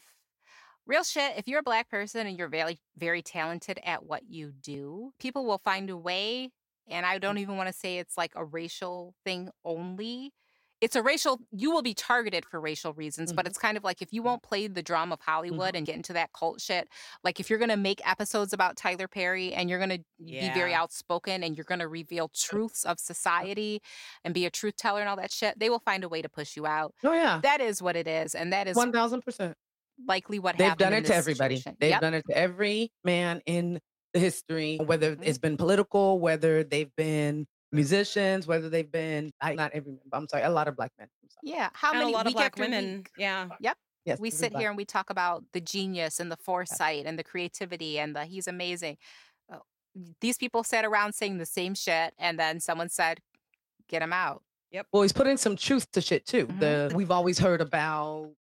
[0.85, 4.51] Real shit, if you're a black person and you're very, very talented at what you
[4.51, 6.51] do, people will find a way.
[6.87, 7.41] And I don't mm.
[7.41, 10.33] even want to say it's like a racial thing only.
[10.81, 13.47] It's a racial, you will be targeted for racial reasons, but Mhm.
[13.47, 14.49] it's kind of like if you won't mm-hmm.
[14.49, 15.77] play the drum of Hollywood mm-hmm.
[15.77, 16.89] and get into that cult shit,
[17.23, 20.49] like if you're going to make episodes about Tyler Perry and you're going to be
[20.53, 23.81] very outspoken and you're going to reveal truths of society
[24.25, 26.27] and be a truth teller and all that shit, they will find a way to
[26.27, 26.93] push you out.
[27.05, 27.39] Oh yeah.
[27.41, 28.35] That is what it is.
[28.35, 29.55] And that is One thousand percent.
[30.07, 30.79] Likely what They've happened.
[30.79, 31.55] done it to everybody.
[31.57, 31.77] situation.
[31.79, 32.01] They've Yep.
[32.01, 33.79] done it to every man in
[34.13, 35.25] the history, whether Mhm.
[35.25, 40.17] it's been political, whether they've been musicians, whether they've been I, not every man, but
[40.17, 41.07] I'm sorry, a lot of black men.
[41.23, 41.39] I'm sorry.
[41.57, 41.69] Yeah.
[41.73, 42.97] How and many a lot of black women.
[42.97, 43.49] week, Yeah.
[43.59, 43.77] Yep.
[44.05, 47.17] Yes, we sit black- here and we talk about the genius and the foresight and
[47.17, 48.97] the creativity and the he's amazing.
[49.51, 49.59] Uh,
[50.21, 53.21] These people sat around saying the same shit, and then someone said,
[53.87, 54.87] "Get him out." Yep.
[54.91, 56.47] Well, he's putting some truth to shit too.
[56.47, 56.59] Mhm.
[56.59, 58.35] The we've always heard about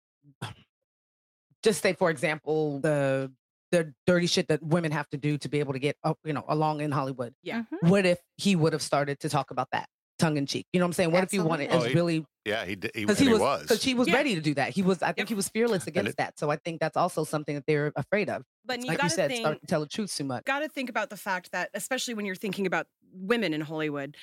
[1.62, 3.32] just say, for example, the
[3.72, 6.32] the dirty shit that women have to do to be able to get up, you
[6.32, 7.32] know, along in Hollywood.
[7.42, 7.62] Yeah.
[7.72, 7.88] Mhm.
[7.88, 9.88] What if he would have started to talk about that
[10.18, 10.66] tongue in cheek?
[10.72, 11.12] You know what I'm saying?
[11.12, 11.76] What if he wanted Absolutely.
[11.76, 12.90] it's Oh, he- really Yeah, he did.
[12.96, 13.82] He, because he he was because was.
[13.84, 14.14] he was Yeah.
[14.16, 14.70] ready to do that.
[14.70, 15.28] He was I think Yep.
[15.28, 16.36] he was fearless against it- that.
[16.36, 18.42] So I think that's also something that they're afraid of.
[18.64, 20.44] But you like gotta you said, think, start to tell the truth too much.
[20.46, 24.16] got to think about the fact that, especially when you're thinking about women in Hollywood,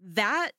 [0.00, 0.52] that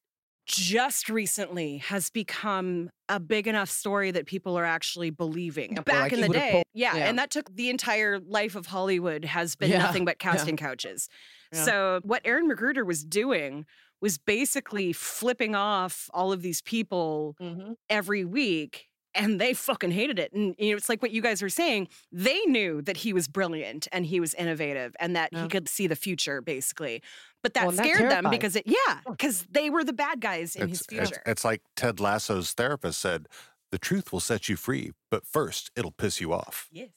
[0.45, 5.73] just recently has become a big enough story that people are actually believing.
[5.73, 7.07] Yeah, Back like in the day, pulled- yeah, yeah.
[7.09, 11.09] and that took the entire life of Hollywood has been Yeah, nothing but casting couches.
[11.53, 13.65] So what Aaron McGruder was doing
[14.01, 17.73] was basically flipping off all of these people Mm-hmm.
[17.89, 21.41] every week and they fucking hated it and you know it's like what you guys
[21.41, 25.43] were saying they knew that he was brilliant and he was innovative and that Yeah.
[25.43, 27.01] he could see the future basically
[27.45, 30.19] but that Well, and that scared them because it yeah because they were the bad
[30.19, 33.27] guys in his it's, it's, future it's like Ted Lasso's therapist said,
[33.71, 36.89] "The truth will set you free, but first it'll piss you off." yes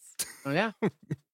[0.45, 0.73] Oh yeah.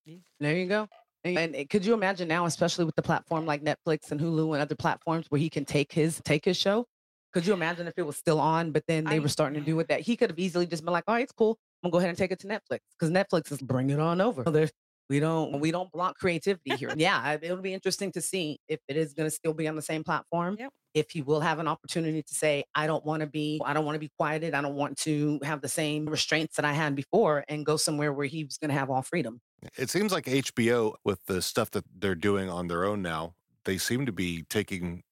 [0.06, 0.16] Yeah.
[0.38, 0.86] there you go.
[1.24, 4.60] And, and could you imagine now, especially with the platform like Netflix and Hulu and
[4.60, 6.86] other platforms where he can take his take his show?
[7.32, 9.64] Could you imagine if it was still on, but then they I- were starting to
[9.64, 11.58] do with that he could have easily just been like, "All right, it's cool.
[11.82, 14.20] I'm gonna go ahead and take it to Netflix because Netflix is bring it on
[14.20, 14.72] over." There's
[15.08, 16.92] we don't we don't block creativity here.
[16.96, 20.04] yeah, it'll be interesting to see if it is gonna still be on the same
[20.04, 20.56] platform.
[20.58, 20.70] Yep.
[20.94, 23.84] If he will have an opportunity to say, "I don't want to be, I don't
[23.84, 24.54] want to be quieted.
[24.54, 28.12] I don't want to have the same restraints that I had before," and go somewhere
[28.12, 29.40] where he was gonna have all freedom.
[29.76, 33.78] It seems like HBO, with the stuff that they're doing on their own now, they
[33.78, 35.02] seem to be taking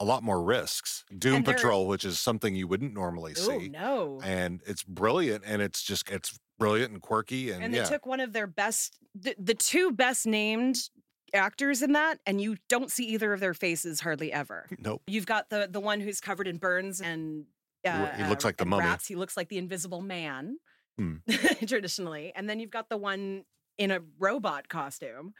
[0.00, 1.04] a lot more risks.
[1.16, 5.62] Doom Patrol, which is something you wouldn't normally oh see, no and it's brilliant, and
[5.62, 8.98] it's just it's brilliant and quirky, and, and yeah, they took one of their best
[9.14, 10.76] the, the two best named
[11.32, 15.00] actors in that and you don't see either of their faces hardly ever nope.
[15.06, 17.44] You've got the the one who's covered in burns and
[17.84, 18.84] He uh, he looks uh, like the mummy.
[18.84, 19.06] rats.
[19.06, 20.56] He looks like the Invisible Man,
[20.98, 21.16] Hmm.
[21.66, 22.32] traditionally.
[22.34, 23.44] And then you've got the one
[23.78, 25.32] in a robot costume,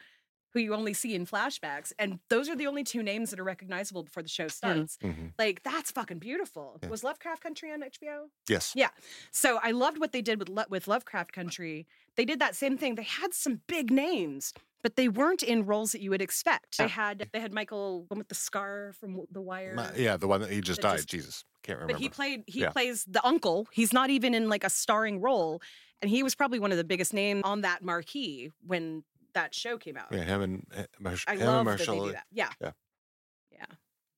[0.52, 1.92] who you only see in flashbacks.
[1.98, 4.98] And those are the only two names that are recognizable before the show starts.
[5.02, 5.32] Mhm.
[5.38, 6.78] Like that's fucking beautiful.
[6.82, 6.88] Yeah.
[6.88, 8.30] Was Lovecraft Country on HBO?
[8.48, 8.72] Yes.
[8.74, 8.88] Yeah.
[9.30, 11.86] So I loved what they did with Lo- with Lovecraft Country.
[12.16, 12.96] They did that same thing.
[12.96, 14.52] They had some big names,
[14.82, 16.78] but they weren't in roles that you would expect.
[16.78, 19.74] They had they had Michael one with the scar from The Wire.
[19.74, 20.96] Ma- Yeah, the one that he just that died.
[20.96, 21.94] just- Jesus, can't remember.
[21.94, 22.70] But he played he Yeah.
[22.70, 23.68] plays the uncle.
[23.70, 25.62] He's not even in like a starring role,
[26.02, 29.78] and he was probably one of the biggest names on that marquee when that show
[29.78, 30.06] came out.
[30.10, 32.24] yeah, him and uh, Marsh- I him and love that they do that.
[32.32, 32.48] Yeah.
[32.60, 32.70] Yeah.
[33.52, 33.64] Yeah.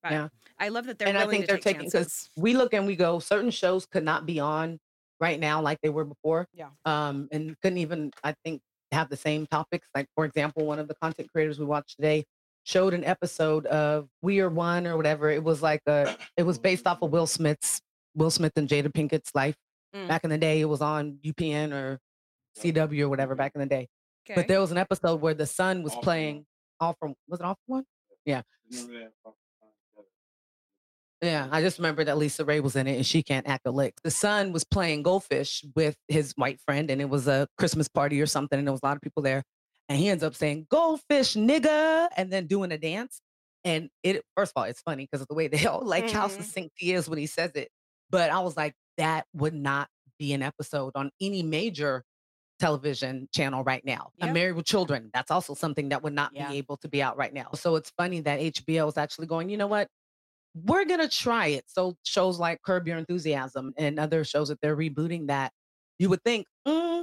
[0.02, 0.28] But Yeah.
[0.58, 2.96] I love that they're and I think to they're taking because we look and we
[2.96, 4.78] go, certain shows could not be on
[5.20, 6.46] right now like they were before.
[6.52, 6.70] Yeah.
[6.84, 8.60] Um, and couldn't even, I think,
[8.90, 9.88] have the same topics.
[9.94, 12.24] Like, for example, one of the content creators we watched today
[12.64, 15.30] showed an episode of We Are One or whatever.
[15.30, 17.80] It was like a, it was based off of Will Smith's,
[18.14, 19.56] Will Smith and Jada Pinkett's life.
[19.94, 20.08] Mm.
[20.08, 21.98] Back in the day, it was on UPN or
[22.58, 23.88] CW or whatever back in the day.
[24.24, 24.34] Okay.
[24.34, 26.04] But there was an episode where the son was All for One.
[26.04, 26.46] playing
[26.80, 27.84] all from, was it all for one?
[28.26, 28.44] That?
[31.20, 33.94] Yeah, I just remember that LisaRaye was in it and she can't act a lick.
[34.02, 38.20] The son was playing goldfish with his white friend and it was a Christmas party
[38.20, 39.44] or something and there was a lot of people there.
[39.88, 43.20] And he ends up saying, goldfish, nigga, and then doing a dance.
[43.64, 46.26] And it, first of all, it's funny because of the way they all like how
[46.26, 46.38] Mhm.
[46.38, 47.68] succinct he is when he says it.
[48.10, 49.88] But I was like, that would not
[50.18, 52.02] be an episode on any major
[52.62, 54.12] television channel right now.
[54.18, 54.28] Yep.
[54.28, 55.10] I'm married with children.
[55.12, 56.48] That's also something that would not Yeah.
[56.48, 57.48] be able to be out right now.
[57.56, 59.88] So it's funny that HBO is actually going, you know what?
[60.54, 61.64] We're gonna try it.
[61.66, 65.50] So shows like Curb Your Enthusiasm and other shows that they're rebooting that
[65.98, 67.02] you would think mm,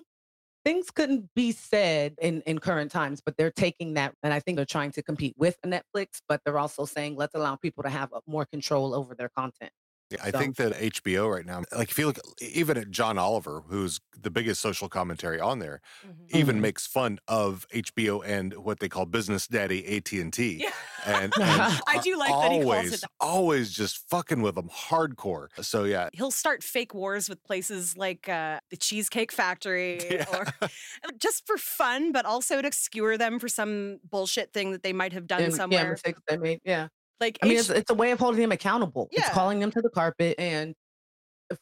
[0.64, 4.56] things couldn't be said in, in current times, but they're taking that and I think
[4.56, 8.14] they're trying to compete with Netflix, but they're also saying let's allow people to have
[8.14, 9.72] uh, more control over their content.
[10.10, 13.20] Yeah, I So- think that HBO right now, like if you look even at John
[13.20, 16.30] Oliver, who's the biggest social commentary on there, Mhm.
[16.36, 16.62] even Mhm.
[16.62, 20.64] makes fun of HBO and what they call business daddy AT and T.
[20.64, 20.72] Yeah.
[21.06, 21.32] And,
[21.88, 23.12] I do like that he calls it always, that.
[23.20, 25.48] always just fucking with them hardcore.
[25.64, 30.26] So yeah, He'll start fake wars with places like uh, the Cheesecake Factory Yeah.
[30.34, 30.70] or
[31.20, 35.14] just for fun, but also to skewer them for some bullshit thing that they might
[35.14, 35.92] have done And, yeah, somewhere.
[35.92, 36.62] mistakes they made.
[36.66, 36.88] Yeah.
[37.20, 39.10] Like I mean, it's, it's a way of holding them accountable.
[39.12, 39.22] Yeah.
[39.22, 40.36] It's calling them to the carpet.
[40.40, 40.74] And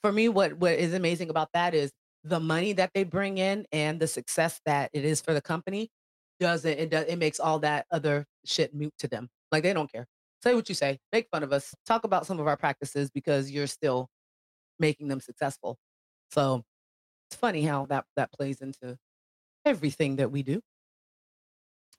[0.01, 1.91] for me, what what is amazing about that is
[2.23, 5.89] the money that they bring in and the success that it is for the company.
[6.39, 6.79] Does it?
[6.79, 7.05] It does.
[7.05, 9.29] It makes all that other shit mute to them.
[9.51, 10.05] Like they don't care.
[10.43, 10.99] Say what you say.
[11.11, 11.73] Make fun of us.
[11.85, 14.07] Talk about some of our practices because you're still
[14.79, 15.77] making them successful.
[16.31, 16.63] So
[17.29, 18.97] it's funny how that that plays into
[19.65, 20.61] everything that we do.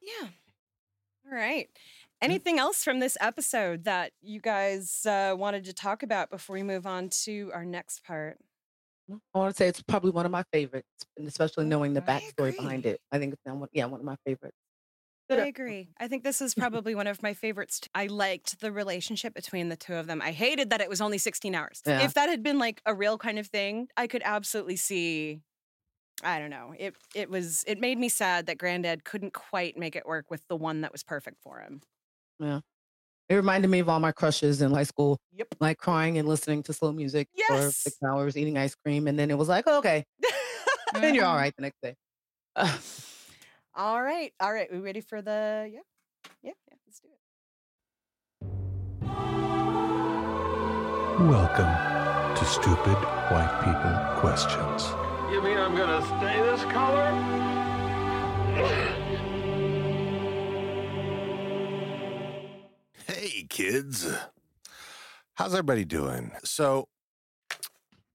[0.00, 0.28] Yeah.
[1.26, 1.68] All right.
[2.20, 6.62] Anything else from this episode that you guys uh, wanted to talk about before we
[6.62, 8.38] move on to our next part?
[9.10, 12.56] I want to say it's probably one of my favorites, and especially knowing the backstory
[12.56, 13.00] behind it.
[13.12, 14.56] I think it's one, yeah, one of my favorites.
[15.30, 15.90] I agree.
[15.98, 17.80] I think this is probably one of my favorites.
[17.80, 17.88] Too.
[17.94, 20.20] I liked the relationship between the two of them.
[20.22, 21.82] I hated that it was only 16 hours.
[21.86, 22.00] Yeah.
[22.02, 25.40] If that had been like a real kind of thing, I could absolutely see.
[26.22, 26.74] I don't know.
[26.76, 30.42] It it was it made me sad that Granddad couldn't quite make it work with
[30.48, 31.80] the one that was perfect for him.
[32.40, 35.48] It reminded me of all my crushes in high school, Yep.
[35.60, 39.30] like crying and listening to slow music for six hours, eating ice cream, and then
[39.30, 40.04] it was like, oh, okay,
[40.94, 41.94] then you're all right the next day.
[42.56, 42.76] Uh,
[43.76, 44.32] All right.
[44.40, 44.66] All right.
[44.72, 45.78] We ready for the yeah?
[46.42, 47.18] Yeah, yeah, let's do it.
[51.30, 52.96] Welcome to Stupid
[53.30, 54.88] White People Questions.
[55.30, 57.14] You mean I'm gonna stay this color?
[63.48, 64.06] Kids.
[65.34, 66.32] How's everybody doing?
[66.44, 66.88] So,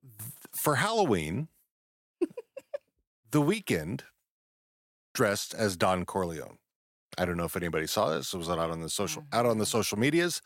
[0.04, 1.48] th- for Halloween,
[3.32, 4.02] the Weeknd
[5.14, 6.58] dressed as Don Corleone.
[7.18, 8.34] I don't know if anybody saw this.
[8.34, 10.42] It was out on the social out on the social medias.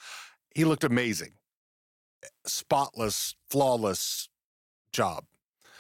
[0.56, 1.34] He looked amazing.
[2.46, 4.30] Spotless, flawless
[4.92, 5.26] job.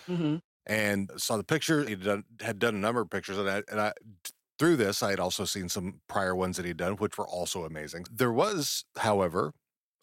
[0.07, 0.41] mhm.
[0.65, 1.83] and saw the picture.
[1.87, 3.93] He done, had done a number of pictures, and I, and I
[4.59, 7.63] through this, I had also seen some prior ones that he'd done, which were also
[7.63, 8.05] amazing.
[8.11, 9.53] There was, however,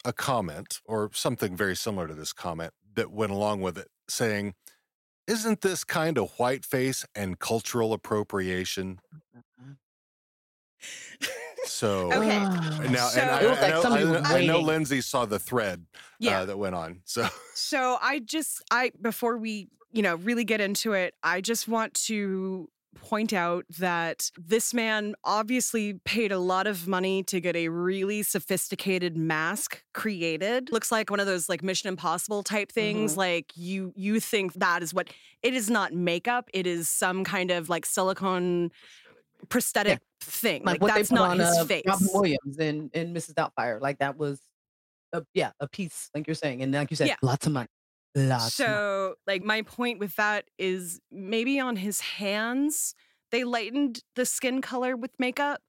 [0.05, 4.53] a comment or something very similar to this comment that went along with it, saying,
[5.27, 8.99] "Isn't this kind of whiteface and cultural appropriation?"
[11.65, 12.39] So Okay.
[12.89, 14.59] now, So- and I, It I know, somebody I, I know.
[14.59, 15.87] Lindsay saw the thread
[16.19, 16.41] Yeah.
[16.41, 17.01] uh, that went on.
[17.05, 21.67] So So I just I before we, you know, really get into it, I just
[21.67, 27.55] want to point out that this man obviously paid a lot of money to get
[27.55, 30.71] a really sophisticated mask created.
[30.71, 33.13] Looks like one of those like Mission Impossible type things.
[33.13, 33.17] Mhm.
[33.17, 35.09] Like you you think that is what
[35.43, 38.71] it is not makeup, it is some kind of like silicone
[39.49, 40.63] prosthetic thing.
[40.63, 41.83] like, Like, that's not on his uh, face.
[41.87, 43.33] Robin Williams and and Mrs.
[43.33, 44.39] Doubtfire, like that was,
[45.13, 47.15] a, yeah, a piece, like you're saying, and like you said, Yeah.
[47.21, 47.67] lots of money,
[48.15, 48.59] lots.
[48.59, 48.79] of money.
[48.79, 52.95] So, like, my point with that is maybe on his hands,
[53.31, 55.61] they lightened the skin color with makeup.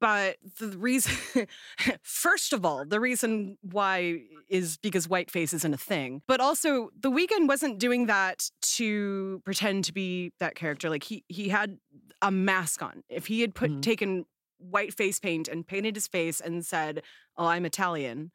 [0.00, 1.46] But the reason,
[2.02, 6.22] first of all, the reason why is because whiteface isn't a thing.
[6.26, 10.88] But also, the Weeknd wasn't doing that to pretend to be that character.
[10.88, 11.76] Like he he had
[12.22, 13.02] a mask on.
[13.10, 13.82] If he had put Mhm.
[13.82, 14.24] taken
[14.56, 17.02] white face paint and painted his face and said,
[17.36, 18.32] "Oh, I'm Italian,"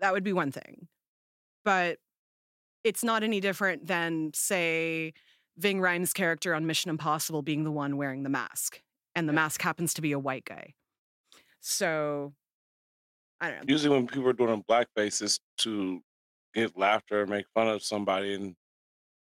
[0.00, 0.86] that would be one thing.
[1.64, 1.98] But
[2.88, 5.12] it's not any different than, say,
[5.58, 8.80] Ving Rhames' character on Mission Impossible being the one wearing the mask,
[9.14, 10.72] and the mask happens to be a white guy.
[11.60, 12.32] So,
[13.42, 13.64] I don't know.
[13.72, 16.00] Usually, when people are doing blackface, it's to
[16.54, 18.56] get laughter, or make fun of somebody, and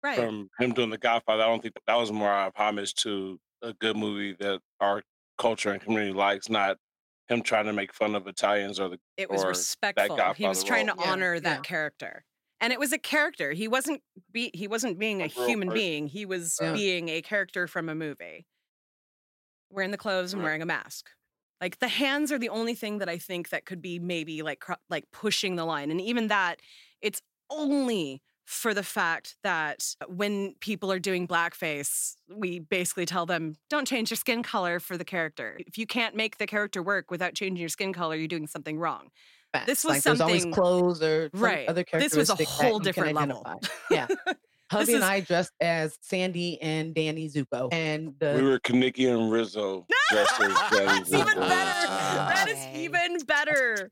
[0.02, 0.16] Right.
[0.16, 3.72] from him doing The Godfather, I don't think that was more of homage to a
[3.74, 5.02] good movie that our
[5.38, 6.78] culture and community likes, not
[7.28, 10.16] him trying to make fun of Italians or the it was or that respectful.
[10.34, 11.04] He was Godfather trying to role.
[11.12, 12.24] honor that character.
[12.62, 13.52] And it was a character.
[13.52, 14.02] He wasn't
[14.32, 15.82] be he wasn't being a, A human person.
[15.82, 16.06] being.
[16.08, 16.74] He was Yeah.
[16.74, 18.46] being a character from a movie.
[19.70, 20.46] Wearing the clothes and Right.
[20.48, 21.10] wearing a mask.
[21.60, 24.64] Like the hands are the only thing that I think that could be maybe like
[24.90, 25.90] like pushing the line.
[25.90, 26.60] And even that
[27.00, 33.54] it's only for the fact that when people are doing blackface, we basically tell them,
[33.70, 35.62] don't change your skin color for the character.
[35.66, 38.78] If you can't make the character work without changing your skin color, you're doing something
[38.78, 39.10] wrong.
[39.52, 39.66] Facts.
[39.66, 41.68] This was like, there's always something- clothes or some Right.
[41.68, 43.42] other This was a that whole you can different level.
[43.46, 43.68] identify.
[43.90, 44.06] Yeah.
[44.70, 49.12] Hubby This and I dressed as Sandy and Danny Zuko, and the We were Kenickie
[49.12, 51.88] and Rizzo dressed as Danny That's even better.
[51.88, 53.90] That is even better.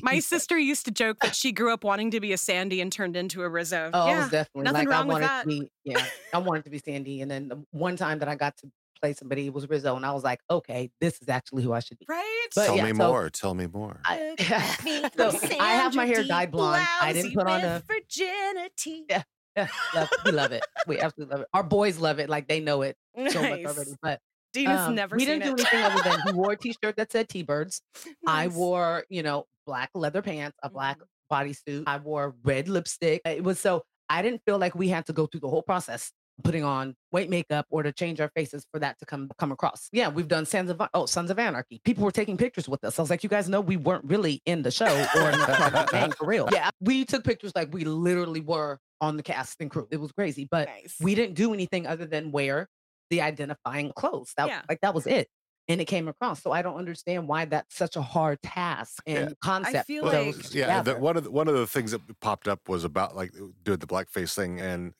[0.00, 2.90] My sister used to joke that she grew up wanting to be a Sandy and
[2.90, 3.90] turned into a Rizzo.
[3.92, 5.42] Oh, yeah, definitely nothing like wrong I with that.
[5.42, 5.70] to be.
[5.84, 6.02] Yeah,
[6.32, 8.70] I wanted to be Sandy, and then the one time that I got to
[9.02, 11.80] play somebody it was Rizzo, and I was like, okay, this is actually who I
[11.80, 12.06] should be.
[12.08, 12.46] right?
[12.54, 13.28] But tell yeah, me so- more.
[13.30, 14.00] Tell me more.
[14.04, 14.34] I,
[14.84, 16.86] Me so I have my hair dyed blonde.
[17.00, 17.82] I didn't Blousy put on a.
[17.88, 19.04] virginity.
[19.08, 19.22] Yeah.
[19.54, 20.64] Yeah, love, we love it.
[20.86, 21.48] We absolutely love it.
[21.52, 22.30] Our boys love it.
[22.30, 22.96] Like they know it
[23.28, 23.66] so much Nice.
[23.66, 23.90] already.
[24.00, 24.18] But
[24.54, 25.74] Dina's um, never we didn't do it.
[25.74, 27.82] anything other than he wore a t-shirt that said T-Birds.
[28.26, 31.48] I wore, you know, black leather pants, a black Mm-hmm.
[31.48, 31.84] bodysuit.
[31.86, 33.22] I wore red lipstick.
[33.26, 36.12] It was so I didn't feel like we had to go through the whole process
[36.44, 39.88] putting on white makeup or to change our faces for that to come come across.
[39.92, 41.80] Yeah, we've done Sons of oh Sons of Anarchy.
[41.84, 42.98] People were taking pictures with us.
[42.98, 45.44] I was like, you guys know we weren't really in the show or in the
[45.46, 46.48] part of the gang for real.
[46.52, 49.86] Yeah, we took pictures like we literally were on the cast and crew.
[49.90, 50.96] It was crazy, but Nice.
[51.00, 52.68] we didn't do anything other than wear
[53.10, 54.32] the identifying clothes.
[54.36, 54.62] That Yeah.
[54.68, 55.28] like that was it.
[55.68, 56.42] And it came across.
[56.42, 59.86] So I don't understand why that's such a hard task and concept.
[59.86, 62.48] feel Well, those like- yeah, the, one of the, one of the things that popped
[62.48, 63.32] up was about like
[63.62, 64.92] doing the blackface thing, and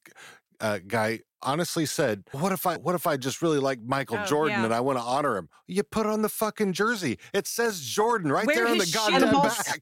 [0.62, 4.24] a guy honestly said, "What if I what if I just really like Michael Oh,
[4.24, 4.64] Jordan yeah.
[4.64, 5.48] and I want to honor him?
[5.66, 7.18] You put on the fucking jersey.
[7.34, 9.56] It says Jordan right Wear there on the goddamn shoes.
[9.66, 9.80] back."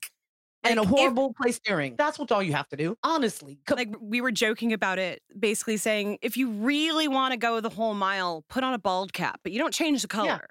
[0.63, 1.95] and a Like, if- horrible place steering.
[1.97, 2.95] That's what all you have to do.
[3.03, 3.61] Honestly.
[3.71, 7.71] Like we were joking about it, basically saying if you really want to go the
[7.71, 10.49] whole mile, put on a bald cap, but you don't change the color.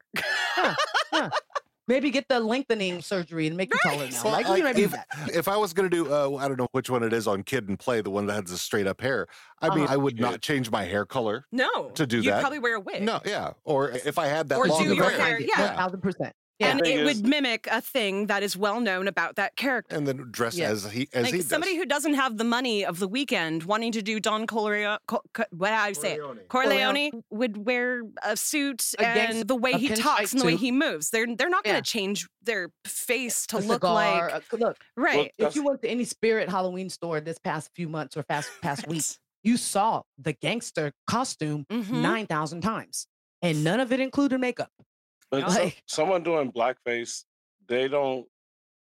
[0.57, 0.75] yeah,
[1.13, 1.29] yeah.
[1.89, 4.23] Maybe get the lengthening surgery and make you taller now.
[4.23, 4.93] Well, Like, like, you know, if,
[5.35, 7.67] if I was gonna do, uh, I don't know which one it is on Kid
[7.67, 9.25] and Play, the one that has the straight up hair.
[9.59, 9.93] I mean, Uh-huh.
[9.95, 11.45] I would not change my hair color.
[11.51, 12.25] No, To do that.
[12.25, 13.01] you'd probably wear a wig.
[13.01, 15.67] No, yeah, or if I had that Or long do of your hair, hair, yeah.
[15.67, 16.35] One thousand percent.
[16.59, 16.71] Yeah.
[16.71, 19.95] and Thing it is- would mimic a thing that is well known about that character.
[19.95, 20.69] and then dress Yeah.
[20.69, 21.79] as he as like he somebody does.
[21.81, 25.45] who doesn't have the money of the Weeknd wanting to do Don Corleone, Co- Co-
[25.51, 26.47] what I say it, Corleone.
[26.49, 30.55] Corleone would wear a suit A and gangst- the way he talks and the way
[30.57, 31.09] he moves.
[31.11, 31.81] They're they're not going Yeah.
[31.81, 33.93] to change their face to A look cigar,
[34.31, 34.77] like uh, look.
[34.97, 35.31] right.
[35.37, 38.87] If you went to any Spirit Halloween store this past few months or past past
[38.87, 39.03] week,
[39.43, 42.01] you saw the gangster costume Mhm.
[42.01, 43.07] nine thousand times,
[43.41, 44.71] and none of it included makeup.
[45.31, 47.23] But so- someone doing blackface,
[47.67, 48.25] they don't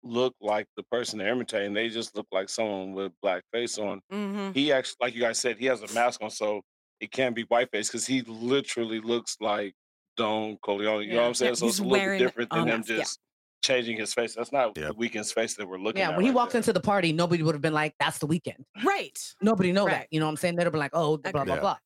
[0.03, 1.73] look like the person they're imitating.
[1.75, 4.01] They just look like someone with black face on.
[4.13, 4.53] Mm-hmm.
[4.53, 6.63] He actually, like you guys said, he has a mask on, so
[7.01, 9.75] it can't be whiteface because he literally looks like
[10.17, 11.03] Don Corleone.
[11.03, 11.51] You know what I'm saying?
[11.51, 12.97] Yeah, so it's a little bit different than him mask, yeah.
[12.99, 13.19] just
[13.63, 14.35] changing his face.
[14.37, 14.89] That's not Yep.
[14.89, 16.17] the Weeknd's face that we're looking Yeah, at.
[16.17, 16.61] when he right walks there.
[16.61, 19.19] into the party, nobody would have been like, "That's the Weeknd." Right.
[19.43, 19.93] Nobody know Right.
[19.93, 20.07] that.
[20.13, 20.55] You know what I'm saying?
[20.57, 21.61] They'd have been like, "Oh, blah blah Yeah.
[21.61, 21.77] blah."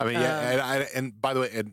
[0.00, 1.72] I mean, yeah, Um, and, I, and by the way, and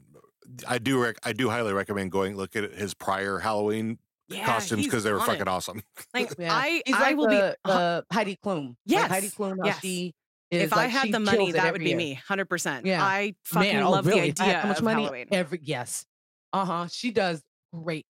[0.67, 3.97] I do rec- I do highly recommend going look at his prior Halloween
[4.27, 5.47] Yeah, costumes because they were fucking it.
[5.47, 5.81] awesome.
[6.13, 6.53] Like Yeah.
[6.53, 7.71] I, He's I like will the, be.
[7.71, 8.75] uh, Heidi Klum.
[8.87, 9.55] Like Heidi Yes, Klum.
[9.63, 9.79] Yes.
[9.81, 10.13] she
[10.51, 11.97] is, if I had she the money, that would be year.
[11.97, 12.85] me, hundred percent.
[12.85, 13.03] Yeah.
[13.03, 14.21] I fucking Man, oh, love really?
[14.21, 15.03] the If I had idea how much of money?
[15.03, 15.27] Halloween.
[15.31, 16.05] Every yes,
[16.53, 16.87] uh huh.
[16.87, 17.41] She does
[17.73, 18.05] great.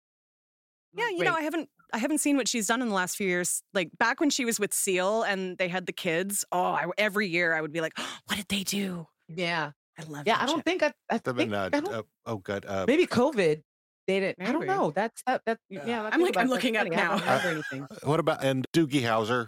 [0.93, 1.29] Yeah, you great.
[1.29, 3.61] know, I haven't I haven't seen what she's done in the last few years.
[3.73, 6.43] Like back when she was with Seal and they had the kids.
[6.51, 7.93] Oh, I, every year I would be like,
[8.25, 9.07] what did they do?
[9.27, 10.23] yeah, I love.
[10.25, 10.37] yeah.
[10.41, 10.65] I don't shit.
[10.65, 10.93] think I.
[11.09, 13.61] I think, in, uh, I don't, uh, oh god, uh, maybe COVID.
[14.07, 14.47] They didn't.
[14.47, 14.91] I don't know.
[14.91, 15.41] That's that.
[15.45, 16.03] That yeah.
[16.03, 16.95] I I'm think like- I'm looking up funny.
[16.95, 17.37] I don't now.
[17.71, 19.47] remember what about and Doogie Howser?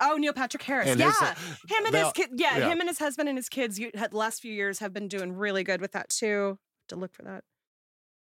[0.00, 0.88] Oh, Neil Patrick Harris.
[0.88, 1.34] And yeah, his, uh,
[1.68, 2.30] him and they his kid.
[2.36, 2.68] Yeah, yeah.
[2.68, 3.78] him and his husband and his kids.
[3.78, 6.58] You had the last few years have been doing really good with that too.
[6.88, 7.44] To look for that.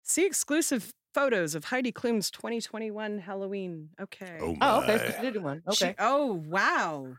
[0.03, 3.89] See exclusive photos of Heidi Klum's 2021 Halloween.
[4.02, 4.38] Okay.
[4.41, 4.98] Oh, Oh, okay.
[4.98, 5.61] So she did do one.
[5.73, 5.95] She- Okay.
[5.99, 7.15] oh wow.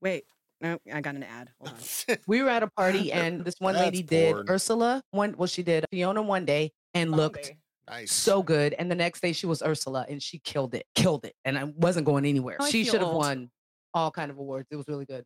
[0.00, 0.24] Wait.
[0.60, 1.50] No, I got an ad.
[1.60, 1.74] Hold
[2.08, 2.16] on.
[2.26, 4.50] We were at a party and this one lady did porn.
[4.50, 5.34] Ursula one.
[5.36, 7.52] Well, she did Fiona one day and looked
[7.88, 8.12] nice.
[8.12, 11.34] so good, and the next day she was Ursula and she killed it, killed it,
[11.44, 12.56] and I wasn't going anywhere.
[12.60, 13.18] Oh, I she feel should have old.
[13.18, 13.50] won.
[13.94, 14.68] all kind of awards.
[14.70, 15.24] It was really good.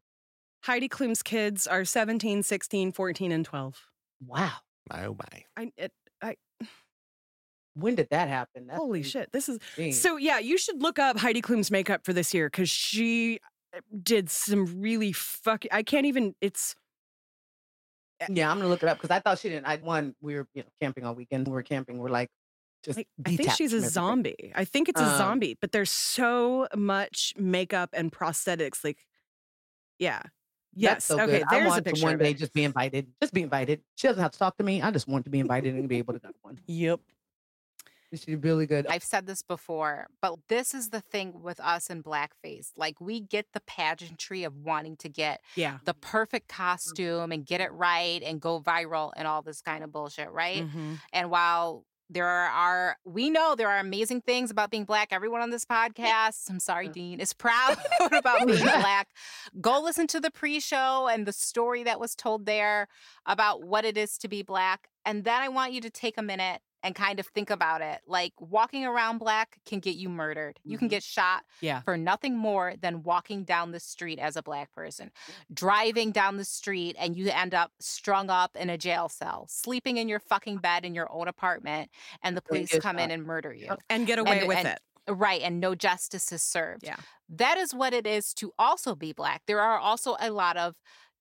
[0.65, 3.83] Heidi Klum's kids are 17, 16, 14, and 12.
[4.27, 4.51] Wow.
[4.91, 5.45] My oh my.
[5.57, 5.93] I, it,
[6.23, 6.37] I,
[7.75, 8.69] When did that happen?
[8.69, 9.31] That's holy shit.
[9.33, 9.93] This is Dang.
[9.93, 13.41] so, yeah, you should look up Heidi Klum's makeup for this year because she
[14.03, 16.75] did some really fucking, I can't even, it's,
[18.29, 19.67] Yeah, I'm gonna look it up because I thought she didn't.
[19.67, 21.47] I one, we were you know camping all weekend.
[21.47, 21.99] We were camping.
[21.99, 22.31] We're like,
[22.85, 24.53] just I, I think she's a zombie.
[24.55, 28.85] I think it's a Um, zombie, but there's so much makeup and prosthetics.
[28.85, 28.99] Like,
[29.99, 30.23] yeah.
[30.77, 30.93] Yes.
[30.95, 31.39] That's so okay.
[31.39, 31.45] good.
[31.49, 32.07] I There's a want to picture.
[32.07, 33.07] one day just be invited.
[33.23, 33.81] Just be invited.
[33.97, 34.83] She doesn't have to talk to me.
[34.83, 36.59] I just want to be invited and be able to go one.
[36.67, 37.01] Yep.
[38.17, 38.87] She's really good.
[38.89, 42.69] I've said this before, but this is the thing with us in blackface.
[42.77, 45.79] Like we get the pageantry of wanting to get Yeah.
[45.85, 49.93] the perfect costume and get it right and go viral and all this kind of
[49.93, 50.63] bullshit, right?
[50.67, 50.99] Mhm.
[51.13, 55.09] And while there are, we know there are amazing things about being black.
[55.11, 57.77] Everyone on this podcast, I'm sorry, Dean, is proud
[58.13, 59.09] about being black.
[59.59, 62.89] Go listen to the pre show and the story that was told there
[63.25, 64.89] about what it is to be black.
[65.07, 68.03] And then I want you to take a minute and kind of think about it.
[68.07, 70.61] Like walking around black can get you murdered.
[70.63, 70.91] You can Mhm.
[70.91, 71.81] get shot Yeah.
[71.81, 75.11] for nothing more than walking down the street as a black person,
[75.53, 79.97] driving down the street, and you end up strung up in a jail cell, sleeping
[79.97, 81.91] in your fucking bed in your own apartment,
[82.23, 83.75] and the police come in and murder you.
[83.89, 84.81] And get away And- with and- it.
[85.07, 86.83] Right, and no justice is served.
[86.85, 86.97] Yeah.
[87.29, 89.43] That is what it is to also be black.
[89.47, 90.77] There are also a lot of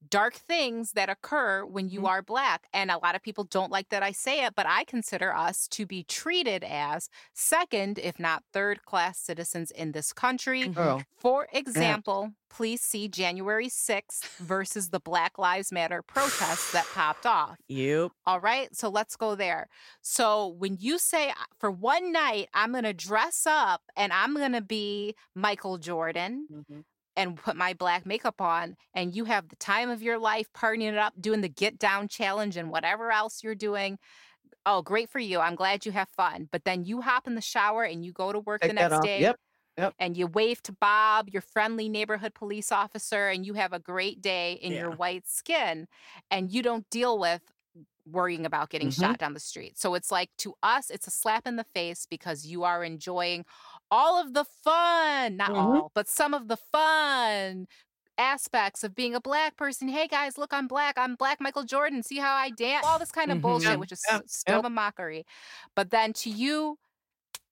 [0.10, 2.08] dark things that occur when you Mhm.
[2.10, 2.68] are black.
[2.74, 5.68] And a lot of people don't like that I say it, but I consider us
[5.70, 10.64] to be treated as second, if not third class citizens in this country.
[10.70, 11.06] Mhm.
[11.16, 17.58] For example, please see January 6th versus the Black Lives Matter protests that popped off.
[17.68, 18.12] Yep.
[18.26, 18.76] All right.
[18.76, 19.70] So let's go there.
[20.02, 24.36] So when you say "Uh, for one night, I'm going to dress up and I'm
[24.36, 26.84] going to be Michael Jordan mhm.
[27.15, 30.91] And put my black makeup on, and you have the time of your life partying
[30.91, 33.99] it up, doing the get down challenge and whatever else you're doing.
[34.65, 35.40] Oh, great for you.
[35.40, 36.49] I'm glad you have fun.
[36.52, 38.99] But then you hop in the shower and you go to work Take the next
[39.02, 39.35] day Yep.
[39.77, 39.95] Yep.
[39.99, 44.22] and you wave to Bob, your friendly neighborhood police officer, and you have a great
[44.22, 45.88] day in your white skin,
[46.31, 47.41] and you don't deal with
[48.06, 48.91] worrying about getting Mhm.
[48.91, 49.77] shot down the street.
[49.77, 53.45] So it's like to us, it's a slap in the face because you are enjoying
[53.94, 55.56] all of the fun, not Mhm.
[55.56, 57.68] all, but some of the fun
[58.18, 59.88] aspects of being a black person.
[59.88, 60.98] Hey guys, look, I'm black.
[60.98, 62.02] I'm black Michael Jordan.
[62.02, 62.86] See how I dance?
[62.86, 63.41] All this kind of Mhm.
[63.41, 64.68] bullshit, Yeah, which is yeah, still yeah.
[64.68, 65.26] a mockery.
[65.76, 66.80] But then to you,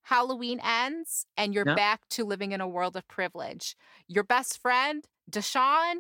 [0.03, 3.75] Halloween ends and you're back to living in a world of privilege.
[4.07, 5.97] Your best friend, Deshaun,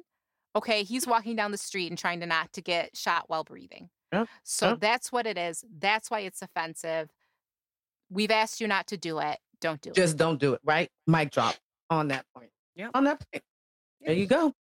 [0.55, 3.91] okay, he's walking down the street and trying to not to get shot while breathing.
[4.43, 5.63] So that's what it is.
[5.69, 7.11] That's why it's offensive.
[8.09, 9.39] We've asked you not to do it.
[9.61, 9.95] Don't do it.
[9.95, 10.61] Just don't do it.
[10.63, 10.89] Right?
[11.07, 11.55] Mic drop
[11.89, 12.49] on that point.
[12.75, 12.89] Yeah.
[12.93, 13.43] On that point.
[14.01, 14.53] There you go.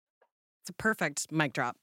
[0.63, 1.77] It's a perfect mic drop.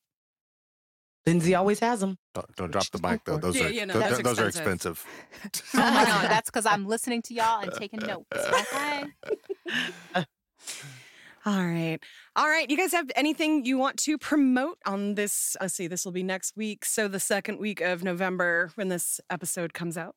[1.26, 2.18] Lindsay always has them.
[2.34, 3.38] Don't, don't drop the mic though.
[3.38, 5.06] Those Yeah, are yeah, no, th- that's th- those are expensive.
[5.44, 5.74] expensive.
[5.76, 8.28] Oh, oh my god, that's because I'm listening to y'all and taking notes.
[8.34, 9.04] Okay.
[11.46, 12.00] All right.
[12.36, 12.70] All right.
[12.70, 15.56] You guys have anything you want to promote on this?
[15.62, 16.84] Let's see, this will be next week.
[16.84, 20.16] So, the second week of November when this episode comes out.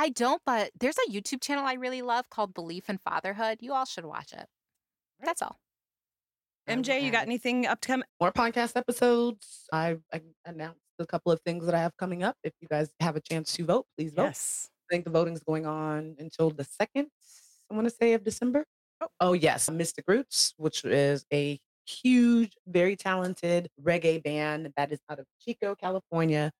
[0.00, 3.58] I don't, but there's a YouTube channel I really love called Beleaf in Fatherhood.
[3.60, 4.46] You all should watch it.
[5.22, 5.60] That's all.
[6.66, 8.04] I will MJ, you got anything up to come?
[8.18, 9.66] More podcast episodes.
[9.70, 12.34] I, I announced a couple of things that I have coming up.
[12.42, 14.22] If you guys have a chance to vote, please vote.
[14.22, 14.70] Yes.
[14.90, 17.08] I think the voting's going on until the second,
[17.70, 18.64] I want to say, of December.
[19.02, 19.08] Oh.
[19.20, 19.70] Oh, yes.
[19.70, 25.74] Mystic Roots, which is a huge, very talented reggae band that is out of Chico,
[25.74, 26.52] California.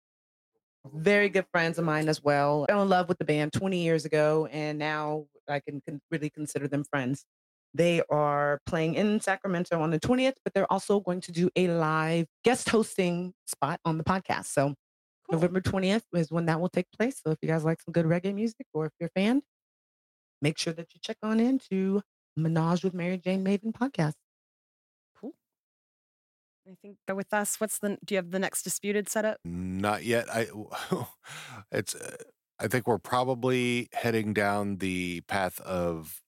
[0.86, 2.64] Very good friends of mine as well.
[2.68, 6.00] I Fell in love with the band 20 years ago, and now I can, can
[6.10, 7.24] really consider them friends.
[7.74, 11.68] They are playing in Sacramento on the 20th, but they're also going to do a
[11.68, 14.46] live guest hosting spot on the podcast.
[14.46, 14.74] So
[15.30, 17.20] November 20th is when that will take place.
[17.24, 19.42] So if you guys like some good reggae music or if you're a fan,
[20.42, 22.00] make sure that you check on into
[22.36, 24.14] Menage with Mary Jane Maven podcast.
[26.70, 27.60] I think go with us.
[27.60, 29.38] What's the, do you have the next disputed setup?
[29.44, 30.26] Not yet.
[30.32, 30.46] I
[31.72, 32.16] it's uh,
[32.58, 36.22] I think we're probably heading down the path of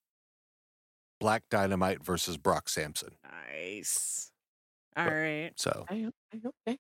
[1.20, 3.10] Black Dynamite versus Brock Sampson.
[3.52, 4.32] Nice.
[4.96, 5.52] All right.
[5.56, 6.78] So I, I, okay.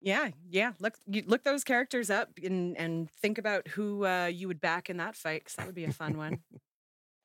[0.00, 0.72] Yeah, yeah.
[0.80, 4.90] Look, you look those characters up and and think about who uh, you would back
[4.90, 6.40] in that fight because that would be a fun one.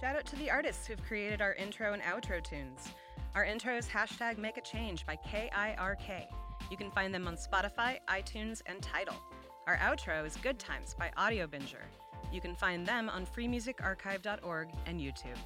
[0.00, 2.88] Shout out to the artists who've created our intro and outro tunes.
[3.34, 6.26] Our intro is hashtag Make a Change by KIRK.
[6.70, 9.16] You can find them on Spotify, iTunes, and Tidal.
[9.66, 11.84] Our outro is Good Times by Audio Binger.
[12.32, 15.38] You can find them on freemusicarchive.org and YouTube.